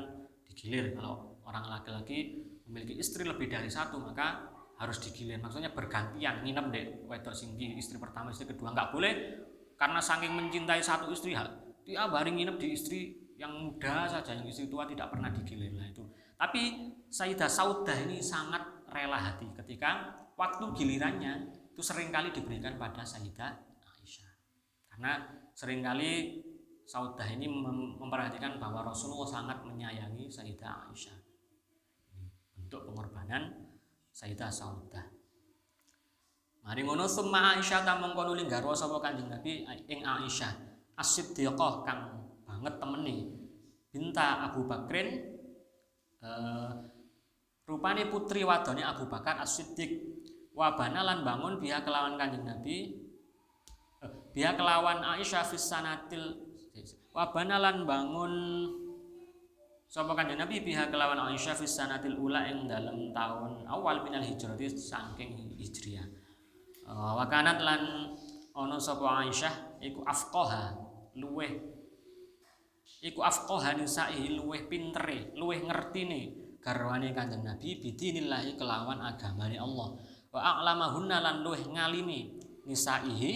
digilir. 0.50 0.98
Kalau 0.98 1.38
orang 1.46 1.70
laki-laki 1.70 2.42
memiliki 2.66 2.98
istri 2.98 3.22
lebih 3.22 3.46
dari 3.46 3.70
satu 3.70 4.02
maka 4.02 4.51
harus 4.82 4.98
digilir 4.98 5.38
maksudnya 5.38 5.70
bergantian 5.70 6.42
nginep 6.42 6.66
deh 6.74 6.86
wedok 7.06 7.38
singgi 7.38 7.78
istri 7.78 8.02
pertama 8.02 8.34
istri 8.34 8.50
kedua. 8.50 8.74
Nggak 8.74 8.90
boleh 8.90 9.14
karena 9.78 10.02
saking 10.02 10.34
mencintai 10.34 10.82
satu 10.82 11.14
istri 11.14 11.38
dia 11.86 12.10
hari 12.10 12.34
nginep 12.34 12.58
di 12.58 12.68
istri 12.74 13.00
yang 13.38 13.54
muda 13.54 14.06
saja 14.10 14.38
yang 14.38 14.46
istri 14.46 14.70
tua 14.70 14.86
tidak 14.90 15.14
pernah 15.14 15.30
digilir 15.30 15.74
lah 15.78 15.86
itu. 15.86 16.02
Tapi 16.38 16.94
Sayyidah 17.10 17.50
Saudah 17.50 17.98
ini 18.10 18.18
sangat 18.22 18.62
rela 18.90 19.18
hati 19.18 19.46
ketika 19.62 20.18
waktu 20.34 20.66
gilirannya 20.74 21.50
itu 21.74 21.82
sering 21.82 22.10
kali 22.10 22.34
diberikan 22.34 22.78
pada 22.82 23.06
Sayyidah 23.06 23.50
Aisyah. 24.02 24.34
Karena 24.94 25.26
sering 25.54 25.86
kali 25.86 26.42
Saudah 26.86 27.26
ini 27.30 27.46
memperhatikan 28.02 28.58
bahwa 28.58 28.82
Rasulullah 28.86 29.30
sangat 29.30 29.62
menyayangi 29.66 30.30
Sayyidah 30.30 30.90
Aisyah. 30.90 31.18
Bentuk 32.58 32.90
pengorbanan 32.90 33.61
Sayyidah 34.12 34.52
Saudah. 34.52 35.08
Mari 36.62 36.86
ngono 36.86 37.10
summa 37.10 37.58
Aisyah 37.58 37.82
ta 37.82 37.98
mengko 37.98 38.22
nuli 38.28 38.46
garwa 38.46 38.78
sapa 38.78 39.02
Kanjeng 39.02 39.32
Nabi 39.32 39.66
ing 39.90 40.06
Aisyah. 40.06 40.54
As-Siddiqah 41.00 41.82
kang 41.82 42.30
banget 42.46 42.78
temeni. 42.78 43.34
Binta 43.92 44.46
Abu 44.46 44.70
Bakrin 44.70 45.36
uh, 46.22 46.72
rupane 47.66 48.08
putri 48.08 48.46
wadone 48.46 48.86
Abu 48.86 49.10
Bakar 49.10 49.42
As-Siddiq 49.42 50.00
bangun 51.26 51.58
biha 51.58 51.82
kelawan 51.82 52.16
Kanjeng 52.22 52.46
Nabi 52.46 53.02
uh, 54.06 54.32
biha 54.32 54.54
kelawan 54.54 55.02
Aisyah 55.02 55.44
fis 55.44 55.66
sanatil 55.66 56.52
Wabana 57.12 57.60
bangun 57.84 58.34
sapa 59.92 60.16
kanjeng 60.16 60.40
Nabi 60.40 60.64
pihak 60.64 60.88
kelawan 60.88 61.20
Aisyah 61.20 61.52
fis 61.52 61.76
sanatil 61.76 62.16
ula 62.16 62.48
ing 62.48 62.64
dalam 62.64 63.12
tahun 63.12 63.68
awal 63.68 64.08
minal 64.08 64.24
hijrati 64.24 64.72
saking 64.72 65.52
hijriah. 65.60 66.08
Uh, 66.88 67.20
wakanat 67.20 67.60
lan 67.60 68.16
ono 68.56 68.80
sapa 68.80 69.28
Aisyah 69.28 69.84
iku 69.84 70.00
afqaha 70.08 70.80
luweh. 71.20 71.60
Iku 73.04 73.20
afqaha 73.20 73.76
nisa'i 73.76 74.32
luweh 74.32 74.72
pintere 74.72 75.36
luweh 75.36 75.60
ngertine 75.60 76.40
garwane 76.64 77.12
kanjeng 77.12 77.44
Nabi 77.44 77.84
bidinillahi 77.84 78.56
kelawan 78.56 79.04
agamane 79.04 79.60
Allah. 79.60 79.92
Wa 80.32 80.40
a'lamahunna 80.40 81.20
lan 81.20 81.36
luweh 81.44 81.68
ngalimi 81.68 82.40
nisa'ihi 82.64 83.32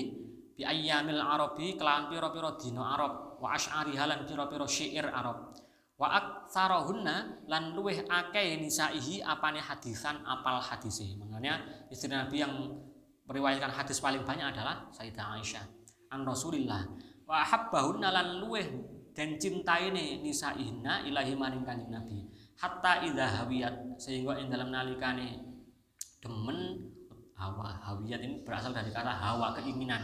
bi 0.56 0.64
ayyamil 0.64 1.20
arabi 1.20 1.76
kelawan 1.76 2.08
pira-pira 2.08 2.56
dina 2.56 2.96
Arab. 2.96 3.44
Wa 3.44 3.60
asy'ari 3.60 4.00
halan 4.00 4.24
pira-pira 4.24 4.64
syair 4.64 5.12
Arab 5.12 5.65
wa 5.96 6.12
aktsarahunna 6.12 7.48
lan 7.48 7.72
luweh 7.72 8.04
akeh 8.04 8.60
nisaihi 8.60 9.24
apane 9.24 9.64
hadisan 9.64 10.20
apal 10.28 10.60
hadise. 10.60 11.16
Makanya 11.16 11.88
istri 11.88 12.12
Nabi 12.12 12.44
yang 12.44 12.52
meriwayatkan 13.26 13.72
hadis 13.72 14.04
paling 14.04 14.28
banyak 14.28 14.52
adalah 14.52 14.92
Sayyidah 14.92 15.40
Aisyah 15.40 15.66
an 16.12 16.28
Rasulillah 16.28 16.84
wa 17.26 17.42
habbahunna 17.42 18.12
lan 18.12 18.44
luweh 18.44 18.68
dan 19.16 19.40
cintaine 19.40 20.20
nisaihinna 20.20 21.08
ilahi 21.08 21.34
maring 21.34 21.64
kanjeng 21.64 21.90
Nabi. 21.96 22.28
Hatta 22.60 23.04
idza 23.04 23.44
hawiyat 23.44 23.96
sehingga 23.96 24.36
ing 24.40 24.52
dalam 24.52 24.72
nalikane 24.72 25.40
demen 26.20 26.92
hawa 27.36 27.80
hawiyat 27.84 28.20
ini 28.20 28.44
berasal 28.44 28.76
dari 28.76 28.92
kata 28.92 29.12
hawa 29.16 29.56
keinginan. 29.56 30.04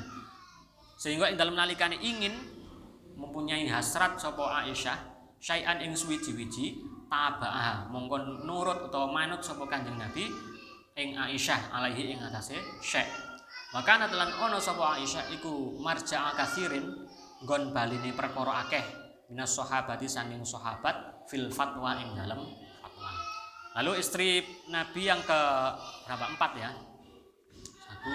Sehingga 0.96 1.28
ing 1.28 1.36
dalam 1.36 1.60
nalikane 1.60 2.00
ingin 2.00 2.32
mempunyai 3.20 3.68
hasrat 3.68 4.16
sapa 4.16 4.64
Aisyah 4.64 5.11
syai'an 5.42 5.82
ing 5.82 5.98
suwiji-wiji 5.98 6.86
tabah 7.10 7.90
mongko 7.90 8.46
nurut 8.46 8.88
utawa 8.88 9.10
manut 9.10 9.42
sapa 9.42 9.66
Kanjeng 9.66 9.98
Nabi 9.98 10.30
ing 10.96 11.18
Aisyah 11.18 11.74
alaihi 11.74 12.14
ing 12.14 12.20
atase 12.22 12.56
syekh 12.80 13.10
maka 13.74 14.06
telan 14.06 14.32
ono 14.38 14.62
sapa 14.62 15.02
Aisyah 15.02 15.34
iku 15.34 15.82
marja'a 15.82 16.38
kathirin 16.38 16.86
nggon 17.42 17.74
baline 17.74 18.14
perkara 18.14 18.68
akeh 18.68 18.86
minas 19.32 19.56
sahabati 19.56 20.06
saking 20.12 20.44
sahabat 20.44 21.26
fil 21.32 21.48
fatwa 21.48 21.96
ing 22.04 22.12
dalam 22.20 22.44
fatwa. 22.84 23.12
Lalu 23.80 23.92
istri 24.04 24.44
Nabi 24.68 25.08
yang 25.08 25.24
ke 25.24 25.40
berapa 26.04 26.36
empat 26.36 26.52
ya? 26.60 26.70
Satu 27.88 28.14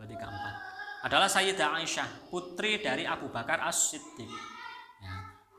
dua 0.00 0.06
tiga 0.08 0.26
empat. 0.32 0.54
Adalah 1.04 1.28
Sayyidah 1.28 1.76
Aisyah, 1.76 2.32
putri 2.32 2.80
dari 2.80 3.04
Abu 3.04 3.28
Bakar 3.28 3.60
As-Siddiq. 3.60 4.53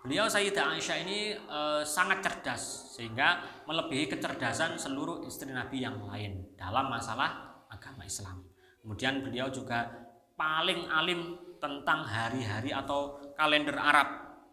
Beliau 0.05 0.29
Sayyidah 0.29 0.77
Aisyah 0.77 0.97
ini 1.01 1.33
e, 1.33 1.59
sangat 1.81 2.21
cerdas 2.21 2.93
sehingga 2.93 3.41
melebihi 3.65 4.05
kecerdasan 4.05 4.77
seluruh 4.77 5.25
istri 5.25 5.49
Nabi 5.49 5.81
yang 5.81 5.97
lain 6.05 6.53
dalam 6.53 6.93
masalah 6.93 7.65
agama 7.73 8.05
Islam. 8.05 8.45
Kemudian 8.85 9.25
beliau 9.25 9.49
juga 9.49 9.89
paling 10.37 10.85
alim 10.93 11.41
tentang 11.57 12.05
hari-hari 12.05 12.69
atau 12.69 13.17
kalender 13.33 13.73
Arab, 13.81 14.07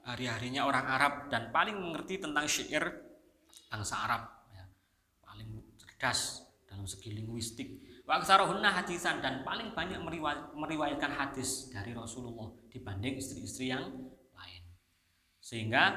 hari-harinya 0.08 0.64
orang 0.64 0.88
Arab 0.88 1.12
dan 1.28 1.52
paling 1.52 1.76
mengerti 1.76 2.16
tentang 2.16 2.48
syair 2.48 3.12
bangsa 3.68 4.08
Arab. 4.08 4.22
Ya. 4.56 4.64
Paling 5.20 5.76
cerdas 5.76 6.48
dalam 6.64 6.88
segi 6.88 7.12
linguistik 7.12 7.92
Wa 8.02 8.18
aktsaruhunna 8.18 8.66
hadisan 8.66 9.22
dan 9.22 9.46
paling 9.46 9.70
banyak 9.78 10.02
meriwayatkan 10.58 11.12
hadis 11.14 11.70
dari 11.70 11.94
Rasulullah 11.94 12.50
dibanding 12.68 13.16
istri-istri 13.16 13.70
yang. 13.70 14.10
Sehingga 15.42 15.90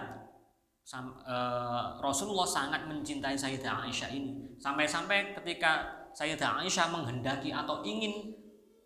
sam, 0.81 1.13
uh, 1.21 2.01
Rasulullah 2.01 2.49
sangat 2.49 2.89
mencintai 2.89 3.37
Sayyidah 3.37 3.85
Aisyah 3.85 4.09
ini. 4.09 4.57
Sampai-sampai 4.57 5.37
ketika 5.37 5.85
Sayyidah 6.17 6.65
Aisyah 6.65 6.89
menghendaki 6.89 7.53
atau 7.53 7.85
ingin 7.85 8.33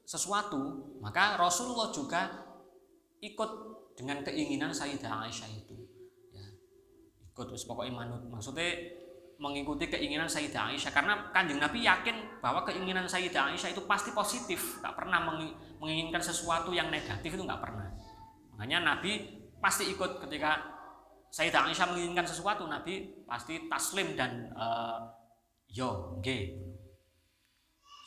sesuatu 0.03 0.89
maka 0.99 1.39
Rasulullah 1.39 1.95
juga 1.95 2.27
ikut 3.23 3.51
dengan 3.95 4.19
keinginan 4.19 4.75
Sayyidah 4.75 5.23
Aisyah 5.31 5.49
itu. 5.55 5.79
Ya 6.35 6.43
ikut 7.31 7.47
pokoknya 7.63 7.95
manut. 7.95 8.27
Maksudnya 8.27 8.99
mengikuti 9.39 9.87
keinginan 9.87 10.27
Sayyidah 10.27 10.75
Aisyah. 10.75 10.91
Karena 10.91 11.31
kanjeng 11.31 11.63
Nabi 11.63 11.87
yakin 11.87 12.43
bahwa 12.43 12.67
keinginan 12.67 13.07
Sayyidah 13.07 13.55
Aisyah 13.55 13.71
itu 13.71 13.87
pasti 13.87 14.11
positif. 14.11 14.83
Nggak 14.83 14.99
pernah 14.99 15.23
menginginkan 15.79 16.19
sesuatu 16.19 16.75
yang 16.75 16.91
negatif 16.91 17.31
itu 17.31 17.43
nggak 17.47 17.63
pernah. 17.63 17.87
Makanya 18.59 18.83
Nabi 18.83 19.38
pasti 19.59 19.91
ikut 19.91 20.23
ketika 20.27 20.79
Sayyidah 21.29 21.69
Aisyah 21.69 21.93
menginginkan 21.93 22.25
sesuatu 22.25 22.65
Nabi 22.65 23.21
pasti 23.29 23.69
taslim 23.69 24.17
dan 24.17 24.49
uh, 24.57 24.97
yo 25.69 26.17
ge 26.25 26.57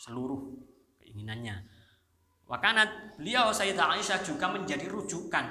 seluruh 0.02 0.58
keinginannya. 0.98 1.62
Wakanat 2.50 3.16
beliau 3.16 3.54
Sayyidah 3.54 3.94
Aisyah 3.94 4.26
juga 4.26 4.50
menjadi 4.50 4.90
rujukan 4.90 5.46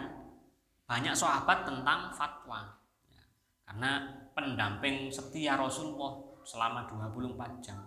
banyak 0.84 1.16
sahabat 1.16 1.64
tentang 1.64 2.12
fatwa. 2.12 2.76
Karena 3.64 4.04
pendamping 4.36 5.08
setia 5.08 5.56
Rasulullah 5.56 6.20
selama 6.44 6.84
24 6.92 7.64
jam. 7.64 7.80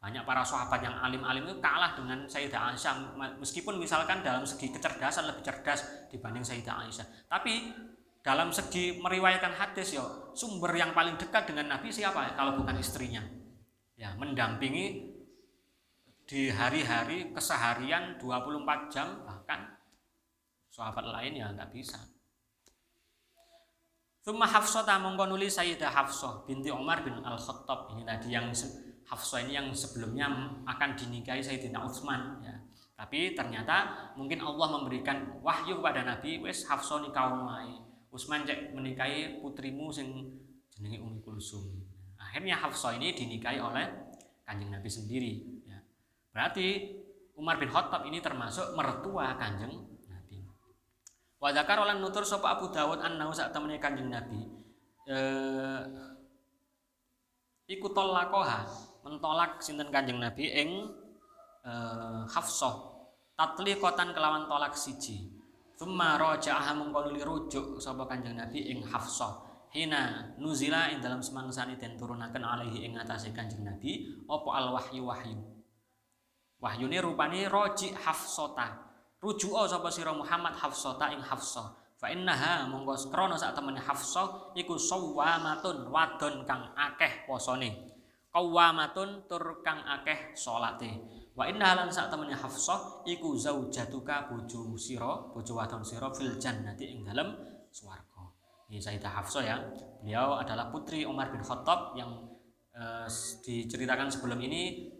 Banyak 0.00 0.24
para 0.24 0.40
sahabat 0.40 0.80
yang 0.80 0.96
alim-alim 0.96 1.44
itu 1.44 1.60
kalah 1.60 1.92
dengan 1.92 2.24
Sayyidah 2.24 2.72
Aisyah 2.72 3.20
meskipun 3.36 3.76
misalkan 3.76 4.24
dalam 4.24 4.48
segi 4.48 4.72
kecerdasan 4.72 5.28
lebih 5.28 5.44
cerdas 5.44 6.08
dibanding 6.08 6.40
Sayyidah 6.40 6.88
Aisyah. 6.88 7.28
Tapi 7.28 7.68
dalam 8.24 8.48
segi 8.48 8.96
meriwayatkan 8.96 9.60
hadis 9.60 10.00
ya 10.00 10.04
sumber 10.32 10.72
yang 10.72 10.96
paling 10.96 11.20
dekat 11.20 11.52
dengan 11.52 11.76
Nabi 11.76 11.92
siapa 11.92 12.32
kalau 12.32 12.56
bukan 12.56 12.80
istrinya. 12.80 13.20
Ya, 14.00 14.16
mendampingi 14.16 15.12
di 16.24 16.48
hari-hari 16.48 17.36
keseharian 17.36 18.16
24 18.16 18.88
jam 18.88 19.28
bahkan 19.28 19.76
sahabat 20.72 21.04
lain 21.12 21.44
ya 21.44 21.52
nggak 21.52 21.76
bisa. 21.76 22.00
Thumma 24.24 24.48
Hafsah 24.48 24.88
mongko 24.96 25.28
nulis 25.28 25.60
Sayyidah 25.60 25.92
Hafsah 25.92 26.48
binti 26.48 26.72
Umar 26.72 27.04
bin 27.04 27.20
Al-Khattab. 27.20 27.92
Ini 27.92 28.08
tadi 28.08 28.32
yang 28.32 28.48
Hafsah 29.10 29.42
ini 29.42 29.58
yang 29.58 29.68
sebelumnya 29.74 30.30
akan 30.62 30.94
dinikahi 30.94 31.42
Sayyidina 31.42 31.82
Utsman 31.82 32.38
ya. 32.40 32.54
Tapi 32.94 33.34
ternyata 33.34 34.12
mungkin 34.14 34.38
Allah 34.38 34.78
memberikan 34.78 35.40
wahyu 35.42 35.82
kepada 35.82 36.06
Nabi, 36.06 36.38
wes 36.38 36.62
Hafsah 36.70 37.02
nikah 37.02 37.34
wae. 37.34 37.74
Utsman 38.14 38.46
cek 38.46 38.70
menikahi 38.70 39.42
putrimu 39.42 39.90
sing 39.90 40.30
jenenge 40.70 41.02
Ummi 41.02 41.18
Kulsum. 41.26 41.66
Akhirnya 42.16 42.54
Hafsah 42.54 42.94
ini 42.94 43.10
dinikahi 43.10 43.58
oleh 43.58 43.90
Kanjeng 44.46 44.70
Nabi 44.70 44.86
sendiri 44.86 45.32
ya. 45.66 45.78
Berarti 46.30 46.94
Umar 47.34 47.58
bin 47.58 47.70
Khattab 47.70 48.06
ini 48.06 48.22
termasuk 48.22 48.78
mertua 48.78 49.34
Kanjeng 49.34 49.90
Wa 51.40 51.56
zakar 51.56 51.80
lan 51.80 52.04
nutur 52.04 52.20
sapa 52.20 52.60
Abu 52.60 52.68
Dawud 52.68 53.00
annahu 53.00 53.32
sak 53.32 53.56
temene 53.56 53.80
Kanjeng 53.80 54.12
Nabi 54.12 54.44
eh 55.08 55.80
iku 57.64 57.88
tolakoha 57.96 58.68
mentolak 59.04 59.60
sinten 59.64 59.88
Kanjeng 59.88 60.20
Nabi 60.20 60.48
ing 60.50 60.70
eh, 61.64 62.22
Hafsah. 62.28 62.92
Tatliqatan 63.36 64.12
kelawan 64.12 64.44
tolak 64.44 64.76
siji. 64.76 65.32
Thumma 65.80 66.20
raja'aha 66.20 66.76
mengko 66.76 67.08
rujuk 67.08 67.80
sapa 67.80 68.04
Kanjeng 68.04 68.36
Nabi 68.36 68.68
ing 68.68 68.84
Hafsah. 68.84 69.48
Hina 69.70 70.34
nuzila 70.36 70.90
ing 70.90 70.98
dalam 71.00 71.22
semangsani 71.22 71.78
den 71.78 71.94
turunaken 71.96 72.42
alaihi 72.42 72.84
ing 72.84 72.98
atase 73.00 73.32
Kanjeng 73.32 73.64
Nabi 73.64 74.12
apa 74.28 74.48
al 74.52 74.76
wahyu 74.76 75.08
wahyu? 75.08 75.40
Wahyune 76.60 77.00
rupane 77.00 77.48
roji 77.48 77.96
Hafsata. 77.96 78.92
Rujuka 79.20 79.68
sapa 79.68 79.88
sira 79.88 80.12
Muhammad 80.12 80.52
Hafsah 80.52 81.00
ta 81.00 81.08
ing 81.08 81.24
Hafsah. 81.24 81.72
Fa 81.96 82.08
innaha 82.08 82.64
monggo 82.68 82.96
krana 83.08 83.36
sak 83.36 83.56
temene 83.56 83.80
Hafsah 83.80 84.52
iku 84.56 84.80
sawamatun 84.80 85.88
wadon 85.92 86.44
kang 86.48 86.72
akeh 86.72 87.28
posone 87.28 87.89
qawamatun 88.30 89.26
tur 89.26 89.62
kang 89.66 89.82
akeh 89.82 90.34
salate 90.38 91.02
wa 91.34 91.46
innaha 91.46 91.82
lan 91.82 91.88
sak 91.90 92.10
temene 92.10 92.34
Hafsah 92.34 93.02
iku 93.06 93.34
zaujatuka 93.34 94.30
bojo 94.30 94.74
sira 94.78 95.30
bojo 95.34 95.52
wadon 95.58 95.82
sira 95.82 96.10
fil 96.14 96.38
jannati 96.38 96.94
ing 96.94 97.06
dalem 97.06 97.34
swarga. 97.70 98.30
Ini 98.70 98.78
Sayyidah 98.78 99.12
Hafsah 99.18 99.42
ya. 99.42 99.56
Beliau 100.02 100.38
adalah 100.38 100.70
putri 100.70 101.02
Umar 101.02 101.34
bin 101.34 101.42
Khattab 101.42 101.94
yang 101.98 102.10
eh, 102.74 103.06
diceritakan 103.42 104.10
sebelum 104.10 104.38
ini 104.42 104.90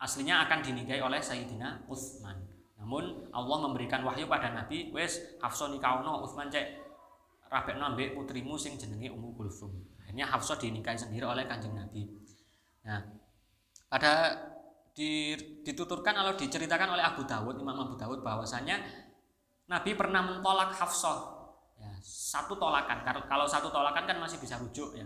aslinya 0.00 0.44
akan 0.48 0.64
dinikahi 0.64 1.00
oleh 1.00 1.20
Sayyidina 1.20 1.88
Utsman. 1.88 2.40
Namun 2.80 3.32
Allah 3.32 3.58
memberikan 3.64 4.04
wahyu 4.04 4.28
pada 4.28 4.52
Nabi, 4.52 4.92
wes 4.92 5.40
Hafsah 5.40 5.72
nikahno 5.72 6.24
Utsman 6.24 6.48
cek 6.52 6.84
rabekno 7.48 7.92
ambek 7.92 8.16
putrimu 8.16 8.56
sing 8.56 8.76
jenenge 8.80 9.12
Ummu 9.12 9.36
Kulsum. 9.36 9.93
Akhirnya 10.14 10.30
Hafsah 10.30 10.54
dinikahi 10.62 10.94
sendiri 10.94 11.26
oleh 11.26 11.42
Kanjeng 11.42 11.74
Nabi. 11.74 12.06
Nah, 12.86 13.02
pada 13.90 14.30
dituturkan 14.94 16.14
atau 16.14 16.38
diceritakan 16.38 16.94
oleh 16.94 17.02
Abu 17.02 17.26
Dawud, 17.26 17.58
Imam 17.58 17.74
Abu 17.74 17.98
Dawud 17.98 18.22
bahwasanya 18.22 18.78
Nabi 19.66 19.90
pernah 19.98 20.22
mentolak 20.22 20.70
Hafsah. 20.70 21.34
Ya, 21.82 21.90
satu 21.98 22.54
tolakan. 22.54 23.02
Kalau 23.26 23.42
satu 23.50 23.74
tolakan 23.74 24.06
kan 24.06 24.22
masih 24.22 24.38
bisa 24.38 24.54
rujuk 24.62 24.94
ya. 24.94 25.02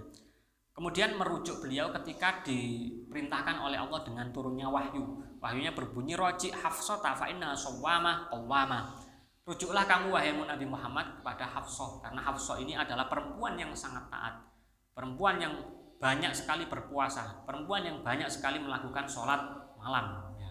Kemudian 0.76 1.16
merujuk 1.16 1.64
beliau 1.64 1.88
ketika 1.88 2.44
diperintahkan 2.44 3.64
oleh 3.64 3.80
Allah 3.80 4.04
dengan 4.04 4.28
turunnya 4.28 4.68
wahyu. 4.68 5.24
Wahyunya 5.40 5.72
berbunyi 5.72 6.20
roji 6.20 6.52
hafsata 6.52 7.16
fa 7.16 7.32
inna 7.32 7.56
sawwama 7.56 8.28
qawwama. 8.28 8.92
Rujuklah 9.48 9.88
kamu 9.88 10.12
wahai 10.12 10.36
Nabi 10.36 10.68
Muhammad 10.68 11.16
kepada 11.16 11.48
Hafsah 11.48 12.04
karena 12.04 12.20
Hafsah 12.20 12.60
ini 12.60 12.76
adalah 12.76 13.08
perempuan 13.08 13.56
yang 13.56 13.72
sangat 13.72 14.04
taat. 14.12 14.47
Perempuan 14.98 15.38
yang 15.38 15.54
banyak 16.02 16.34
sekali 16.34 16.66
berpuasa, 16.66 17.46
perempuan 17.46 17.86
yang 17.86 18.02
banyak 18.02 18.26
sekali 18.26 18.58
melakukan 18.58 19.06
sholat 19.06 19.38
malam 19.78 20.34
ya. 20.42 20.50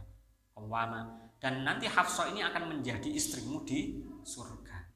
Dan 1.35 1.67
nanti 1.67 1.91
Hafsah 1.91 2.31
ini 2.31 2.39
akan 2.47 2.79
menjadi 2.79 3.11
istrimu 3.11 3.67
di 3.67 3.99
surga. 4.23 4.87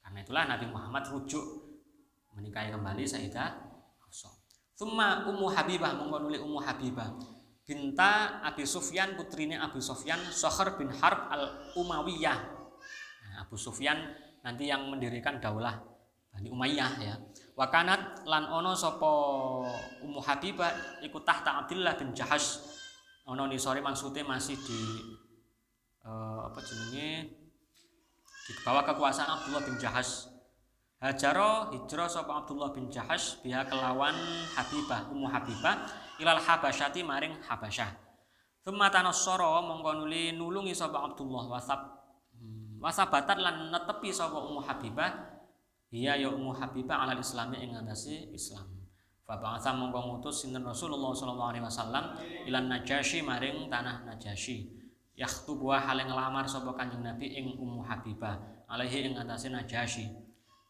Karena 0.00 0.24
itulah 0.24 0.48
Nabi 0.48 0.72
Muhammad 0.72 1.04
rujuk 1.12 1.44
menikahi 2.32 2.72
kembali 2.72 3.04
Sayyidah 3.04 3.76
Thumma 4.74 5.22
Ummu 5.30 5.54
Habibah 5.54 5.94
mongko 5.94 6.18
nuli 6.26 6.38
Ummu 6.42 6.58
Habibah 6.58 7.14
binta 7.62 8.42
Abi 8.42 8.66
Sufyan 8.66 9.14
putrine 9.14 9.54
Abu 9.54 9.78
Sufyan 9.78 10.18
Sohar 10.34 10.74
bin 10.74 10.90
Harb 10.90 11.30
al 11.30 11.70
Umayyah. 11.78 12.38
Nah, 13.22 13.46
Abu 13.46 13.54
Sufyan 13.54 13.96
nanti 14.42 14.66
yang 14.66 14.90
mendirikan 14.90 15.38
daulah 15.38 15.78
Bani 16.34 16.50
Umayyah 16.50 16.92
ya. 16.98 17.14
Wakanat 17.54 18.26
lan 18.26 18.50
ono 18.50 18.74
sopo 18.74 19.12
Ummu 20.02 20.18
Habibah 20.18 21.00
ikut 21.06 21.22
tahta 21.22 21.62
Abdullah 21.62 21.94
bin 21.94 22.10
Jahash. 22.10 22.60
Ono 23.30 23.46
ni 23.46 23.56
sore 23.56 23.78
maksudnya 23.80 24.26
masih 24.26 24.58
di 24.58 24.80
uh, 26.04 26.50
apa 26.50 26.60
jenenge 26.60 27.30
di 28.44 28.52
bawah 28.60 28.84
kekuasaan 28.84 29.40
Abdullah 29.40 29.64
bin 29.64 29.80
Jahash 29.80 30.34
Hajaro 31.04 31.68
hijrah 31.68 32.08
sapa 32.08 32.32
Abdullah 32.32 32.72
bin 32.72 32.88
Jahash 32.88 33.36
biha 33.44 33.68
kelawan 33.68 34.16
Habibah 34.56 35.04
Ummu 35.12 35.28
Habibah 35.28 35.84
ilal 36.16 36.40
Habasyati 36.40 37.04
maring 37.04 37.44
Habasyah. 37.44 37.92
Thumma 38.64 38.88
tanassara 38.88 39.60
mongko 39.60 40.00
nuli 40.00 40.32
nulungi 40.32 40.72
sapa 40.72 41.04
Abdullah 41.04 41.44
wasab 41.44 41.76
hmm, 42.32 42.80
wasabatat 42.80 43.36
lan 43.36 43.68
netepi 43.68 44.16
sapa 44.16 44.48
Ummu 44.48 44.64
Habibah 44.64 45.33
iya 45.94 46.18
ya 46.18 46.26
Ummu 46.34 46.50
Habibah 46.50 47.06
alal 47.06 47.22
islami 47.22 47.62
ing 47.62 47.70
ngatasi 47.70 48.34
Islam. 48.34 48.66
Fa 49.22 49.38
ba'atha 49.38 49.72
mongko 49.78 50.18
ngutus 50.18 50.42
Rasulullah 50.50 51.14
sallallahu 51.14 51.50
alaihi 51.54 51.64
wasallam 51.64 52.18
ilan 52.50 52.66
Najasyi 52.66 53.22
maring 53.22 53.70
tanah 53.70 54.02
Najasyi. 54.02 54.74
Yakhtubu 55.14 55.70
hale 55.70 56.02
nglamar 56.10 56.50
sapa 56.50 56.74
Kanjeng 56.74 57.06
Nabi 57.06 57.38
ing 57.38 57.54
Ummu 57.54 57.86
Habibah 57.86 58.66
alaihi 58.66 59.06
ing 59.06 59.14
ngatasi 59.14 59.54
Najasyi 59.54 60.10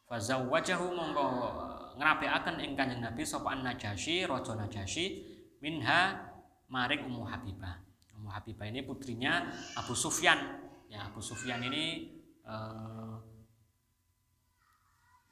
fazawwajahu 0.05 0.93
monggo 0.93 1.27
ngrapekaken 1.97 2.61
ing 2.61 2.77
Kanjeng 2.77 3.01
Nabi 3.01 3.25
sapa 3.25 3.57
Najasyi 3.57 4.29
raja 4.29 4.53
Najasyi 4.53 5.25
minha 5.65 6.21
maring 6.69 7.09
Ummu 7.09 7.25
Habibah. 7.25 7.81
Ummu 8.21 8.29
Habibah 8.29 8.69
ini 8.69 8.85
putrinya 8.85 9.49
Abu 9.81 9.97
Sufyan. 9.97 10.61
Ya, 10.93 11.09
Abu 11.09 11.25
Sufyan 11.25 11.65
ini 11.65 12.13
eh, 12.45 13.34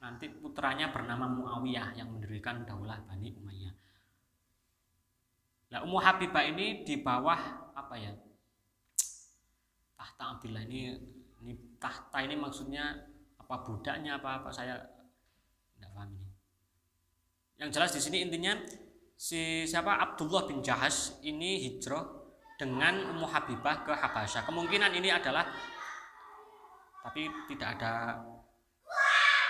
nanti 0.02 0.26
putranya 0.26 0.90
bernama 0.90 1.30
Muawiyah 1.30 1.94
yang 1.94 2.10
mendirikan 2.10 2.66
daulah 2.66 2.98
Bani 3.06 3.30
Umayyah. 3.38 3.74
Nah, 5.72 5.78
Ummu 5.86 5.98
Habibah 6.02 6.42
ini 6.42 6.82
di 6.82 6.98
bawah 6.98 7.72
apa 7.72 7.94
ya? 7.96 8.12
Tahta 9.94 10.36
Abdullah 10.36 10.66
ini 10.66 10.98
ini 11.46 11.78
tahta 11.78 12.18
ini 12.26 12.34
maksudnya 12.34 12.98
apa 13.38 13.62
budaknya 13.62 14.18
apa 14.18 14.42
apa 14.42 14.50
saya 14.50 14.78
tidak 15.74 15.90
paham 15.94 16.14
ini 16.14 16.30
Yang 17.62 17.70
jelas 17.78 17.90
di 17.94 18.00
sini 18.02 18.18
intinya 18.26 18.52
si 19.14 19.62
siapa 19.70 20.02
Abdullah 20.02 20.50
bin 20.50 20.66
Jahas 20.66 21.22
ini 21.22 21.62
hijrah 21.62 22.02
dengan 22.58 23.14
Ummu 23.14 23.26
Habibah 23.30 23.86
ke 23.86 23.94
Habasyah. 23.94 24.42
Kemungkinan 24.42 24.90
ini 24.98 25.14
adalah 25.14 25.46
tapi 27.02 27.26
tidak 27.50 27.78
ada 27.78 28.22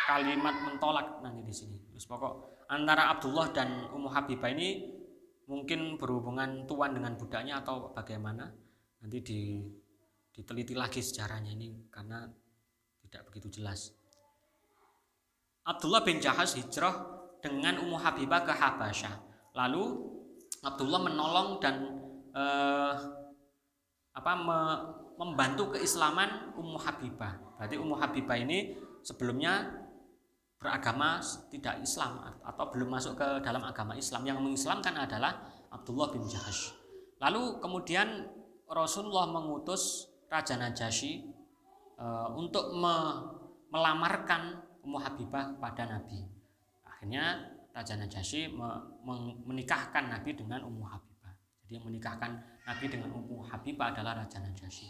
kalimat 0.08 0.56
mentolak 0.66 1.20
nanti 1.22 1.42
di 1.44 1.54
sini. 1.54 1.76
Terus 1.92 2.06
pokok 2.08 2.64
antara 2.72 3.12
Abdullah 3.12 3.52
dan 3.52 3.88
Ummu 3.92 4.08
Habibah 4.08 4.50
ini 4.50 4.88
mungkin 5.46 6.00
berhubungan 6.00 6.64
tuan 6.64 6.96
dengan 6.96 7.18
budaknya 7.18 7.60
atau 7.60 7.92
bagaimana 7.92 8.48
nanti 9.02 9.18
di, 9.20 9.40
diteliti 10.32 10.72
lagi 10.72 11.02
sejarahnya 11.02 11.52
ini 11.52 11.90
karena 11.90 12.24
tidak 13.04 13.28
begitu 13.28 13.60
jelas. 13.60 13.92
Abdullah 15.62 16.02
bin 16.02 16.18
Jahas 16.18 16.58
hijrah 16.58 16.94
dengan 17.42 17.82
Ummu 17.82 17.98
Habibah 17.98 18.42
ke 18.46 18.54
Habasyah. 18.54 19.14
Lalu 19.54 19.84
Abdullah 20.62 21.00
menolong 21.02 21.58
dan 21.58 21.74
eh, 22.32 22.94
apa 24.12 24.32
me, 24.38 24.58
membantu 25.18 25.76
keislaman 25.76 26.56
Ummu 26.56 26.78
Habibah. 26.80 27.58
Berarti 27.58 27.76
Ummu 27.78 27.94
Habibah 27.98 28.38
ini 28.38 28.74
sebelumnya 29.02 29.81
beragama 30.62 31.18
tidak 31.50 31.82
Islam 31.82 32.22
atau 32.46 32.64
belum 32.70 32.94
masuk 32.94 33.18
ke 33.18 33.28
dalam 33.42 33.66
agama 33.66 33.98
Islam 33.98 34.22
yang 34.22 34.38
mengislamkan 34.38 34.94
adalah 34.94 35.42
Abdullah 35.74 36.14
bin 36.14 36.22
Jahash. 36.30 36.70
Lalu 37.18 37.58
kemudian 37.58 38.30
Rasulullah 38.70 39.26
mengutus 39.26 40.06
Raja 40.30 40.54
Najasyi 40.56 41.26
e, 41.98 42.06
untuk 42.38 42.72
me, 42.78 42.94
melamarkan 43.74 44.62
Ummu 44.86 44.98
Habibah 45.02 45.58
pada 45.58 45.84
Nabi. 45.90 46.22
Akhirnya 46.86 47.52
Raja 47.74 47.98
Najasyi 47.98 48.54
me, 48.54 48.68
me, 49.02 49.34
menikahkan 49.44 50.08
Nabi 50.08 50.38
dengan 50.38 50.62
Ummu 50.62 50.86
Habibah. 50.86 51.34
Jadi 51.66 51.74
yang 51.74 51.84
menikahkan 51.90 52.30
Nabi 52.64 52.86
dengan 52.86 53.10
Ummu 53.12 53.44
Habibah 53.50 53.90
adalah 53.92 54.24
Raja 54.24 54.38
Najasyi. 54.38 54.88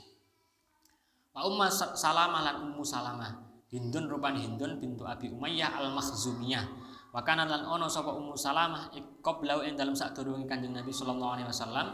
Wa 1.32 1.48
Ummu 1.48 1.64
Salamah 1.96 2.40
lan 2.44 2.56
Ummu 2.70 2.84
Salamah 2.84 3.51
Hindun 3.72 4.04
rupani 4.04 4.44
Hindun 4.44 4.76
bintu 4.76 5.08
Abi 5.08 5.32
Umayyah 5.32 5.80
al-Makhzumiyah. 5.80 6.64
Wa 7.08 7.24
kana 7.24 7.48
lan 7.48 7.64
ono 7.64 7.88
sapa 7.88 8.12
Ummu 8.12 8.36
Salamah 8.36 8.92
qablau 9.24 9.64
ing 9.64 9.76
dalem 9.76 9.96
sadurunge 9.96 10.44
Kanjeng 10.44 10.76
Nabi 10.76 10.92
sallallahu 10.92 11.32
alaihi 11.36 11.48
wasallam 11.48 11.86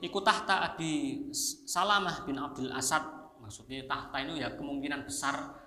iku 0.00 0.20
tahta 0.20 0.64
Abi 0.64 1.24
Salamah 1.68 2.24
bin 2.24 2.40
Abdul 2.40 2.72
Asad. 2.72 3.04
Maksudnya 3.40 3.84
tahta 3.84 4.16
itu 4.24 4.40
ya 4.40 4.56
kemungkinan 4.56 5.04
besar 5.04 5.60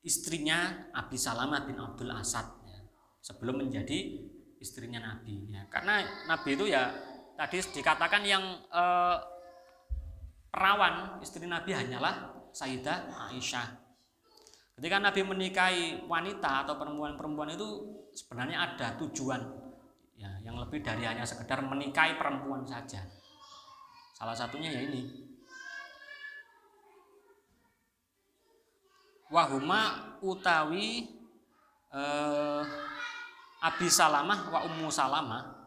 istrinya 0.00 0.88
Abi 0.96 1.20
Salamah 1.20 1.68
bin 1.68 1.76
Abdul 1.76 2.08
Asad 2.08 2.48
ya, 2.64 2.80
sebelum 3.20 3.60
menjadi 3.60 4.24
istrinya 4.56 5.04
Nabi 5.04 5.52
ya. 5.52 5.68
Karena 5.68 6.00
Nabi 6.28 6.56
itu 6.56 6.64
ya 6.64 6.88
tadi 7.36 7.60
dikatakan 7.60 8.24
yang 8.24 8.44
eh, 8.72 9.16
perawan 10.48 11.20
istri 11.20 11.44
Nabi 11.44 11.76
hanyalah 11.76 12.32
Sayyidah 12.56 13.28
Aisyah 13.32 13.89
Ketika 14.80 14.96
Nabi 14.96 15.20
menikahi 15.20 16.08
wanita 16.08 16.64
atau 16.64 16.80
perempuan-perempuan 16.80 17.52
itu 17.52 18.00
sebenarnya 18.16 18.64
ada 18.64 18.96
tujuan 18.96 19.36
ya, 20.16 20.40
yang 20.40 20.56
lebih 20.56 20.80
dari 20.80 21.04
hanya 21.04 21.20
sekedar 21.20 21.60
menikahi 21.60 22.16
perempuan 22.16 22.64
saja. 22.64 23.04
Salah 24.16 24.32
satunya 24.32 24.72
ya 24.72 24.80
ini. 24.80 25.04
Wahuma 29.28 30.16
utawi 30.24 31.12
eh, 31.92 32.62
Abi 33.60 33.88
Salamah 33.92 34.48
wa 34.48 34.64
Ummu 34.64 34.88
Salamah 34.88 35.60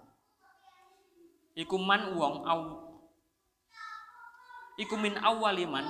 ikuman 1.53 2.17
uang 2.17 2.35
au 2.49 2.61
ikumin 4.81 5.21
awaliman 5.21 5.85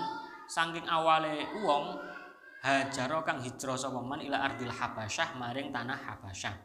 saking 0.52 0.84
awale 0.92 1.48
uang 1.64 2.13
hajaro 2.64 3.28
kang 3.28 3.44
hijrah 3.44 3.76
sapa 3.76 4.00
man 4.00 4.24
ila 4.24 4.40
ardil 4.40 4.72
habasyah 4.72 5.36
maring 5.36 5.76
tanah 5.76 6.00
habasyah. 6.00 6.56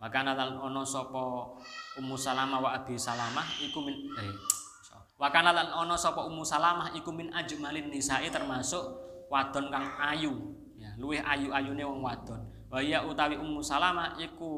Maka 0.00 0.24
lan 0.24 0.56
ono 0.56 0.80
sapa 0.86 1.52
Ummu 2.00 2.16
Salamah 2.16 2.56
wa 2.62 2.70
Abi 2.72 2.96
Salamah 2.96 3.44
iku 3.60 3.84
min 3.84 4.08
eh 4.16 4.32
Wakana 5.20 5.52
lan 5.52 5.68
ono 5.76 6.00
sapa 6.00 6.24
Ummu 6.24 6.40
Salamah 6.40 6.96
iku 6.96 7.12
min 7.12 7.28
ajmalin 7.28 7.92
nisae 7.92 8.32
termasuk 8.32 8.80
wadon 9.28 9.68
kang 9.68 9.92
ayu. 10.00 10.56
Ya 10.80 10.96
luwih 10.96 11.20
ayu-ayune 11.20 11.84
wong 11.84 12.00
wadon. 12.00 12.40
Wa 12.72 12.80
ya 12.80 13.04
utawi 13.04 13.36
Ummu 13.36 13.60
Salamah 13.60 14.16
iku 14.16 14.48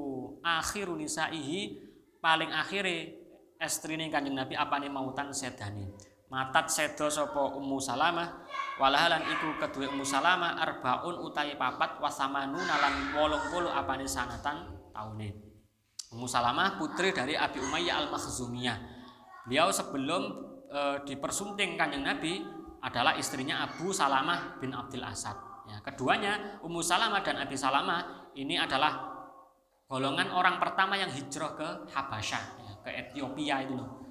akhiru 0.47 0.95
nisaihi 0.95 1.82
paling 2.22 2.55
akhire 2.55 3.18
estrine 3.59 4.07
Kanjeng 4.07 4.38
Nabi 4.38 4.55
apane 4.55 4.86
mautan 4.86 5.34
sedane 5.34 5.90
matat 6.33 6.72
sedo 6.72 7.12
sapa 7.12 7.53
Ummu 7.61 7.76
Salamah. 7.76 8.49
Walahalan 8.80 9.28
iku 9.37 9.61
kedua 9.61 9.93
Ummu 9.93 10.01
Salamah 10.01 10.57
arbaun 10.57 11.20
utai 11.20 11.61
papat 11.61 12.01
wasamanu 12.01 12.57
nalan 12.57 13.12
wolong 13.12 13.53
puluh 13.53 13.68
apane 13.68 14.09
sanatan 14.09 14.72
taune. 14.97 15.28
Ummu 16.09 16.24
Salamah 16.24 16.80
putri 16.80 17.12
dari 17.12 17.37
Abi 17.37 17.61
Umayyah 17.61 18.09
al-Makhzumiyah. 18.09 18.80
Beliau 19.45 19.68
sebelum 19.68 20.22
e, 20.72 20.80
dipersunting 21.05 21.76
kanjeng 21.76 22.01
Nabi 22.01 22.41
adalah 22.80 23.12
istrinya 23.20 23.68
Abu 23.68 23.93
Salamah 23.93 24.57
bin 24.57 24.72
Abdul 24.72 25.05
Asad. 25.05 25.37
Ya, 25.68 25.85
keduanya 25.85 26.59
Ummu 26.64 26.80
Salamah 26.80 27.20
dan 27.20 27.45
Abi 27.45 27.61
Salamah 27.61 28.33
ini 28.33 28.57
adalah 28.57 29.12
golongan 29.85 30.33
orang 30.33 30.57
pertama 30.57 30.97
yang 30.97 31.12
hijrah 31.12 31.53
ke 31.53 31.68
Habasyah 31.93 32.45
ya, 32.64 32.72
ke 32.80 32.91
Ethiopia 32.91 33.68
itu 33.68 33.76
loh 33.76 34.02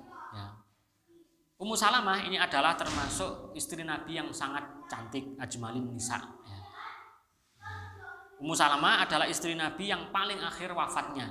Ummu 1.61 1.77
Salamah 1.77 2.25
ini 2.25 2.41
adalah 2.41 2.73
termasuk 2.73 3.53
istri 3.53 3.85
Nabi 3.85 4.17
yang 4.17 4.33
sangat 4.33 4.65
cantik 4.89 5.37
ajmalin 5.37 5.93
nisa. 5.93 6.17
Ummu 8.41 8.57
Salamah 8.57 9.05
adalah 9.05 9.29
istri 9.29 9.53
Nabi 9.53 9.93
yang 9.93 10.09
paling 10.09 10.41
akhir 10.41 10.73
wafatnya, 10.73 11.29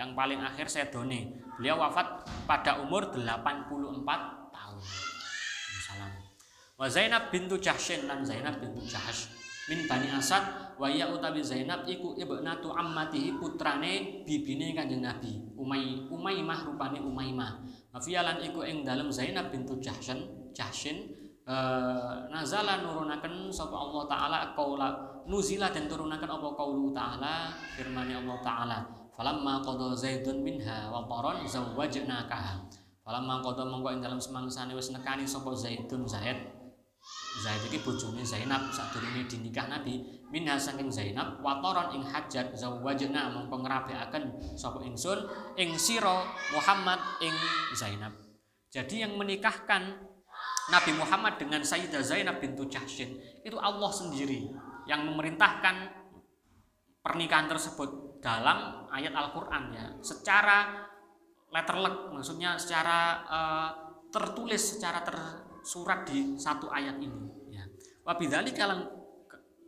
yang 0.00 0.16
paling 0.16 0.40
akhir 0.40 0.72
sedone. 0.72 1.44
Beliau 1.60 1.76
wafat 1.76 2.24
pada 2.48 2.80
umur 2.80 3.12
84 3.12 3.28
tahun. 4.48 4.80
Ummu 4.80 5.80
Salamah. 5.84 6.24
Wa 6.80 6.88
Zainab 6.88 7.28
bintu 7.28 7.60
Jahsyin 7.60 8.08
dan 8.08 8.24
Zainab 8.24 8.56
bintu 8.64 8.80
Jahsh 8.88 9.28
min 9.68 9.84
Bani 9.84 10.08
Asad 10.10 10.74
wa 10.80 10.88
ya 10.90 11.12
utawi 11.12 11.44
Zainab 11.44 11.86
iku 11.86 12.16
ibnatu 12.18 12.72
ammatihi 12.74 13.36
putrane 13.36 14.24
bibine 14.26 14.74
Kanjeng 14.74 15.04
Nabi 15.04 15.38
Umay 15.54 16.10
Umaymah 16.10 16.66
rupane 16.66 16.98
Umaymah 16.98 17.62
Afialan 17.90 18.38
iku 18.38 18.62
ing 18.62 18.86
dalam 18.86 19.10
Zainab 19.10 19.50
bintu 19.50 19.74
Jahsyin 19.82 20.22
Jahsyin 20.54 21.10
e, 21.42 21.56
nazala 22.30 22.78
nurunaken 22.86 23.50
sapa 23.50 23.74
Allah 23.74 24.06
taala 24.06 24.38
qaula 24.54 24.88
nuzila 25.26 25.74
dan 25.74 25.90
turunaken 25.90 26.30
apa 26.30 26.48
qaulu 26.54 26.94
taala 26.94 27.50
firman 27.74 28.06
Allah 28.06 28.38
taala. 28.46 28.78
Falamma 29.10 29.60
qada 29.60 29.92
zaidun 29.98 30.40
minha 30.46 30.88
wa 30.88 31.04
taran 31.04 31.44
zawwajnakaha 31.44 32.62
falamma 33.02 33.42
qada 33.42 33.66
mongko 33.66 33.98
ing 33.98 34.00
dalam 34.00 34.22
semangsane 34.22 34.72
wis 34.72 34.94
nekani 34.94 35.26
sapa 35.26 35.50
zaidun 35.50 36.06
zaid. 36.06 36.38
Zaid 37.40 37.62
iki 37.72 37.80
bojone 37.80 38.20
Zainab 38.20 38.68
sadurunge 38.68 39.24
dinikah 39.24 39.66
Nabi 39.66 40.19
minha 40.30 40.54
saking 40.54 40.88
Zainab 40.88 41.42
watoron 41.42 41.94
ing 41.98 42.02
hajat 42.06 42.54
zawajna 42.54 43.34
mongko 43.34 43.66
ngrabekaken 43.66 44.54
sapa 44.54 44.82
ingsun 44.86 45.26
ing 45.58 45.74
sira 45.74 46.22
Muhammad 46.54 46.98
ing 47.18 47.34
Zainab. 47.74 48.14
Jadi 48.70 49.02
yang 49.02 49.18
menikahkan 49.18 50.06
Nabi 50.70 50.94
Muhammad 50.94 51.42
dengan 51.42 51.66
Sayyidah 51.66 52.06
Zainab 52.06 52.38
bintu 52.38 52.62
Jahsyin 52.70 53.18
itu 53.42 53.58
Allah 53.58 53.90
sendiri 53.90 54.46
yang 54.86 55.02
memerintahkan 55.10 55.98
pernikahan 57.02 57.50
tersebut 57.50 58.22
dalam 58.22 58.86
ayat 58.94 59.10
Al-Qur'an 59.10 59.74
ya. 59.74 59.86
Secara 59.98 60.86
letterlek 61.50 62.14
maksudnya 62.14 62.54
secara 62.54 63.26
uh, 63.26 63.70
tertulis 64.14 64.78
secara 64.78 65.02
tersurat 65.02 66.06
di 66.06 66.38
satu 66.38 66.70
ayat 66.70 66.98
ini 67.02 67.26
ya 67.50 67.66
wabidali 68.06 68.54
kalang 68.54 68.86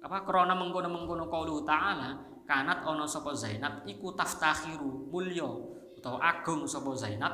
apa 0.03 0.26
krona 0.26 0.59
mengkono 0.59 0.90
mengkono 0.90 1.30
qaulu 1.30 1.62
ta'ala 1.62 2.32
kanat 2.42 2.82
ono 2.82 3.07
sapa 3.07 3.30
Zainab 3.32 3.86
iku 3.86 4.12
taftakhiru 4.18 5.09
mulya. 5.09 5.46
Utawa 5.96 6.18
agung 6.18 6.66
sapa 6.66 6.90
Zainab 6.98 7.30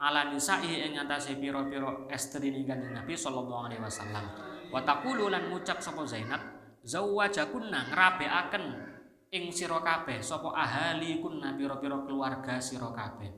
ala 0.00 0.32
nisa'i 0.32 0.88
ing 0.88 0.96
atase 0.96 1.36
pira-pira 1.36 2.08
estri 2.08 2.52
kanjeng 2.64 2.96
Nabi 2.96 3.12
sallallahu 3.12 3.68
alaihi 3.68 3.82
wasallam. 3.84 4.24
Wa 4.72 4.80
taqulu 4.80 5.28
lan 5.28 5.52
ngucap 5.52 5.84
sapa 5.84 6.02
Zainab 6.08 6.40
zawwajakunna 6.80 7.92
ngrabekaken 7.92 8.64
ing 9.36 9.52
sira 9.52 9.84
kabeh 9.84 10.24
sapa 10.24 10.56
ahali 10.56 11.20
kunna 11.20 11.52
pira-pira 11.52 12.00
keluarga 12.08 12.56
sira 12.56 12.88
kabeh. 12.96 13.28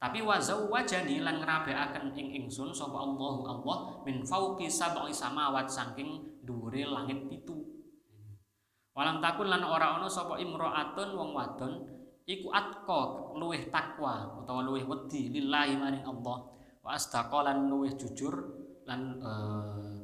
Tapi 0.00 0.24
wazau 0.24 0.72
wajani 0.72 1.20
lan 1.20 1.42
ngrabekaken 1.44 2.16
ing 2.16 2.46
ingsun 2.46 2.72
sapa 2.72 2.94
Allah 2.94 3.34
Allah 3.52 3.78
min 4.06 4.24
fauqi 4.24 4.70
sab'i 4.70 5.12
samawat 5.12 5.68
saking 5.68 6.40
dhuwure 6.46 6.86
langit 6.88 7.26
pitu. 7.28 7.69
Walam 8.90 9.22
takun 9.22 9.46
lan 9.46 9.62
ora 9.62 9.96
ana 9.96 10.10
sapa 10.10 10.34
imraatun 10.42 11.14
wong 11.14 11.30
wadon 11.30 11.72
iku 12.26 12.50
atqa 12.50 13.34
luweh 13.38 13.70
takwa 13.70 14.42
utawa 14.42 14.66
luweh 14.66 14.82
wedi 14.82 15.30
lillahi 15.30 15.78
maring 15.78 16.04
Allah. 16.06 16.38
Wa 16.82 16.98
asdaqa 16.98 17.46
lan 17.46 17.70
luweh 17.70 17.94
jujur 17.94 18.34
lan 18.88 19.22
uh, 19.22 20.02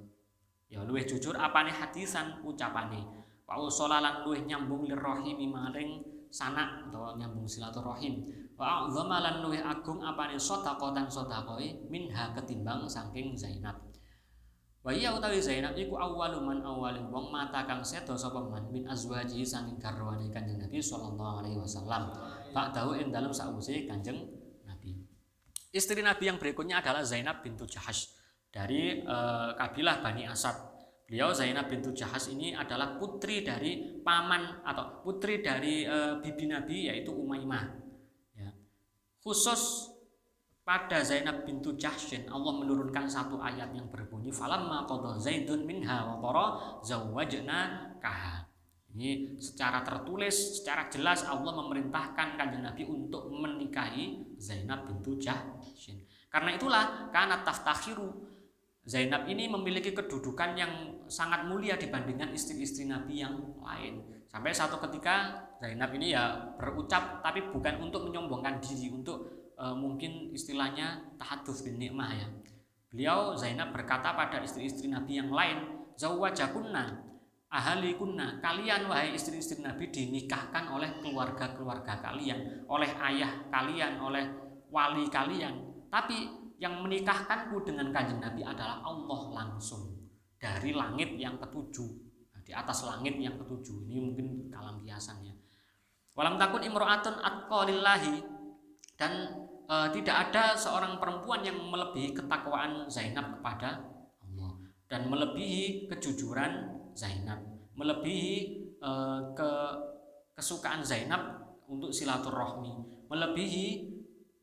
ya 0.71 0.87
luweh 0.87 1.03
jujur 1.03 1.35
apane 1.35 1.75
hadisan 1.75 2.43
ucapane. 2.47 3.03
Wa 3.47 3.59
usala 3.59 3.99
lan 3.99 4.23
luweh 4.23 4.47
nyambung 4.47 4.87
lirrahimi 4.87 5.51
maring 5.51 6.03
sanak 6.31 6.87
utawa 6.87 7.19
nyambung 7.19 7.47
silaturahim. 7.47 8.23
Wa 8.55 8.87
a'zama 8.87 9.19
lan 9.19 9.43
luweh 9.43 9.61
agung 9.61 9.99
apane 10.03 10.39
sedekah 10.39 10.95
dan 10.95 11.11
sedekah 11.11 11.59
minha 11.91 12.33
ketimbang 12.39 12.87
saking 12.87 13.35
Zainab 13.35 13.96
Wa 14.87 14.95
iya 14.95 15.11
utawi 15.11 15.43
Zainab 15.43 15.75
iku 15.75 15.99
awwalu 15.99 16.39
man 16.47 16.63
awwalin 16.63 17.11
wong 17.11 17.35
mata 17.35 17.67
kang 17.67 17.83
sedo 17.83 18.15
sapa 18.15 18.39
man 18.39 18.71
min 18.71 18.87
azwaji 18.87 19.43
saking 19.43 19.83
garwane 19.83 20.31
Kanjeng 20.31 20.63
Nabi 20.63 20.79
sallallahu 20.79 21.43
alaihi 21.43 21.59
wasallam. 21.59 22.15
tahu 22.55 22.95
ing 22.95 23.11
dalem 23.11 23.35
sakwise 23.35 23.83
Kanjeng 23.91 24.31
Nabi. 24.63 24.95
Istri 25.75 26.07
Nabi 26.07 26.31
yang 26.31 26.39
berikutnya 26.39 26.79
adalah 26.79 27.03
Zainab 27.03 27.43
bintu 27.43 27.67
Jahash 27.67 28.15
dari 28.55 29.03
uh, 29.03 29.59
kabilah 29.59 30.07
Bani 30.07 30.23
Asad. 30.23 30.55
Beliau 31.03 31.35
Zainab 31.35 31.67
bintu 31.67 31.91
Jahas 31.91 32.31
ini 32.31 32.55
adalah 32.55 32.95
putri 32.95 33.43
dari 33.43 33.99
paman 34.07 34.63
atau 34.63 35.03
putri 35.03 35.43
dari 35.43 35.83
uh, 35.83 36.23
bibi 36.23 36.47
Nabi 36.47 36.95
yaitu 36.95 37.11
Umaymah. 37.11 37.75
Ya. 38.39 38.55
Khusus 39.19 39.91
pada 40.67 40.99
Zainab 41.07 41.47
bintu 41.47 41.79
Jahsyin 41.79 42.27
Allah 42.27 42.59
menurunkan 42.59 43.07
satu 43.07 43.39
ayat 43.39 43.71
yang 43.71 43.87
berbunyi 43.87 44.35
falamma 44.35 44.83
qada 44.83 45.15
Zaidun 45.15 45.63
minha 45.63 46.03
wa 46.03 46.19
tara 46.19 46.47
zawwajna 46.83 47.59
kaha. 48.03 48.51
Ini 48.97 49.39
secara 49.39 49.87
tertulis, 49.87 50.59
secara 50.59 50.91
jelas 50.91 51.23
Allah 51.23 51.55
memerintahkan 51.55 52.35
kanjeng 52.35 52.67
Nabi 52.67 52.83
untuk 52.83 53.31
menikahi 53.31 54.35
Zainab 54.43 54.91
bintu 54.91 55.15
Jahsyin. 55.23 56.03
Karena 56.27 56.51
itulah 56.59 57.15
karena 57.15 57.47
taftakhiru 57.47 58.27
Zainab 58.83 59.31
ini 59.31 59.47
memiliki 59.47 59.95
kedudukan 59.95 60.51
yang 60.59 60.73
sangat 61.07 61.47
mulia 61.47 61.79
dibandingkan 61.79 62.35
istri-istri 62.35 62.91
Nabi 62.91 63.23
yang 63.23 63.39
lain. 63.63 64.03
Sampai 64.27 64.51
satu 64.51 64.83
ketika 64.83 65.47
Zainab 65.63 65.95
ini 65.95 66.11
ya 66.11 66.55
berucap 66.59 67.23
tapi 67.23 67.55
bukan 67.55 67.87
untuk 67.87 68.11
menyombongkan 68.11 68.59
diri, 68.59 68.91
untuk 68.91 69.46
e, 69.57 69.65
mungkin 69.75 70.31
istilahnya 70.37 71.17
tahadus 71.17 71.65
bin 71.65 71.81
nikmah 71.81 72.13
ya. 72.13 72.29
Beliau 72.93 73.35
Zainab 73.35 73.73
berkata 73.75 74.15
pada 74.15 74.41
istri-istri 74.45 74.87
Nabi 74.89 75.19
yang 75.19 75.33
lain, 75.33 75.89
zawajakunna 75.99 77.07
ahalikunna, 77.51 78.43
kalian 78.45 78.91
wahai 78.91 79.17
istri-istri 79.17 79.65
Nabi 79.65 79.89
dinikahkan 79.89 80.69
oleh 80.71 81.01
keluarga-keluarga 81.01 82.03
kalian, 82.03 82.69
oleh 82.69 82.91
ayah 83.13 83.49
kalian, 83.49 83.97
oleh 84.03 84.25
wali 84.69 85.09
kalian. 85.09 85.87
Tapi 85.89 86.29
yang 86.61 86.85
menikahkanku 86.85 87.65
dengan 87.65 87.93
kanjeng 87.93 88.21
Nabi 88.21 88.43
adalah 88.45 88.83
Allah 88.85 89.21
langsung 89.33 89.95
dari 90.37 90.73
langit 90.77 91.17
yang 91.17 91.41
ketujuh. 91.41 92.05
Di 92.47 92.55
atas 92.55 92.87
langit 92.87 93.19
yang 93.19 93.35
ketujuh. 93.35 93.91
Ini 93.91 93.99
mungkin 93.99 94.47
kalam 94.55 94.79
kiasannya 94.79 95.35
walam 96.17 96.41
takun 96.41 96.65
imro'atun 96.65 97.21
atqalillahi. 97.21 98.25
Dan 98.97 99.13
e, 99.67 99.77
tidak 100.01 100.31
ada 100.31 100.55
seorang 100.55 100.97
perempuan 101.03 101.43
yang 101.43 101.59
melebihi 101.59 102.15
ketakwaan 102.15 102.87
Zainab 102.87 103.39
kepada 103.39 103.83
Allah 104.23 104.53
dan 104.87 105.11
melebihi 105.11 105.91
kejujuran 105.91 106.53
Zainab, 106.95 107.43
melebihi 107.75 108.35
e, 108.79 108.91
ke 109.35 109.51
kesukaan 110.39 110.87
Zainab 110.87 111.43
untuk 111.67 111.91
silaturahmi, 111.91 113.07
melebihi 113.11 113.97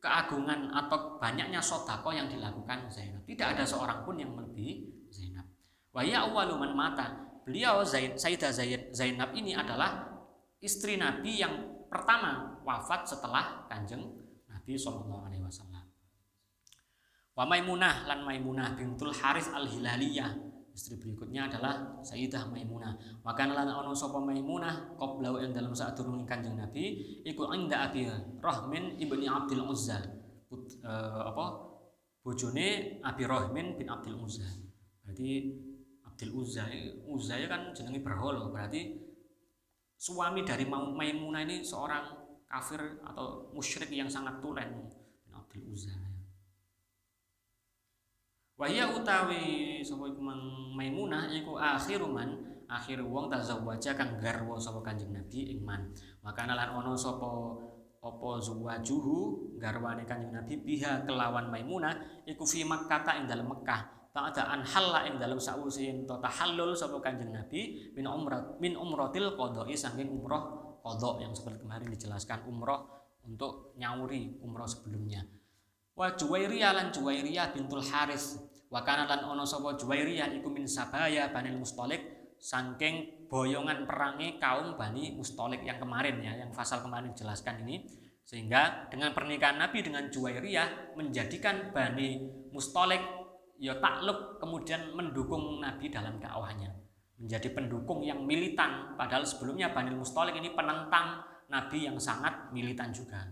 keagungan 0.04 0.68
atau 0.76 1.16
banyaknya 1.16 1.64
sodako 1.64 2.12
yang 2.12 2.28
dilakukan 2.28 2.92
Zainab. 2.92 3.24
Tidak 3.24 3.56
ada 3.56 3.64
seorang 3.64 4.04
pun 4.04 4.20
yang 4.20 4.36
melebihi 4.36 5.08
Zainab. 5.08 5.48
Wahya 5.96 6.28
awaluman 6.28 6.76
mata. 6.76 7.24
Beliau 7.48 7.80
Zaid, 7.84 8.16
Sayyidah 8.20 8.52
Zainab 8.92 9.32
ini 9.32 9.56
adalah 9.56 10.04
istri 10.60 10.96
Nabi 10.96 11.40
yang 11.40 11.86
pertama 11.92 12.60
wafat 12.64 13.04
setelah 13.04 13.68
kanjeng 13.68 14.23
Nabi 14.64 14.80
Shallallahu 14.80 15.28
Alaihi 15.28 15.44
Wasallam. 15.44 15.84
Wa 17.36 17.44
Maimunah 17.44 18.08
lan 18.08 18.24
Maimunah 18.24 18.72
bintul 18.72 19.12
Haris 19.12 19.52
al 19.52 19.68
Hilaliyah 19.68 20.32
istri 20.72 20.96
berikutnya 20.96 21.52
adalah 21.52 22.00
Sayyidah 22.00 22.48
Maimunah. 22.48 22.96
Maka 23.20 23.44
lan 23.44 23.68
ono 23.68 23.92
sapa 23.92 24.16
Maimunah 24.24 24.96
qablau 24.96 25.36
yang 25.36 25.52
dalam 25.52 25.76
saat 25.76 25.92
turun 25.92 26.24
Kanjeng 26.24 26.56
Nabi 26.56 26.96
iku 27.28 27.52
inda 27.52 27.92
Abi 27.92 28.08
Rahmin 28.40 28.96
ibni 28.96 29.28
Abdul 29.28 29.68
Uzza. 29.68 30.00
Put, 30.48 30.80
uh, 30.80 31.28
apa 31.28 31.44
bojone 32.24 32.98
Abi 33.04 33.28
Rahmin 33.28 33.76
bin 33.76 33.92
Abdul 33.92 34.16
Uzza. 34.16 34.48
Berarti 35.04 35.52
Abdul 36.08 36.40
Uzza 36.40 36.64
Uzza 37.04 37.36
ya 37.36 37.52
kan 37.52 37.76
jenenge 37.76 38.00
berhala 38.00 38.48
berarti 38.48 38.96
suami 40.00 40.40
dari 40.40 40.64
Maimunah 40.72 41.44
ini 41.44 41.60
seorang 41.60 42.23
kafir 42.54 43.02
atau 43.02 43.50
musyrik 43.50 43.90
yang 43.90 44.06
sangat 44.06 44.38
tulen 44.38 44.86
Abdul 45.34 45.74
Uzza 45.74 45.90
Wahya 48.54 48.86
utawi 48.94 49.82
sapa 49.82 50.06
iku 50.06 50.22
Maimunah 50.78 51.26
iku 51.34 51.58
akhiruman 51.58 52.38
akhir 52.70 53.02
wong 53.02 53.26
tazawwaja 53.26 53.98
kang 53.98 54.14
garwa 54.22 54.54
sapa 54.62 54.78
Kanjeng 54.78 55.10
Nabi 55.10 55.50
ing 55.50 55.66
man. 55.66 55.90
Maka 56.22 56.46
lan 56.46 56.70
ana 56.70 56.94
sapa 56.94 57.26
apa 57.98 58.30
zuwajuhu 58.38 59.58
garwane 59.58 60.06
Kanjeng 60.06 60.30
Nabi 60.30 60.62
biha 60.62 61.02
kelawan 61.02 61.50
Maimunah 61.50 62.22
iku 62.30 62.46
fi 62.46 62.62
Makkah 62.62 63.02
ing 63.18 63.26
dalem 63.26 63.50
Mekah. 63.50 64.06
Ta'ada 64.14 64.46
an 64.46 64.62
halla 64.62 65.02
ing 65.10 65.18
dalem 65.18 65.42
sausi 65.42 65.90
ento 65.90 66.22
tahallul 66.22 66.78
sapa 66.78 67.02
Kanjeng 67.02 67.34
Nabi 67.34 67.90
min 67.98 68.06
umrat 68.06 68.54
min 68.62 68.78
umratil 68.78 69.34
qada'i 69.34 69.74
saking 69.74 70.14
umrah 70.14 70.63
kodok 70.84 71.24
yang 71.24 71.32
seperti 71.32 71.64
kemarin 71.64 71.88
dijelaskan 71.88 72.44
umroh 72.44 73.08
untuk 73.24 73.72
nyauri 73.80 74.36
umroh 74.44 74.68
sebelumnya. 74.68 75.24
Wa 75.96 76.12
Juwairiyah 76.12 76.76
lan 76.76 76.86
Juwairiyah 76.92 77.56
bintul 77.56 77.80
Haris. 77.80 78.36
Wa 78.68 78.84
kana 78.84 79.08
lan 79.08 79.24
ono 79.24 79.48
sapa 79.48 79.80
Juwairiyah 79.80 80.28
iku 80.36 80.52
min 80.52 80.68
Sabaya 80.68 81.32
Bani 81.32 81.56
Mustalik 81.56 82.36
saking 82.36 83.24
boyongan 83.32 83.88
perangi 83.88 84.36
kaum 84.36 84.76
Bani 84.76 85.16
Mustalik 85.16 85.64
yang 85.64 85.80
kemarin 85.80 86.20
ya 86.20 86.36
yang 86.36 86.52
fasal 86.52 86.84
kemarin 86.84 87.16
dijelaskan 87.16 87.64
ini. 87.64 87.88
Sehingga 88.24 88.92
dengan 88.92 89.16
pernikahan 89.16 89.56
Nabi 89.56 89.80
dengan 89.80 90.12
Juwairiyah 90.12 90.96
menjadikan 91.00 91.72
Bani 91.72 92.20
Mustalik 92.52 93.00
ya 93.56 93.80
takluk 93.80 94.36
kemudian 94.36 94.92
mendukung 94.92 95.64
Nabi 95.64 95.88
dalam 95.88 96.20
dakwahnya 96.20 96.83
menjadi 97.24 97.56
pendukung 97.56 98.04
yang 98.04 98.20
militan 98.28 98.92
padahal 99.00 99.24
sebelumnya 99.24 99.72
Bani 99.72 99.96
Mustalik 99.96 100.36
ini 100.36 100.52
penentang 100.52 101.24
Nabi 101.48 101.88
yang 101.88 101.96
sangat 101.96 102.52
militan 102.52 102.92
juga. 102.92 103.24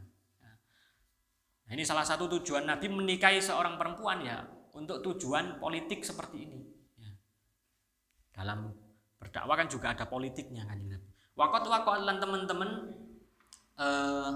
Nah, 1.68 1.72
ini 1.76 1.84
salah 1.84 2.00
satu 2.00 2.24
tujuan 2.40 2.64
Nabi 2.64 2.88
menikahi 2.88 3.36
seorang 3.36 3.76
perempuan 3.76 4.24
ya 4.24 4.40
untuk 4.72 5.04
tujuan 5.04 5.60
politik 5.60 6.00
seperti 6.00 6.48
ini. 6.48 6.60
Ya. 6.96 7.12
Dalam 8.32 8.72
berdakwah 9.20 9.60
kan 9.60 9.68
juga 9.68 9.92
ada 9.92 10.08
politiknya 10.08 10.64
kan 10.64 10.80
Nabi. 10.80 11.12
Wakot 11.36 11.64
wakot 11.68 12.00
teman-teman 12.00 12.96
eh, 13.76 14.32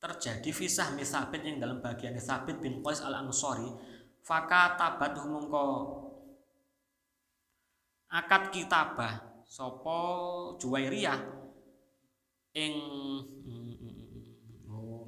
terjadi 0.00 0.50
fisah 0.56 0.96
misabit 0.96 1.44
yang 1.44 1.60
dalam 1.60 1.84
bagian 1.84 2.16
Sabit 2.16 2.56
bin 2.64 2.80
Qais 2.80 3.04
al 3.04 3.12
Ansori 3.12 3.68
faka 4.24 4.76
tabat 4.80 5.12
humungko 5.20 6.08
akad 8.10 8.50
kitabah 8.50 9.42
sopo 9.46 9.98
Juwairiyah 10.58 11.18
ing 12.58 12.74
oh 14.66 15.06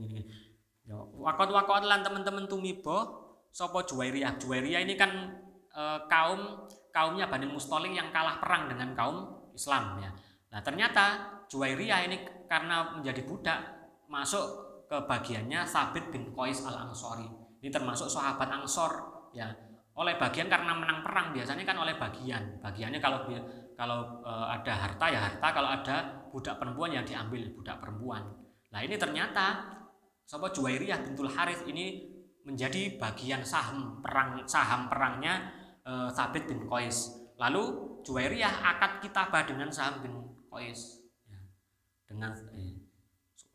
ya 0.87 0.95
wakot-wakot 0.95 1.83
lan 1.87 2.07
teman-teman 2.07 2.47
tumibo 2.47 3.23
sopo 3.51 3.83
Juwairiyah. 3.83 4.39
Juwairiyah 4.39 4.81
ini 4.87 4.95
kan 4.95 5.11
e, 5.71 5.83
kaum 6.07 6.71
kaumnya 6.95 7.27
Bani 7.27 7.51
Mustalik 7.51 7.93
yang 7.93 8.15
kalah 8.15 8.39
perang 8.39 8.71
dengan 8.71 8.95
kaum 8.95 9.51
Islam 9.53 9.99
ya. 9.99 10.11
Nah 10.55 10.61
ternyata 10.63 11.05
Juwairiyah 11.51 12.01
ini 12.07 12.17
karena 12.47 12.97
menjadi 12.97 13.23
budak 13.27 13.61
masuk 14.07 14.45
ke 14.87 14.97
bagiannya 15.09 15.65
Sabit 15.65 16.13
bin 16.13 16.31
Qais 16.37 16.63
al 16.69 16.87
Ansori 16.89 17.25
ini 17.63 17.71
termasuk 17.71 18.11
sahabat 18.11 18.51
Ansor 18.51 18.93
ya 19.33 19.49
oleh 19.93 20.17
bagian 20.17 20.49
karena 20.49 20.73
menang 20.73 21.05
perang 21.05 21.37
biasanya 21.37 21.65
kan 21.69 21.77
oleh 21.77 21.95
bagian. 22.01 22.61
Bagiannya 22.65 23.01
kalau 23.01 23.29
kalau 23.77 24.25
e, 24.25 24.33
ada 24.33 24.73
harta 24.73 25.07
ya 25.13 25.21
harta. 25.21 25.47
Kalau 25.53 25.69
ada 25.69 25.97
budak 26.33 26.57
perempuan 26.57 26.97
ya 26.97 27.05
diambil 27.05 27.53
budak 27.53 27.77
perempuan. 27.77 28.25
Nah 28.73 28.81
ini 28.81 28.97
ternyata 28.97 29.69
sopo 30.25 30.49
Juwairiyah 30.49 31.05
bintul 31.05 31.29
Harith 31.29 31.69
ini 31.69 32.09
menjadi 32.43 32.97
bagian 32.97 33.45
saham 33.45 34.01
perang 34.01 34.43
saham 34.49 34.89
perangnya 34.89 35.61
Sabit 36.15 36.47
bin 36.47 36.65
Qais. 36.71 37.11
Lalu 37.37 37.63
Juwairiyah 38.07 38.65
akad 38.65 39.03
kitabah 39.03 39.43
dengan 39.45 39.69
saham 39.69 40.03
bin 40.03 40.15
Qais. 40.47 41.03
Ya. 41.27 41.41
dengan 42.07 42.31
eh, 42.55 42.81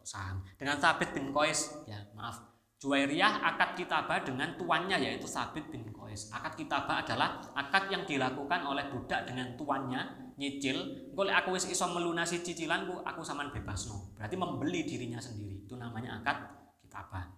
saham. 0.08 0.44
Dengan 0.56 0.78
Sabit 0.80 1.12
bin 1.12 1.36
Qais 1.36 1.84
ya 1.90 2.00
maaf. 2.16 2.48
Juwairiyah 2.78 3.42
akad 3.42 3.74
kitabah 3.74 4.22
dengan 4.22 4.54
tuannya 4.54 5.02
yaitu 5.02 5.26
Sabit 5.26 5.66
bin 5.74 5.90
Qais. 6.18 6.34
Akad 6.34 6.58
kitabah 6.58 7.06
adalah 7.06 7.38
akad 7.54 7.94
yang 7.94 8.02
dilakukan 8.10 8.66
oleh 8.66 8.90
budak 8.90 9.30
dengan 9.30 9.54
tuannya 9.54 10.34
nyicil. 10.42 11.14
Kalau 11.14 11.30
aku 11.30 11.54
wis 11.54 11.70
iso 11.70 11.86
melunasi 11.94 12.42
cicilanku, 12.42 13.06
aku 13.06 13.22
saman 13.22 13.54
bebas 13.54 13.86
no. 13.94 14.18
Berarti 14.18 14.34
membeli 14.34 14.82
dirinya 14.82 15.22
sendiri. 15.22 15.70
Itu 15.70 15.78
namanya 15.78 16.18
akad 16.18 16.42
kitabah. 16.82 17.30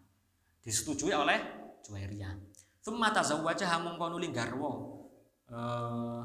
Disetujui 0.63 1.11
oleh 1.11 1.35
Juwairiyah. 1.83 2.31
Tsumma 2.79 3.11
tazawwaja 3.11 3.67
mongko 3.83 4.15
nuli 4.15 4.31
garwa. 4.31 4.71
Eh 5.51 6.23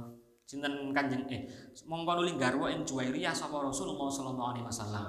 Kanjeng 0.94 1.26
eh 1.34 1.50
mongko 1.90 2.22
nuli 2.22 2.38
garwa 2.38 2.70
ing 2.70 2.86
Juwairiyah 2.86 3.34
sapa 3.34 3.58
Rasulullah 3.58 4.06
sallallahu 4.06 4.50
alaihi 4.54 4.66
wasallam. 4.70 5.04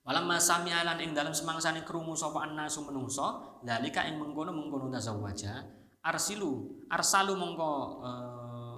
Walamma 0.00 0.40
sami'alan 0.40 0.96
ing 1.04 1.12
dalam 1.12 1.30
semangsane 1.30 1.84
krungu 1.84 2.16
sapa 2.16 2.48
annasu 2.48 2.88
menungso, 2.88 3.60
dalika 3.60 4.08
ing 4.08 4.16
mengkono-mengkono 4.16 4.88
tazawwaja, 4.88 5.60
arsilu, 6.04 6.84
arsalu 6.88 7.36
mongko 7.36 7.72
uh, 8.00 8.76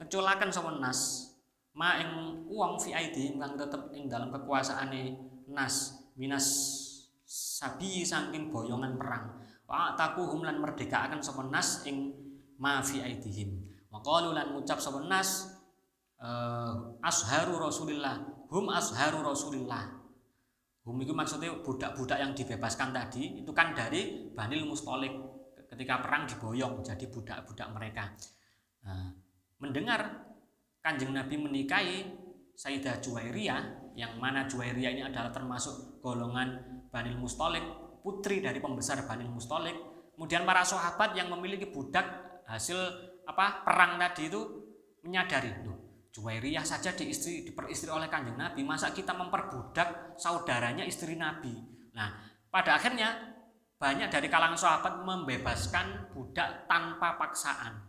ngeculaken 0.00 0.50
nas 0.80 1.30
ma 1.72 1.96
ing 1.96 2.44
uang 2.52 2.76
fi 2.76 2.92
aidi 2.92 3.32
kang 3.40 3.56
tetep 3.56 3.92
ing 3.96 4.08
dalam 4.12 4.28
kekuasaane 4.28 5.16
nas 5.48 6.04
minas 6.20 6.46
sabi 7.24 8.04
saking 8.04 8.52
boyongan 8.52 9.00
perang. 9.00 9.40
Wa 9.64 9.96
takuhum 9.96 10.44
lan 10.44 10.60
merdekaaken 10.60 11.24
sapa 11.24 11.48
nas 11.48 11.88
ing 11.88 12.12
ma 12.60 12.84
fi 12.84 13.00
aidihim. 13.00 13.64
Wa 13.88 14.04
qalu 14.04 14.36
lan 14.36 14.52
ngucap 14.52 14.76
sapa 14.76 15.00
nas 15.08 15.48
uh, 16.20 17.00
asharu 17.00 17.56
Rasulillah, 17.56 18.20
hum 18.52 18.68
asharu 18.68 19.24
Rasulillah 19.24 20.02
Hum 20.82 20.98
itu 20.98 21.14
maksudnya 21.14 21.54
budak-budak 21.62 22.18
yang 22.18 22.34
dibebaskan 22.34 22.90
tadi 22.90 23.38
itu 23.38 23.54
kan 23.54 23.70
dari 23.70 24.34
Banil 24.34 24.66
Mustolik 24.66 25.14
ketika 25.72 26.04
perang 26.04 26.28
diboyong 26.28 26.84
jadi 26.84 27.08
budak-budak 27.08 27.68
mereka. 27.72 28.12
Nah, 28.84 29.08
mendengar 29.56 30.28
kanjeng 30.84 31.16
Nabi 31.16 31.40
menikahi 31.40 31.98
Sayyidah 32.52 33.00
Juwairiyah 33.00 33.94
yang 33.96 34.20
mana 34.20 34.44
Juwairiyah 34.44 34.92
ini 34.92 35.02
adalah 35.08 35.32
termasuk 35.32 36.04
golongan 36.04 36.60
Banil 36.92 37.16
Mustolik 37.16 37.64
putri 38.04 38.44
dari 38.44 38.60
pembesar 38.60 39.08
Banil 39.08 39.32
Mustolik. 39.32 39.72
Kemudian 40.12 40.44
para 40.44 40.60
sahabat 40.60 41.16
yang 41.16 41.32
memiliki 41.32 41.72
budak 41.72 42.04
hasil 42.44 42.76
apa 43.24 43.64
perang 43.64 43.96
tadi 43.96 44.28
itu 44.28 44.40
menyadari, 45.02 45.50
tuh 45.64 45.76
Juwairiyah 46.12 46.68
saja 46.68 46.92
diistri, 46.92 47.48
diperistri 47.48 47.88
oleh 47.88 48.12
kanjeng 48.12 48.36
Nabi, 48.36 48.60
masa 48.60 48.92
kita 48.92 49.16
memperbudak 49.16 50.20
saudaranya 50.20 50.84
istri 50.84 51.16
Nabi? 51.16 51.56
Nah, 51.96 52.12
pada 52.52 52.76
akhirnya 52.76 53.31
banyak 53.82 54.14
dari 54.14 54.30
kalangan 54.30 54.54
sahabat 54.54 55.02
membebaskan 55.02 56.14
budak 56.14 56.70
tanpa 56.70 57.18
paksaan. 57.18 57.82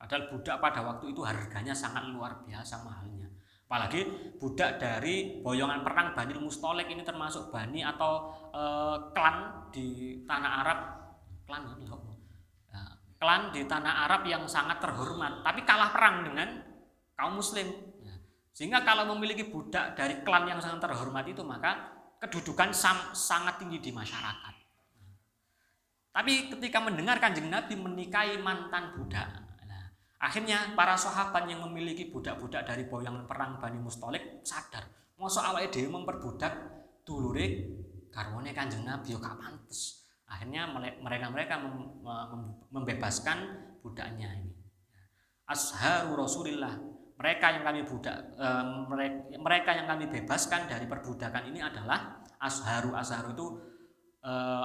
Padahal 0.00 0.32
budak 0.32 0.56
pada 0.64 0.80
waktu 0.80 1.12
itu 1.12 1.20
harganya 1.28 1.76
sangat 1.76 2.08
luar 2.08 2.40
biasa 2.40 2.80
mahalnya. 2.80 3.28
Apalagi 3.68 4.32
budak 4.40 4.80
dari 4.80 5.44
boyongan 5.44 5.84
perang 5.84 6.16
Bani 6.16 6.32
Mustolik 6.40 6.88
ini 6.88 7.04
termasuk 7.04 7.52
Bani 7.52 7.84
atau 7.84 8.32
e, 8.48 8.62
klan 9.12 9.68
di 9.68 10.16
tanah 10.24 10.52
Arab. 10.64 10.78
Klan 11.44 11.62
kan? 11.68 11.76
Nah, 12.72 12.88
klan 13.20 13.42
di 13.52 13.68
tanah 13.68 14.08
Arab 14.08 14.24
yang 14.24 14.48
sangat 14.48 14.80
terhormat, 14.80 15.44
tapi 15.44 15.68
kalah 15.68 15.92
perang 15.92 16.24
dengan 16.24 16.48
kaum 17.12 17.36
muslim. 17.36 17.68
Ya. 18.00 18.16
Sehingga 18.56 18.88
kalau 18.88 19.04
memiliki 19.12 19.44
budak 19.52 20.00
dari 20.00 20.24
klan 20.24 20.48
yang 20.48 20.64
sangat 20.64 20.88
terhormat 20.88 21.28
itu 21.28 21.44
maka 21.44 21.92
kedudukan 22.24 22.72
sangat 23.12 23.60
tinggi 23.60 23.84
di 23.84 23.92
masyarakat. 23.92 24.65
Tapi 26.16 26.48
ketika 26.48 26.80
mendengar 26.80 27.20
kanjeng 27.20 27.52
Nabi 27.52 27.76
menikahi 27.76 28.40
mantan 28.40 28.96
budak, 28.96 29.28
nah, 29.68 29.84
akhirnya 30.16 30.72
para 30.72 30.96
sahabat 30.96 31.44
yang 31.44 31.60
memiliki 31.68 32.08
budak-budak 32.08 32.64
dari 32.64 32.88
boyang 32.88 33.28
perang 33.28 33.60
Bani 33.60 33.76
Mustolik 33.76 34.40
sadar, 34.40 34.88
mau 35.20 35.28
soal 35.28 35.60
ide 35.60 35.84
memperbudak 35.84 36.56
dulure 37.04 37.68
karwane 38.08 38.56
kanjeng 38.56 38.88
Nabi 38.88 39.12
pantes. 39.20 40.08
Akhirnya 40.24 40.64
mereka-mereka 41.04 41.60
membebaskan 42.72 43.38
budaknya 43.84 44.40
ini. 44.40 44.56
Asharu 45.44 46.16
Rasulillah 46.16 46.74
mereka 47.16 47.54
yang 47.54 47.64
kami 47.64 47.86
budak 47.86 48.34
mereka 49.38 49.70
yang 49.72 49.86
kami 49.86 50.10
bebaskan 50.10 50.66
dari 50.66 50.84
perbudakan 50.90 51.48
ini 51.48 51.62
adalah 51.62 52.18
asharu 52.42 52.92
asharu 52.98 53.32
itu 53.32 53.46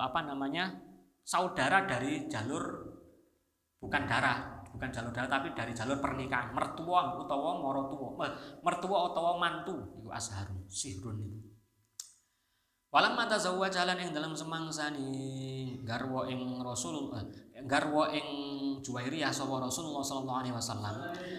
apa 0.01 0.25
namanya 0.25 0.73
saudara 1.21 1.85
dari 1.85 2.27
jalur 2.27 2.63
bukan 3.81 4.03
darah 4.05 4.61
bukan 4.71 4.89
jalur 4.89 5.11
darah 5.11 5.29
tapi 5.29 5.51
dari 5.53 5.75
jalur 5.75 5.99
pernikahan. 5.99 6.55
Mertua 6.55 7.19
utawa 7.19 7.59
morotua 7.59 8.27
mertua 8.63 8.97
utawa 9.11 9.37
mantu 9.37 9.77
itu 9.99 10.09
asharu 10.09 10.65
sihrun 10.71 11.19
itu. 11.21 11.39
Walam 12.91 13.15
mata 13.15 13.39
zawwa 13.39 13.71
jalan 13.71 13.95
yang 13.95 14.11
dalam 14.11 14.35
semangsa 14.35 14.91
ni 14.91 15.79
garwo 15.87 16.27
ing 16.27 16.59
Rasul 16.59 17.15
eh, 17.15 17.23
garwo 17.63 18.03
ing 18.11 18.27
Juwairiyah 18.83 19.31
sapa 19.31 19.63
Rasulullah 19.63 20.03
sallallahu 20.03 20.39
alaihi 20.43 20.55
wasallam. 20.55 20.95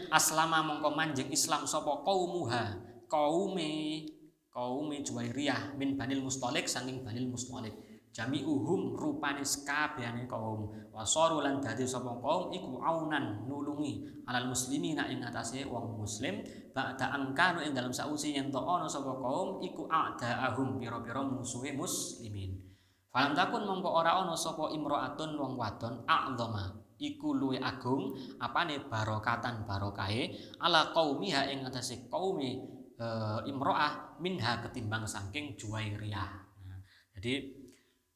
Aslama 0.09 0.65
mongko 0.65 0.97
manjing 0.97 1.29
Islam 1.29 1.69
sapa 1.69 2.01
qaumuha 2.09 2.73
qaume 3.05 4.09
qaume 4.49 4.97
Juwairiyah 5.05 5.77
min 5.77 5.93
Banil 6.01 6.25
Mustalik 6.25 6.65
saking 6.65 7.05
Banil 7.05 7.29
Mustalik 7.29 7.92
jami'uhum 8.13 8.93
rupane 8.93 9.41
sakabehane 9.41 10.29
kaum. 10.29 10.69
Wasaru 10.93 11.41
lan 11.41 11.59
dadi 11.59 11.89
sapa 11.89 12.13
kaum 12.21 12.53
iku 12.53 12.77
aunan 12.79 13.49
nulungi 13.49 14.05
alal 14.29 14.53
muslimina 14.53 15.09
ing 15.09 15.25
atase 15.25 15.65
wong 15.65 15.97
muslim. 15.97 16.45
Ba'da 16.73 17.17
angkanu 17.17 17.65
ing 17.65 17.73
dalam 17.73 17.93
sausi 17.93 18.37
yen 18.37 18.53
to 18.53 18.61
ana 18.61 18.85
sapa 18.85 19.17
kaum 19.17 19.65
iku 19.65 19.89
a'daahum 19.89 20.77
pira-pira 20.77 21.25
musuhe 21.25 21.73
muslimin. 21.73 22.61
Falam 23.09 23.33
takun 23.33 23.65
mongko 23.65 23.89
ora 23.89 24.21
ana 24.21 24.37
sapa 24.37 24.69
imro'atun 24.73 25.37
wong 25.37 25.57
wadon 25.57 26.05
a'dhama 26.05 26.81
iku 27.03 27.35
luwe 27.35 27.59
agung 27.59 28.15
apane 28.39 28.87
barokatan 28.87 29.67
barokahe 29.67 30.55
ala 30.63 30.95
qaumiha 30.95 31.51
ing 31.51 31.67
atase 31.67 32.07
qaumi 32.07 32.63
e, 32.95 33.07
imro'ah 33.51 34.23
minha 34.23 34.63
ketimbang 34.63 35.03
saking 35.03 35.59
juwairiyah. 35.59 36.31
Nah, 36.63 36.79
jadi 37.19 37.62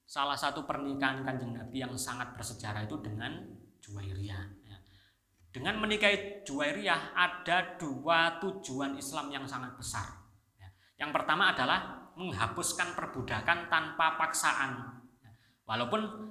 salah 0.07 0.38
satu 0.38 0.62
pernikahan 0.62 1.26
kanjeng 1.26 1.52
Nabi 1.52 1.82
yang 1.82 1.92
sangat 1.98 2.32
bersejarah 2.38 2.86
itu 2.86 2.96
dengan 3.02 3.42
Juwairiyah 3.82 4.66
dengan 5.57 5.80
menikahi 5.80 6.44
Juwairiyah 6.44 7.16
ada 7.16 7.80
dua 7.80 8.36
tujuan 8.44 8.92
Islam 9.00 9.32
yang 9.32 9.48
sangat 9.48 9.72
besar. 9.72 10.04
Ya. 10.61 10.68
Yang 11.00 11.16
pertama 11.16 11.57
adalah 11.57 12.12
menghapuskan 12.12 12.92
perbudakan 12.92 13.72
tanpa 13.72 14.20
paksaan. 14.20 15.00
Ya. 15.24 15.32
Walaupun 15.64 16.28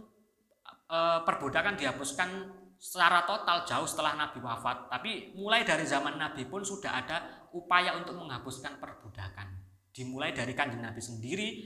e, 0.85 0.99
perbudakan 1.25 1.73
dihapuskan 1.73 2.29
secara 2.77 3.25
total 3.25 3.65
jauh 3.65 3.89
setelah 3.89 4.13
Nabi 4.13 4.45
wafat, 4.45 4.93
tapi 4.93 5.33
mulai 5.33 5.65
dari 5.65 5.89
zaman 5.89 6.21
Nabi 6.21 6.45
pun 6.45 6.61
sudah 6.61 6.93
ada 6.93 7.49
upaya 7.49 7.97
untuk 7.97 8.13
menghapuskan 8.21 8.77
perbudakan. 8.77 9.57
Dimulai 9.89 10.37
dari 10.37 10.53
kanjeng 10.53 10.85
Nabi 10.85 11.01
sendiri 11.01 11.65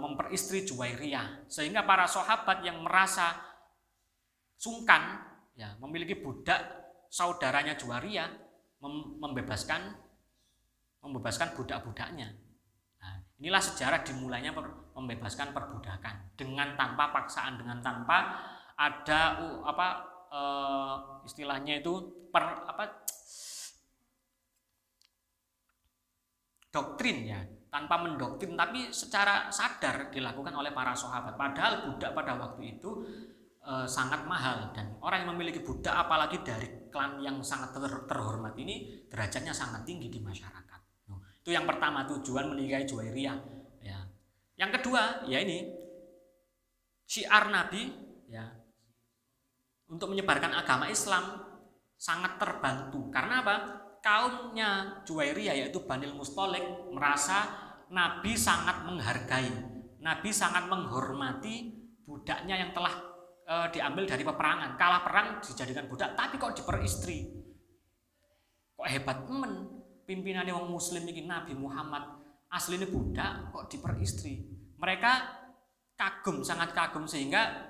memperistri 0.00 0.64
Juwairiyah, 0.64 1.44
sehingga 1.50 1.84
para 1.84 2.08
sahabat 2.08 2.64
yang 2.64 2.80
merasa 2.80 3.36
sungkan 4.56 5.22
ya 5.54 5.76
memiliki 5.78 6.18
budak 6.18 6.60
saudaranya 7.12 7.76
Juwaria 7.76 8.26
mem 8.78 9.18
membebaskan 9.20 9.92
membebaskan 11.02 11.54
budak-budaknya. 11.54 12.32
Nah, 12.98 13.14
inilah 13.38 13.62
sejarah 13.62 14.02
dimulainya 14.02 14.50
membebaskan 14.94 15.54
perbudakan. 15.54 16.34
Dengan 16.34 16.74
tanpa 16.74 17.14
paksaan, 17.14 17.58
dengan 17.58 17.78
tanpa 17.78 18.34
ada 18.78 19.20
uh, 19.42 19.60
apa 19.66 19.86
uh, 20.30 20.96
istilahnya 21.26 21.82
itu 21.82 21.98
per 22.30 22.66
apa 22.66 23.04
doktrin 26.70 27.18
ya 27.26 27.40
tanpa 27.68 28.00
mendoktrin 28.00 28.56
tapi 28.56 28.88
secara 28.88 29.52
sadar 29.52 30.08
dilakukan 30.08 30.52
oleh 30.56 30.72
para 30.72 30.96
sahabat 30.96 31.36
padahal 31.36 31.92
budak 31.92 32.16
pada 32.16 32.32
waktu 32.40 32.80
itu 32.80 33.04
e, 33.60 33.84
sangat 33.84 34.24
mahal 34.24 34.72
dan 34.72 34.96
orang 35.04 35.24
yang 35.24 35.36
memiliki 35.36 35.60
budak 35.60 35.92
apalagi 35.92 36.40
dari 36.40 36.88
klan 36.88 37.20
yang 37.20 37.44
sangat 37.44 37.76
ter 37.76 37.84
terhormat 38.08 38.56
ini 38.56 39.04
derajatnya 39.06 39.52
sangat 39.52 39.84
tinggi 39.84 40.08
di 40.08 40.20
masyarakat. 40.24 40.80
No, 41.12 41.20
itu 41.44 41.52
yang 41.52 41.68
pertama 41.68 42.08
tujuan 42.08 42.48
menikahi 42.56 42.88
Juwairiyah. 42.88 43.38
Ya. 43.84 44.08
Yang 44.56 44.80
kedua 44.80 45.28
ya 45.28 45.38
ini 45.44 45.68
syiar 47.04 47.52
Nabi 47.52 47.92
ya 48.32 48.48
untuk 49.88 50.12
menyebarkan 50.12 50.52
agama 50.56 50.88
Islam 50.88 51.44
sangat 51.98 52.40
terbantu 52.40 53.12
karena 53.12 53.44
apa? 53.44 53.54
Kaumnya 53.98 55.02
Juwairiyah 55.04 55.54
yaitu 55.58 55.82
Banil 55.82 56.14
Mustolik 56.14 56.62
merasa 56.94 57.48
Nabi 57.88 58.36
sangat 58.36 58.84
menghargai, 58.84 59.48
Nabi 60.04 60.30
sangat 60.30 60.68
menghormati 60.68 61.72
budaknya 62.04 62.60
yang 62.60 62.70
telah 62.76 62.92
e, 63.48 63.54
diambil 63.72 64.04
dari 64.04 64.22
peperangan. 64.22 64.76
Kalah 64.76 65.02
perang 65.02 65.26
dijadikan 65.40 65.88
budak, 65.88 66.12
tapi 66.12 66.36
kok 66.36 66.52
diperistri. 66.52 67.32
Kok 68.76 68.88
hebat 68.88 69.24
men 69.26 69.82
pimpinannya 70.04 70.52
wong 70.52 70.68
muslim 70.68 71.04
ini 71.08 71.24
Nabi 71.24 71.56
Muhammad 71.56 72.04
aslinya 72.52 72.88
budak 72.88 73.52
kok 73.52 73.66
diperistri. 73.72 74.44
Mereka 74.78 75.12
kagum, 75.98 76.44
sangat 76.46 76.76
kagum 76.76 77.08
sehingga 77.08 77.68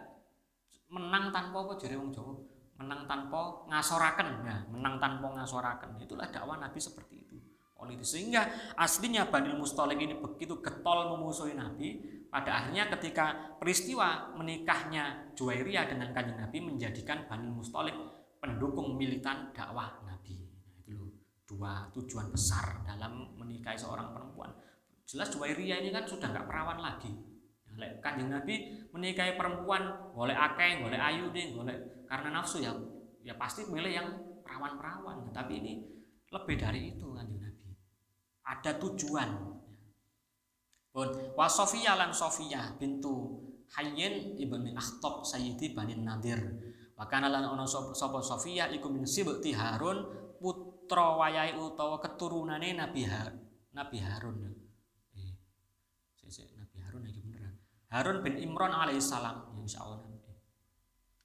menang 0.92 1.32
tanpa 1.32 1.64
apa 1.64 1.72
jadi 1.80 1.96
wong 2.00 2.12
Jawa 2.12 2.57
menang 2.78 3.04
tanpa 3.10 3.66
ngasoraken. 3.66 4.28
Ya 4.46 4.56
menang 4.70 5.02
tanpa 5.02 5.26
ngasoraken. 5.34 5.98
Itulah 5.98 6.30
dakwah 6.30 6.56
Nabi 6.56 6.78
seperti 6.78 7.26
itu. 7.26 7.36
Politis 7.78 8.10
sehingga 8.10 8.42
aslinya 8.74 9.30
Bani 9.30 9.54
Mustalik 9.54 10.02
ini 10.02 10.18
begitu 10.18 10.58
getol 10.58 11.14
memusuhi 11.14 11.54
Nabi 11.54 12.02
pada 12.26 12.58
akhirnya 12.58 12.90
ketika 12.98 13.54
peristiwa 13.62 14.34
menikahnya 14.34 15.30
Juwairiyah 15.38 15.86
dengan 15.86 16.10
kanjeng 16.10 16.42
Nabi 16.42 16.58
menjadikan 16.58 17.30
Bani 17.30 17.46
Mustalik 17.46 17.94
pendukung 18.42 18.98
militan 18.98 19.54
dakwah 19.54 20.02
Nabi. 20.02 20.42
Itu 20.82 20.90
loh 20.90 21.10
dua 21.46 21.86
tujuan 21.94 22.34
besar 22.34 22.82
dalam 22.82 23.38
menikahi 23.38 23.78
seorang 23.78 24.10
perempuan. 24.10 24.50
Jelas 25.06 25.30
Juwairiyah 25.30 25.78
ini 25.78 25.94
kan 25.94 26.02
sudah 26.02 26.34
nggak 26.34 26.50
perawan 26.50 26.82
lagi 26.82 27.37
Lek 27.78 28.02
kanjeng 28.02 28.28
Nabi 28.34 28.74
menikahi 28.90 29.38
perempuan, 29.38 30.10
boleh 30.10 30.34
akeh, 30.34 30.82
boleh 30.82 30.98
ayu 30.98 31.30
deh, 31.30 31.54
boleh 31.54 32.02
karena 32.10 32.34
nafsu 32.34 32.58
ya, 32.58 32.74
ya 33.22 33.38
pasti 33.38 33.62
milih 33.70 33.92
yang 33.94 34.08
perawan-perawan. 34.42 35.30
Tapi 35.30 35.62
ini 35.62 35.72
lebih 36.34 36.58
dari 36.58 36.90
itu 36.90 37.06
kanjeng 37.14 37.38
Nabi. 37.38 37.70
Ada 38.42 38.82
tujuan. 38.82 39.30
Pun 40.90 41.08
wa 41.38 41.46
Sofia 41.46 41.94
lan 41.94 42.10
Sofia 42.10 42.74
bintu 42.74 43.46
Hayyin 43.78 44.40
ibni 44.40 44.74
Akhtab 44.74 45.22
Sayyidi 45.22 45.76
Bani 45.76 45.94
Nadir. 46.00 46.40
Maka 46.98 47.22
lan 47.22 47.46
ono 47.46 47.62
sapa 47.68 48.18
Sofia 48.24 48.66
iku 48.74 48.90
min 48.90 49.06
sibti 49.06 49.54
Harun 49.54 50.02
putra 50.40 51.14
wayahe 51.14 51.54
utawa 51.54 52.02
keturunane 52.02 52.74
Nabi 52.74 53.06
Nabi 53.70 53.98
Harun. 54.02 54.36
Eh, 55.14 55.36
Nabi 56.58 56.78
Harun 56.82 57.04
iki 57.06 57.28
Harun 57.88 58.20
bin 58.20 58.36
Imran 58.36 58.72
alaihissalam 58.72 59.56
ya 59.56 59.60
insya 59.64 59.80
Allah 59.84 60.04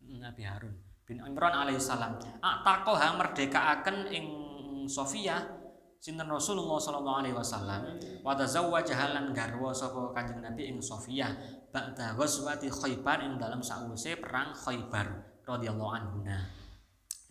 Nabi 0.03 0.43
Harun 0.47 0.75
bin 1.03 1.19
Imran 1.19 1.51
alaihissalam 1.51 2.19
atakoha 2.39 3.19
merdekaaken 3.19 4.07
ing 4.11 4.25
Sofia 4.87 5.63
sinten 6.03 6.27
Rasulullah 6.27 6.75
sallallahu 6.83 7.19
alaihi 7.23 7.35
wasallam 7.35 7.95
wa 8.27 8.35
tazawwaja 8.35 8.91
halan 8.91 9.31
garwa 9.31 9.71
sapa 9.71 10.11
Kanjeng 10.11 10.43
Nabi 10.43 10.67
ing 10.67 10.83
Sofia 10.83 11.31
ba'da 11.71 12.19
ghazwati 12.19 12.67
Khaibar 12.67 13.23
ing 13.23 13.39
dalam 13.39 13.63
sause 13.63 14.19
perang 14.19 14.51
Khaibar 14.51 15.39
radhiyallahu 15.47 15.91
anhu. 15.95 16.27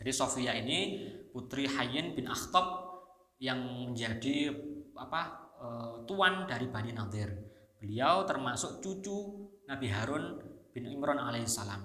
Jadi 0.00 0.12
Sofia 0.12 0.56
ini 0.56 1.04
putri 1.36 1.68
Hayyin 1.68 2.16
bin 2.16 2.32
Akhtab 2.32 2.64
yang 3.44 3.60
menjadi 3.92 4.56
apa 4.96 5.52
e, 5.60 5.66
tuan 6.08 6.48
dari 6.48 6.66
Bani 6.72 6.96
Nadir. 6.96 7.28
Beliau 7.82 8.22
termasuk 8.22 8.78
cucu 8.78 9.50
Nabi 9.66 9.90
Harun 9.90 10.38
bin 10.70 10.86
Imran 10.86 11.18
alaihissalam. 11.18 11.82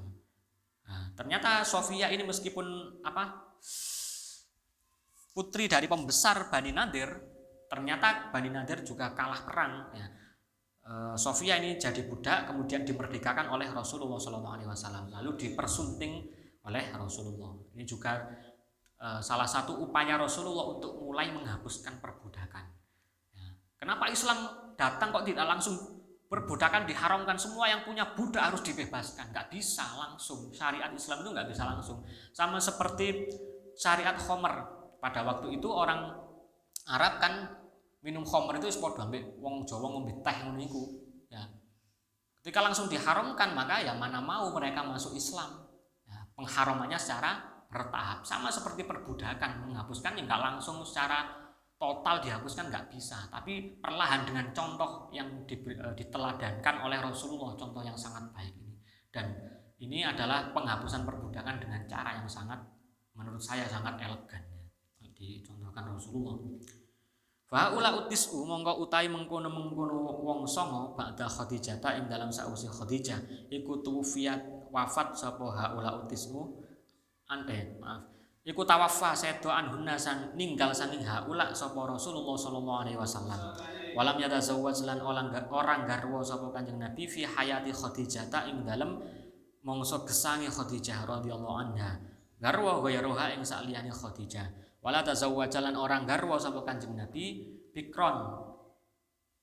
Nah, 0.86 1.04
ternyata 1.18 1.66
Sofia 1.66 2.14
ini 2.14 2.22
meskipun 2.22 3.02
apa 3.02 3.58
putri 5.34 5.66
dari 5.66 5.90
pembesar 5.90 6.54
Bani 6.54 6.70
Nadir, 6.70 7.10
ternyata 7.66 8.30
Bani 8.30 8.54
Nadir 8.54 8.86
juga 8.86 9.18
kalah 9.18 9.42
perang. 9.42 9.74
Ya. 9.98 10.08
E, 10.86 10.92
Sofia 11.18 11.58
ini 11.58 11.82
jadi 11.82 12.06
budak, 12.06 12.54
kemudian 12.54 12.86
dimerdekakan 12.86 13.50
oleh 13.50 13.68
Rasulullah 13.74 14.22
SAW, 14.22 15.10
lalu 15.12 15.32
dipersunting 15.34 16.14
oleh 16.62 16.94
Rasulullah. 16.94 17.58
Ini 17.74 17.84
juga 17.90 18.22
e, 19.02 19.08
salah 19.26 19.50
satu 19.50 19.82
upaya 19.82 20.14
Rasulullah 20.16 20.78
untuk 20.78 20.94
mulai 21.02 21.34
menghapuskan 21.34 22.00
perbudakan. 22.00 22.66
Ya. 23.34 23.50
Kenapa 23.82 24.08
Islam 24.14 24.67
datang 24.78 25.10
kok 25.10 25.26
tidak 25.26 25.50
langsung 25.50 25.76
perbudakan 26.30 26.86
diharamkan. 26.86 27.36
Semua 27.36 27.68
yang 27.68 27.82
punya 27.84 28.14
budak 28.14 28.54
harus 28.54 28.62
dibebaskan. 28.64 29.34
Nggak 29.34 29.48
bisa 29.52 29.84
langsung. 29.98 30.54
Syariat 30.54 30.94
Islam 30.94 31.26
itu 31.26 31.30
nggak 31.34 31.48
bisa 31.50 31.64
langsung. 31.66 32.06
Sama 32.32 32.62
seperti 32.62 33.28
syariat 33.74 34.16
Homer. 34.30 34.78
Pada 34.98 35.22
waktu 35.26 35.62
itu 35.62 35.70
orang 35.70 36.10
Arab 36.88 37.14
kan 37.20 37.34
minum 38.06 38.24
Homer 38.24 38.62
itu 38.62 38.70
sport 38.72 38.98
ambil 39.02 39.24
wong 39.42 39.66
Jawa 39.66 39.88
ngombe 39.92 40.14
teh 40.22 40.38
ngono 40.46 40.62
ya. 41.28 41.44
Ketika 42.40 42.64
langsung 42.64 42.88
diharamkan 42.88 43.52
maka 43.52 43.84
ya 43.84 43.92
mana 43.98 44.24
mau 44.24 44.54
mereka 44.56 44.86
masuk 44.86 45.18
Islam. 45.18 45.68
Ya, 46.08 46.24
pengharamannya 46.38 46.96
secara 46.96 47.44
bertahap. 47.68 48.24
Sama 48.24 48.48
seperti 48.48 48.88
perbudakan 48.88 49.68
menghapuskan 49.68 50.16
yang 50.16 50.26
nggak 50.26 50.40
langsung 50.40 50.80
secara 50.88 51.47
total 51.78 52.20
dihapuskan 52.20 52.74
nggak 52.74 52.90
bisa. 52.90 53.30
Tapi 53.30 53.78
perlahan 53.78 54.26
dengan 54.26 54.50
contoh 54.52 55.08
yang 55.14 55.30
eh, 55.46 55.94
diteladankan 55.94 56.76
oleh 56.84 56.98
Rasulullah 57.00 57.54
contoh 57.54 57.82
yang 57.86 57.96
sangat 57.98 58.26
baik 58.34 58.54
ini. 58.58 58.76
Dan 59.14 59.26
ini 59.78 60.02
adalah 60.02 60.50
penghapusan 60.52 61.06
perbudakan 61.06 61.62
dengan 61.62 61.86
cara 61.86 62.18
yang 62.18 62.28
sangat 62.28 62.58
menurut 63.14 63.42
saya 63.42 63.66
sangat 63.70 63.98
elegan. 64.02 64.42
Dicontohkan 65.18 65.98
Rasulullah. 65.98 66.38
Fa'ula 67.48 68.06
utis'u 68.06 68.44
mongko 68.44 68.86
utai 68.86 69.08
mengkono 69.08 69.48
mengkono 69.48 70.20
wong 70.20 70.44
songo 70.44 70.94
ba'da 71.00 71.26
Khadijah 71.26 71.80
ta 71.80 71.96
ing 71.96 72.06
dalam 72.06 72.30
sausi 72.30 72.70
Khadijah. 72.70 73.50
Iku 73.50 73.82
tuwfiat 73.82 74.70
wafat 74.70 75.16
sapa 75.18 75.46
haula 75.56 76.06
utis'u. 76.06 76.62
Ante 77.28 77.80
maaf 77.82 78.17
iku 78.48 78.64
tawaffa 78.64 79.12
sedo 79.12 79.52
anhunna 79.52 80.00
sang 80.00 80.32
ninggal 80.40 80.72
saking 80.72 81.04
haula 81.04 81.52
sapa 81.52 81.84
Rasulullah 81.84 82.40
sallallahu 82.40 82.80
alaihi 82.88 82.96
wasallam. 82.96 83.36
Walam 83.92 84.16
yatazawwaj 84.24 84.88
lan 84.88 85.04
orang 85.04 85.36
orang 85.52 85.84
garwa 85.84 86.24
sapa 86.24 86.48
Kanjeng 86.56 86.80
Nabi 86.80 87.04
fi 87.12 87.28
hayati 87.28 87.76
Khadijah 87.76 88.32
ta 88.32 88.48
ing 88.48 88.64
dalem 88.64 89.04
mongso 89.68 90.08
gesangi 90.08 90.48
Khadijah 90.48 91.04
radhiyallahu 91.04 91.58
anha. 91.60 92.00
Garwa 92.40 92.80
ghayruha 92.88 93.36
ing 93.36 93.44
saliyane 93.44 93.92
Khadijah. 93.92 94.80
Wala 94.80 95.04
tazawwaj 95.04 95.52
lan 95.60 95.76
orang 95.76 96.08
garwa 96.08 96.40
sapa 96.40 96.64
Kanjeng 96.64 96.96
Nabi 96.96 97.44
bikron 97.76 98.48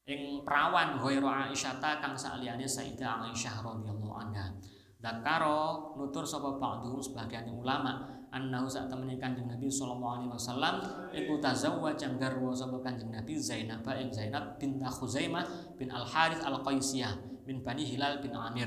ing 0.08 0.40
perawan 0.48 0.96
ghairu 0.96 1.28
Aisyah 1.28 1.76
ta 1.76 2.00
kang 2.00 2.16
saliyane 2.16 2.64
Sayyidah 2.64 3.28
Aisyah 3.28 3.60
radhiyallahu 3.60 4.16
anha. 4.16 4.54
Dakaro 4.96 5.92
nutur 6.00 6.24
sapa 6.24 6.56
ba'dhum 6.56 6.96
sebagian 6.96 7.44
ulama 7.52 8.23
annahu 8.34 8.66
saat 8.66 8.90
temani 8.90 9.14
kanjeng 9.14 9.46
Nabi 9.46 9.70
sallallahu 9.70 10.14
alaihi 10.18 10.32
wasallam 10.34 10.74
iku 11.14 11.38
tazawwaja 11.38 12.18
garwa 12.18 12.50
sapa 12.50 12.82
kanjeng 12.82 13.14
Nabi 13.14 13.38
Zainab 13.38 13.86
ing 13.94 14.10
Zainab 14.10 14.58
bin 14.58 14.82
Khuzaimah 14.82 15.78
bin 15.78 15.94
Al 15.94 16.02
Harith 16.02 16.42
Al 16.42 16.58
Qaisiyah 16.66 17.14
bin 17.46 17.62
Bani 17.62 17.86
Hilal 17.86 18.18
bin 18.18 18.34
Amir. 18.34 18.66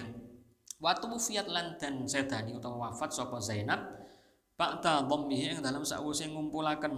Wa 0.79 0.95
tuwfiyat 0.95 1.51
lan 1.51 1.75
dan 1.75 2.07
sedani 2.07 2.55
utawa 2.55 2.87
wafat 2.87 3.11
sapa 3.11 3.43
Zainab 3.43 3.81
ba'da 4.55 5.05
dhammihi 5.05 5.57
ing 5.57 5.59
dalam 5.61 5.83
sakwise 5.83 6.31
ngumpulaken 6.31 6.97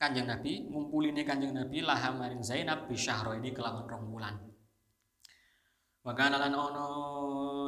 kanjeng 0.00 0.24
Nabi 0.30 0.64
ngumpuline 0.70 1.26
kanjeng 1.26 1.52
Nabi 1.52 1.84
laha 1.84 2.14
maring 2.16 2.40
Zainab 2.40 2.88
bi 2.88 2.96
ini 2.96 3.50
kelawan 3.52 3.84
rong 3.84 4.08
wulan 4.08 4.49
wa 6.00 6.12
kana 6.16 6.40
lan 6.40 6.56
ono 6.56 6.88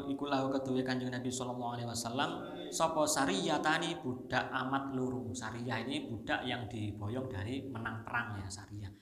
iku 0.08 0.24
lahu 0.24 0.48
keduwe 0.48 0.80
Kanjeng 0.80 1.12
Nabi 1.12 1.28
sallallahu 1.28 1.72
alaihi 1.76 1.88
wasallam 1.88 2.30
sapa 2.72 3.04
sariyatani 3.04 4.00
budak 4.00 4.48
amat 4.50 4.96
luru. 4.96 5.30
Sariyah 5.32 5.84
ini 5.84 6.08
budak 6.08 6.44
yang 6.48 6.64
diboyong 6.68 7.28
dari 7.28 7.68
menang 7.68 8.02
perang 8.04 8.40
ya 8.40 8.48
Sariyah. 8.48 8.92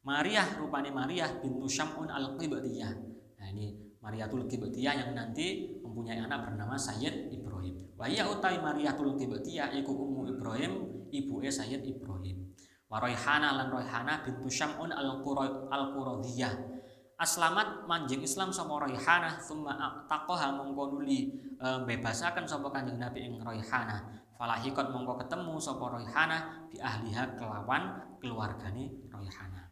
Maria 0.00 0.42
rupane 0.56 0.88
Maria 0.88 1.28
bintu 1.38 1.68
Syamun 1.68 2.08
al-Qibtiyah. 2.08 2.92
Nah 3.40 3.46
ini 3.52 3.76
Mariatul 4.00 4.48
Qibtiyah 4.48 4.96
yang 4.96 5.10
nanti 5.12 5.76
mempunyai 5.84 6.24
anak 6.24 6.48
bernama 6.48 6.72
Sayyid 6.72 7.28
Ibrahim. 7.28 7.92
Wa 8.00 8.08
iya 8.08 8.24
utai 8.24 8.56
Mariatul 8.58 9.12
Qibtiyah 9.12 9.76
iku 9.76 9.92
ummu 9.92 10.32
Ibrahim, 10.34 10.72
ibu 11.12 11.44
Sayyid 11.44 11.84
Ibrahim. 11.84 12.48
Wa 12.88 12.96
Raihana 12.96 13.60
lan 13.60 13.68
Raihana 13.68 14.24
bintu 14.24 14.48
Syamun 14.48 14.88
al-Quradiyah 14.90 16.79
aslamat 17.20 17.84
manjing 17.84 18.24
Islam 18.24 18.48
sama 18.48 18.80
Raihana 18.80 19.36
thumma 19.44 19.76
taqaha 20.08 20.56
mongko 20.56 20.96
nuli 20.96 21.36
e, 21.60 21.68
Kanjeng 22.00 22.96
Nabi 22.96 23.20
ing 23.28 23.44
Raihana 23.44 24.24
falahikot 24.40 24.88
mongko 24.88 25.20
ketemu 25.20 25.60
sapa 25.60 26.00
Raihana 26.00 26.64
di 26.72 26.80
ahliha 26.80 27.36
kelawan 27.36 28.16
keluargane 28.24 29.04
Raihana 29.12 29.68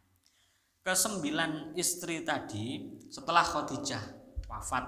kesembilan 0.85 1.73
istri 1.73 2.21
tadi 2.21 2.85
setelah 3.09 3.41
Khadijah 3.41 4.03
wafat 4.45 4.85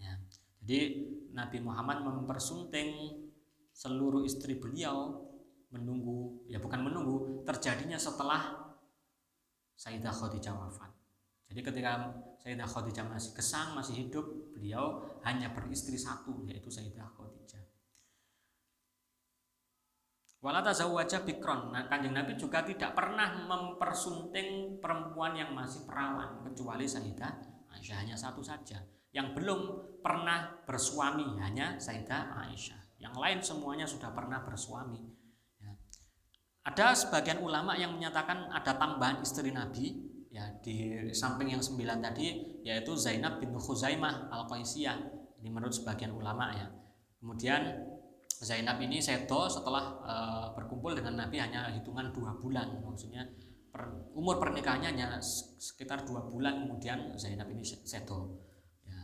ya. 0.00 0.16
jadi 0.64 1.04
Nabi 1.36 1.60
Muhammad 1.60 2.08
mempersunting 2.08 3.20
seluruh 3.76 4.24
istri 4.24 4.56
beliau 4.56 5.28
menunggu 5.68 6.48
ya 6.48 6.56
bukan 6.56 6.80
menunggu 6.80 7.44
terjadinya 7.44 8.00
setelah 8.00 8.72
Sayyidah 9.76 10.12
Khadijah 10.12 10.56
wafat 10.56 11.01
Jadi 11.52 11.60
ketika 11.68 12.08
Sayyidah 12.40 12.64
Khadijah 12.64 13.04
masih 13.12 13.36
kesang, 13.36 13.76
masih 13.76 14.08
hidup, 14.08 14.24
beliau 14.56 15.04
hanya 15.20 15.52
beristri 15.52 16.00
satu 16.00 16.48
yaitu 16.48 16.72
Sayyidah 16.72 17.12
Khadijah. 17.12 17.60
Walata 20.40 20.72
wajah 20.72 21.22
bikron. 21.28 21.70
Nah, 21.70 21.86
kanjeng 21.92 22.16
Nabi 22.16 22.40
juga 22.40 22.64
tidak 22.64 22.96
pernah 22.96 23.46
mempersunting 23.46 24.80
perempuan 24.80 25.36
yang 25.36 25.52
masih 25.52 25.84
perawan 25.84 26.40
kecuali 26.42 26.88
Sayyidah 26.88 27.32
Aisyah 27.68 27.96
hanya 28.00 28.16
satu 28.16 28.40
saja. 28.40 28.80
Yang 29.12 29.36
belum 29.36 29.60
pernah 30.00 30.64
bersuami 30.64 31.36
hanya 31.36 31.76
Sayyidah 31.76 32.32
Aisyah. 32.48 32.96
Yang 32.96 33.14
lain 33.20 33.38
semuanya 33.44 33.84
sudah 33.84 34.08
pernah 34.08 34.40
bersuami. 34.40 35.04
Ya. 35.60 35.76
Ada 36.64 36.96
sebagian 36.96 37.44
ulama 37.44 37.76
yang 37.76 37.92
menyatakan 37.92 38.48
ada 38.48 38.72
tambahan 38.72 39.20
istri 39.20 39.52
Nabi 39.52 40.11
ya 40.32 40.48
di 40.64 41.12
samping 41.12 41.52
yang 41.52 41.60
sembilan 41.60 42.00
tadi 42.00 42.58
yaitu 42.64 42.96
Zainab 42.96 43.36
bin 43.36 43.52
Khuzaimah 43.52 44.32
al 44.32 44.48
qaisiyah 44.48 44.96
ini 45.44 45.48
menurut 45.52 45.76
sebagian 45.76 46.16
ulama 46.16 46.56
ya. 46.56 46.66
Kemudian 47.20 47.62
Zainab 48.42 48.80
ini 48.82 48.98
seto 48.98 49.46
setelah 49.46 49.84
e, 50.02 50.14
berkumpul 50.56 50.96
dengan 50.96 51.20
Nabi 51.22 51.36
hanya 51.38 51.68
hitungan 51.70 52.10
dua 52.10 52.34
bulan. 52.40 52.80
Maksudnya 52.80 53.28
per, 53.70 54.10
umur 54.16 54.40
pernikahannya 54.40 54.88
hanya 54.88 55.20
sekitar 55.22 56.08
dua 56.08 56.24
bulan 56.24 56.64
kemudian 56.64 57.12
Zainab 57.20 57.52
ini 57.52 57.62
seto. 57.62 58.40
Ya. 58.88 58.98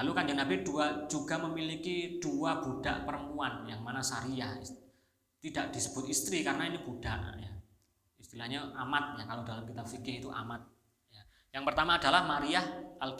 lalu 0.00 0.10
kan 0.16 0.26
Nabi 0.32 0.64
dua, 0.64 1.06
juga 1.06 1.38
memiliki 1.44 2.18
dua 2.18 2.58
budak 2.64 3.04
perempuan 3.04 3.68
yang 3.68 3.84
mana 3.84 4.00
Sariyah 4.00 4.58
tidak 5.44 5.76
disebut 5.76 6.08
istri 6.08 6.40
karena 6.42 6.66
ini 6.66 6.82
budak 6.82 7.20
ya 7.38 7.59
istilahnya 8.30 8.70
amat 8.86 9.18
ya 9.18 9.26
kalau 9.26 9.42
dalam 9.42 9.66
kitab 9.66 9.82
fikih 9.90 10.22
itu 10.22 10.30
amat 10.30 10.62
ya. 11.10 11.18
yang 11.50 11.66
pertama 11.66 11.98
adalah 11.98 12.22
Maria 12.22 12.62
al 13.02 13.18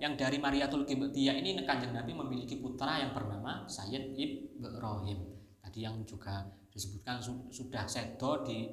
yang 0.00 0.16
dari 0.16 0.40
Mariatul 0.40 0.88
Qibtiyah 0.88 1.36
ini 1.36 1.60
kanjeng 1.68 1.92
Nabi 1.92 2.16
memiliki 2.16 2.56
putra 2.56 2.96
yang 2.96 3.12
bernama 3.12 3.68
Sayyid 3.68 4.16
Ibrahim 4.16 5.36
tadi 5.60 5.84
yang 5.84 6.00
juga 6.08 6.48
disebutkan 6.72 7.20
sudah 7.52 7.84
sedo 7.84 8.40
di 8.40 8.72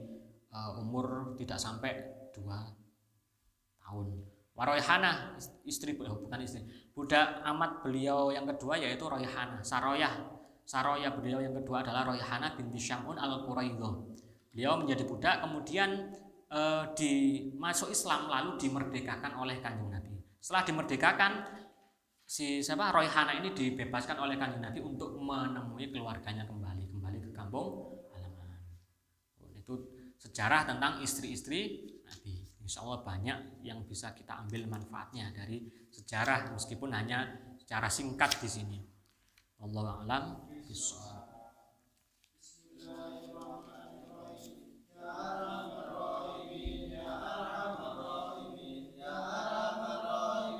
uh, 0.55 0.79
umur 0.79 1.35
tidak 1.35 1.59
sampai 1.59 2.07
dua 2.31 2.71
tahun. 3.83 4.15
Waroyhana 4.55 5.35
istri 5.67 5.99
eh, 5.99 6.15
bukan 6.15 6.39
istri. 6.39 6.63
Budak 6.95 7.43
amat 7.43 7.83
beliau 7.83 8.31
yang 8.31 8.47
kedua 8.47 8.79
yaitu 8.79 9.03
Royhana 9.03 9.59
Saroyah. 9.59 10.39
Saroyah 10.63 11.11
beliau 11.19 11.43
yang 11.43 11.51
kedua 11.51 11.83
adalah 11.83 12.07
Royhana 12.07 12.55
binti 12.55 12.79
Syamun 12.79 13.19
al 13.19 13.43
Quraidah 13.43 14.19
Beliau 14.49 14.81
menjadi 14.81 15.03
budak 15.05 15.45
kemudian 15.45 16.09
e, 16.49 16.61
di 16.97 17.13
masuk 17.55 17.93
Islam 17.93 18.27
lalu 18.27 18.57
dimerdekakan 18.57 19.37
oleh 19.37 19.61
Kanjeng 19.61 19.93
Nabi. 19.93 20.17
Setelah 20.41 20.63
dimerdekakan 20.65 21.31
si 22.25 22.61
siapa 22.61 22.89
Royhana 22.89 23.37
ini 23.37 23.53
dibebaskan 23.53 24.17
oleh 24.17 24.37
Kanjeng 24.37 24.65
Nabi 24.65 24.81
untuk 24.81 25.17
menemui 25.21 25.93
keluarganya 25.93 26.49
kembali, 26.49 26.89
kembali 26.89 27.17
ke 27.25 27.29
kampung 27.33 27.97
halaman. 28.13 28.61
Itu 29.53 29.93
sejarah 30.17 30.65
tentang 30.65 31.01
istri-istri 31.05 31.93
Nabi. 32.05 32.49
Insya 32.65 32.85
Allah 32.85 33.01
banyak 33.01 33.65
yang 33.65 33.81
bisa 33.89 34.13
kita 34.13 34.45
ambil 34.45 34.69
manfaatnya 34.69 35.33
dari 35.33 35.65
sejarah 35.89 36.53
meskipun 36.53 36.93
hanya 36.93 37.25
secara 37.57 37.89
singkat 37.89 38.37
di 38.41 38.49
sini. 38.49 38.79
Allah 39.59 40.05
alam 40.05 40.23